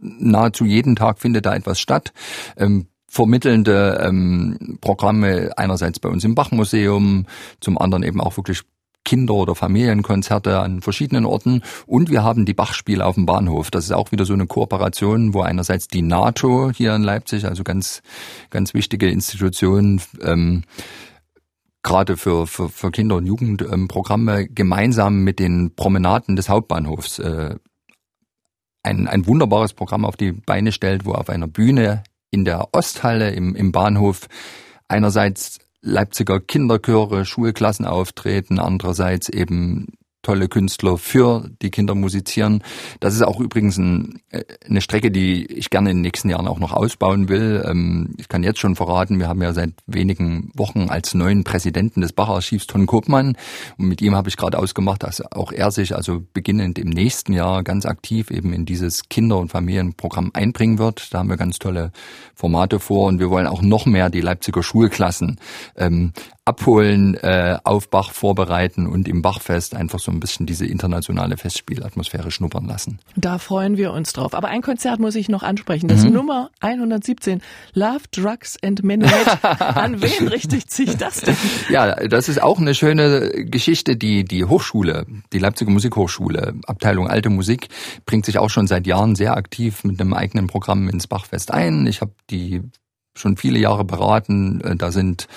nahezu 0.00 0.64
jeden 0.64 0.96
Tag 0.96 1.18
findet 1.18 1.46
da 1.46 1.54
etwas 1.54 1.80
statt. 1.80 2.12
Ähm, 2.56 2.86
vermittelnde 3.14 4.00
ähm, 4.04 4.78
Programme 4.80 5.52
einerseits 5.56 6.00
bei 6.00 6.08
uns 6.08 6.24
im 6.24 6.34
Bachmuseum, 6.34 7.26
zum 7.60 7.78
anderen 7.78 8.02
eben 8.02 8.20
auch 8.20 8.36
wirklich 8.36 8.62
Kinder- 9.04 9.34
oder 9.34 9.54
Familienkonzerte 9.54 10.58
an 10.58 10.80
verschiedenen 10.80 11.24
Orten 11.24 11.62
und 11.86 12.10
wir 12.10 12.24
haben 12.24 12.44
die 12.44 12.54
Bachspiele 12.54 13.04
auf 13.04 13.14
dem 13.14 13.26
Bahnhof. 13.26 13.70
Das 13.70 13.84
ist 13.84 13.92
auch 13.92 14.10
wieder 14.10 14.24
so 14.24 14.32
eine 14.32 14.46
Kooperation, 14.46 15.32
wo 15.32 15.42
einerseits 15.42 15.86
die 15.86 16.02
NATO 16.02 16.72
hier 16.74 16.94
in 16.94 17.04
Leipzig, 17.04 17.44
also 17.44 17.62
ganz 17.62 18.02
ganz 18.50 18.74
wichtige 18.74 19.08
Institution, 19.08 20.00
ähm, 20.20 20.62
gerade 21.84 22.16
für, 22.16 22.48
für, 22.48 22.68
für 22.68 22.90
Kinder- 22.90 23.16
und 23.16 23.26
Jugendprogramme 23.26 24.40
ähm, 24.40 24.48
gemeinsam 24.54 25.22
mit 25.22 25.38
den 25.38 25.76
Promenaden 25.76 26.34
des 26.34 26.48
Hauptbahnhofs 26.48 27.20
äh, 27.20 27.56
ein, 28.82 29.06
ein 29.06 29.26
wunderbares 29.26 29.72
Programm 29.72 30.04
auf 30.04 30.16
die 30.16 30.32
Beine 30.32 30.72
stellt, 30.72 31.04
wo 31.04 31.12
auf 31.12 31.28
einer 31.28 31.46
Bühne 31.46 32.02
in 32.34 32.44
der 32.44 32.68
Osthalle 32.72 33.30
im, 33.30 33.54
im 33.54 33.70
Bahnhof. 33.70 34.26
Einerseits 34.88 35.60
Leipziger 35.80 36.40
Kinderchöre, 36.40 37.24
Schulklassen 37.24 37.86
auftreten, 37.86 38.58
andererseits 38.58 39.28
eben 39.28 39.92
tolle 40.24 40.48
Künstler 40.48 40.98
für 40.98 41.48
die 41.62 41.70
Kinder 41.70 41.94
musizieren. 41.94 42.62
Das 42.98 43.14
ist 43.14 43.22
auch 43.22 43.38
übrigens 43.38 43.78
ein, 43.78 44.20
äh, 44.30 44.42
eine 44.68 44.80
Strecke, 44.80 45.12
die 45.12 45.44
ich 45.46 45.70
gerne 45.70 45.90
in 45.90 45.98
den 45.98 46.02
nächsten 46.02 46.30
Jahren 46.30 46.48
auch 46.48 46.58
noch 46.58 46.72
ausbauen 46.72 47.28
will. 47.28 47.64
Ähm, 47.64 48.14
ich 48.18 48.28
kann 48.28 48.42
jetzt 48.42 48.58
schon 48.58 48.74
verraten, 48.74 49.20
wir 49.20 49.28
haben 49.28 49.42
ja 49.42 49.52
seit 49.52 49.74
wenigen 49.86 50.50
Wochen 50.54 50.88
als 50.88 51.14
neuen 51.14 51.44
Präsidenten 51.44 52.00
des 52.00 52.12
Bacharchivs 52.12 52.66
Ton 52.66 52.86
Kopmann 52.86 53.36
und 53.78 53.88
mit 53.88 54.02
ihm 54.02 54.14
habe 54.14 54.28
ich 54.28 54.36
gerade 54.36 54.58
ausgemacht, 54.58 55.02
dass 55.02 55.20
auch 55.32 55.52
er 55.52 55.70
sich 55.70 55.94
also 55.94 56.22
beginnend 56.32 56.78
im 56.78 56.88
nächsten 56.88 57.32
Jahr 57.32 57.62
ganz 57.62 57.86
aktiv 57.86 58.30
eben 58.30 58.52
in 58.52 58.64
dieses 58.64 59.08
Kinder- 59.08 59.38
und 59.38 59.50
Familienprogramm 59.50 60.30
einbringen 60.34 60.78
wird. 60.78 61.12
Da 61.12 61.18
haben 61.18 61.28
wir 61.28 61.36
ganz 61.36 61.58
tolle 61.58 61.92
Formate 62.34 62.80
vor 62.80 63.06
und 63.06 63.20
wir 63.20 63.30
wollen 63.30 63.46
auch 63.46 63.62
noch 63.62 63.86
mehr 63.86 64.10
die 64.10 64.20
Leipziger 64.20 64.62
Schulklassen 64.62 65.38
ähm, 65.76 66.12
abholen, 66.46 67.14
äh, 67.14 67.58
auf 67.64 67.88
Bach 67.88 68.12
vorbereiten 68.12 68.86
und 68.86 69.08
im 69.08 69.22
Bachfest 69.22 69.74
einfach 69.74 69.98
so 69.98 70.12
ein 70.12 70.20
bisschen 70.20 70.44
diese 70.44 70.66
internationale 70.66 71.38
Festspielatmosphäre 71.38 72.30
schnuppern 72.30 72.66
lassen. 72.66 72.98
Da 73.16 73.38
freuen 73.38 73.78
wir 73.78 73.92
uns 73.92 74.12
drauf. 74.12 74.34
Aber 74.34 74.48
ein 74.48 74.60
Konzert 74.60 75.00
muss 75.00 75.14
ich 75.14 75.30
noch 75.30 75.42
ansprechen. 75.42 75.88
Das 75.88 76.04
mhm. 76.04 76.12
Nummer 76.12 76.50
117, 76.60 77.40
Love, 77.72 78.02
Drugs 78.10 78.58
and 78.62 78.82
Menuet. 78.84 79.44
An 79.58 80.02
wen 80.02 80.28
richtet 80.28 80.70
sich 80.70 80.96
das 80.98 81.22
denn? 81.22 81.36
Ja, 81.70 81.94
das 81.94 82.28
ist 82.28 82.42
auch 82.42 82.58
eine 82.58 82.74
schöne 82.74 83.30
Geschichte. 83.46 83.96
Die, 83.96 84.24
die 84.24 84.44
Hochschule, 84.44 85.06
die 85.32 85.38
Leipziger 85.38 85.70
Musikhochschule, 85.70 86.54
Abteilung 86.66 87.08
Alte 87.08 87.30
Musik, 87.30 87.68
bringt 88.04 88.26
sich 88.26 88.38
auch 88.38 88.50
schon 88.50 88.66
seit 88.66 88.86
Jahren 88.86 89.14
sehr 89.14 89.34
aktiv 89.34 89.82
mit 89.84 89.98
einem 89.98 90.12
eigenen 90.12 90.46
Programm 90.46 90.88
ins 90.90 91.06
Bachfest 91.06 91.52
ein. 91.52 91.86
Ich 91.86 92.02
habe 92.02 92.12
die 92.28 92.60
schon 93.16 93.36
viele 93.36 93.58
Jahre 93.58 93.84
beraten. 93.84 94.60
Äh, 94.60 94.76
da 94.76 94.90
sind 94.90 95.28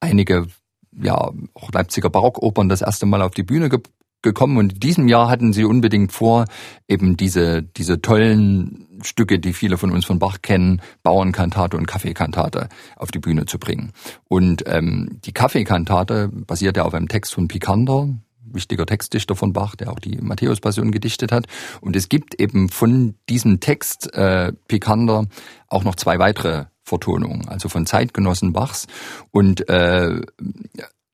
einige 0.00 0.46
ja 0.92 1.30
auch 1.54 1.72
Leipziger 1.72 2.10
Barockopern 2.10 2.68
das 2.68 2.82
erste 2.82 3.06
Mal 3.06 3.22
auf 3.22 3.32
die 3.32 3.42
Bühne 3.42 3.68
ge 3.68 3.80
gekommen 4.22 4.56
und 4.56 4.72
in 4.72 4.80
diesem 4.80 5.06
Jahr 5.06 5.28
hatten 5.28 5.52
sie 5.52 5.64
unbedingt 5.64 6.10
vor, 6.10 6.46
eben 6.88 7.16
diese 7.16 7.62
diese 7.62 8.00
tollen 8.00 8.98
Stücke, 9.02 9.38
die 9.38 9.52
viele 9.52 9.78
von 9.78 9.92
uns 9.92 10.04
von 10.04 10.18
Bach 10.18 10.38
kennen, 10.42 10.80
Bauernkantate 11.04 11.76
und 11.76 11.86
Kaffeekantate 11.86 12.68
auf 12.96 13.12
die 13.12 13.20
Bühne 13.20 13.44
zu 13.44 13.58
bringen. 13.58 13.92
Und 14.26 14.64
ähm, 14.66 15.20
die 15.24 15.32
Kaffeekantate 15.32 16.28
basiert 16.28 16.76
ja 16.76 16.84
auf 16.84 16.94
einem 16.94 17.08
Text 17.08 17.34
von 17.34 17.46
Picander, 17.46 18.08
wichtiger 18.40 18.86
Textdichter 18.86 19.36
von 19.36 19.52
Bach, 19.52 19.76
der 19.76 19.92
auch 19.92 20.00
die 20.00 20.16
Matthäus-Passion 20.16 20.90
gedichtet 20.90 21.30
hat. 21.30 21.46
Und 21.80 21.94
es 21.94 22.08
gibt 22.08 22.40
eben 22.40 22.68
von 22.68 23.14
diesem 23.28 23.60
Text 23.60 24.12
äh, 24.14 24.52
Picander 24.66 25.26
auch 25.68 25.84
noch 25.84 25.94
zwei 25.94 26.18
weitere 26.18 26.66
Vertonungen, 26.86 27.48
also 27.48 27.68
von 27.68 27.84
Zeitgenossen 27.84 28.52
Bachs. 28.52 28.86
Und 29.32 29.68
äh, 29.68 30.20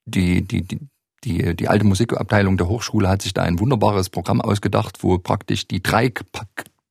die, 0.04 0.42
die, 0.42 0.62
die, 0.62 0.78
die, 1.24 1.56
die 1.56 1.68
alte 1.68 1.84
Musikabteilung 1.84 2.56
der 2.56 2.68
Hochschule 2.68 3.08
hat 3.08 3.22
sich 3.22 3.32
da 3.32 3.42
ein 3.42 3.58
wunderbares 3.58 4.10
Programm 4.10 4.40
ausgedacht, 4.40 5.02
wo 5.02 5.18
praktisch 5.18 5.66
die 5.66 5.82
drei 5.82 6.12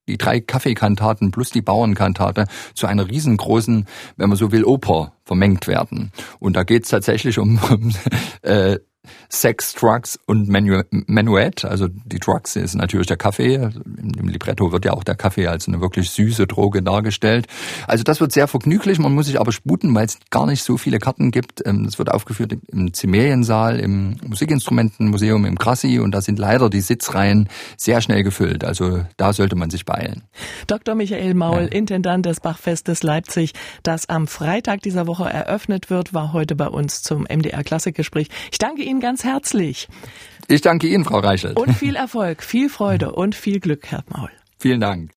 die 0.08 0.18
drei 0.18 0.42
Kaffeekantaten 0.42 1.32
plus 1.32 1.52
die 1.52 1.62
Bauernkantate 1.62 2.48
zu 2.74 2.88
einer 2.88 3.08
riesengroßen, 3.08 3.86
wenn 4.18 4.30
man 4.30 4.38
so 4.38 4.52
will, 4.52 4.66
Oper 4.66 5.14
vermengt 5.24 5.68
werden. 5.68 6.12
Und 6.40 6.56
da 6.56 6.64
geht 6.64 6.84
es 6.84 6.90
tatsächlich 6.90 7.38
um, 7.38 7.60
um 7.70 7.94
äh, 8.42 8.80
Sex, 9.30 9.74
Drugs 9.74 10.20
und 10.28 10.48
Menu 10.48 10.82
Menuett. 10.92 11.66
Also 11.66 11.88
die 11.88 12.20
Drugs 12.20 12.56
ist 12.56 12.76
natürlich 12.76 13.08
der 13.08 13.18
Kaffee. 13.18 13.56
Im 13.56 14.28
Libretto 14.28 14.72
wird 14.72 14.86
ja 14.86 14.94
auch 14.94 15.04
der 15.04 15.16
Kaffee 15.16 15.48
als 15.48 15.68
eine 15.68 15.82
wirklich 15.82 16.12
süße 16.12 16.48
Droge 16.48 16.84
dargestellt. 16.84 17.48
Also 17.88 18.04
das 18.04 18.20
wird 18.20 18.32
sehr 18.32 18.48
vergnüglich. 18.48 19.00
Man 19.00 19.14
muss 19.14 19.26
sich 19.26 19.40
aber 19.40 19.52
sputen, 19.52 19.94
weil 19.96 20.06
es 20.06 20.20
gar 20.30 20.46
nicht 20.46 20.64
so 20.64 20.78
viele 20.78 21.00
Karten 21.00 21.32
gibt. 21.32 21.66
Ähm, 21.66 21.86
es 21.86 21.98
wird 21.98 22.12
aufgeführt 22.12 22.54
im 22.72 22.94
Zimeriensaal, 22.94 23.80
im 23.80 24.18
Musikinstrumentenmuseum, 24.28 25.46
im 25.46 25.58
Krassi 25.58 26.00
und 26.00 26.12
da 26.12 26.22
sind 26.22 26.38
leider 26.38 26.70
die 26.70 26.82
Sitzreihen 26.82 27.50
sehr 27.78 28.02
schnell 28.02 28.24
gefüllt. 28.24 28.64
Also 28.64 29.06
da 29.18 29.34
sollte 29.34 29.56
man 29.56 29.70
sich 29.70 29.86
beeilen. 29.86 30.24
Dr. 30.68 30.96
Michael 30.96 31.34
Maul, 31.34 31.64
ja. 31.64 31.68
Intendant 31.70 32.26
des 32.26 32.40
Bachfestes 32.40 33.04
Leipzig, 33.04 33.54
das 33.84 34.10
am 34.10 34.28
Freitag 34.28 34.82
dieser 34.82 35.08
Woche 35.08 35.30
eröffnet 35.30 35.90
wird, 35.90 36.14
war 36.14 36.34
heute 36.34 36.56
bei 36.56 36.68
uns 36.68 37.02
zum 37.02 37.24
MDR 37.24 37.64
Klassikgespräch. 37.64 38.28
Ich 38.52 38.58
danke 38.58 38.84
Ihnen 38.92 39.00
ganz 39.00 39.24
herzlich. 39.24 39.88
Ich 40.48 40.62
danke 40.62 40.88
Ihnen, 40.88 41.06
Frau 41.06 41.20
Reichelt. 41.20 41.58
Und 41.58 41.74
viel 41.74 41.96
Erfolg, 41.96 42.44
viel 42.44 42.70
Freude 42.70 43.14
und 43.14 43.36
viel 43.36 43.60
Glück, 43.60 43.88
Herr 43.90 44.04
Maul. 44.10 44.30
Vielen 44.60 44.82
Dank. 44.82 45.10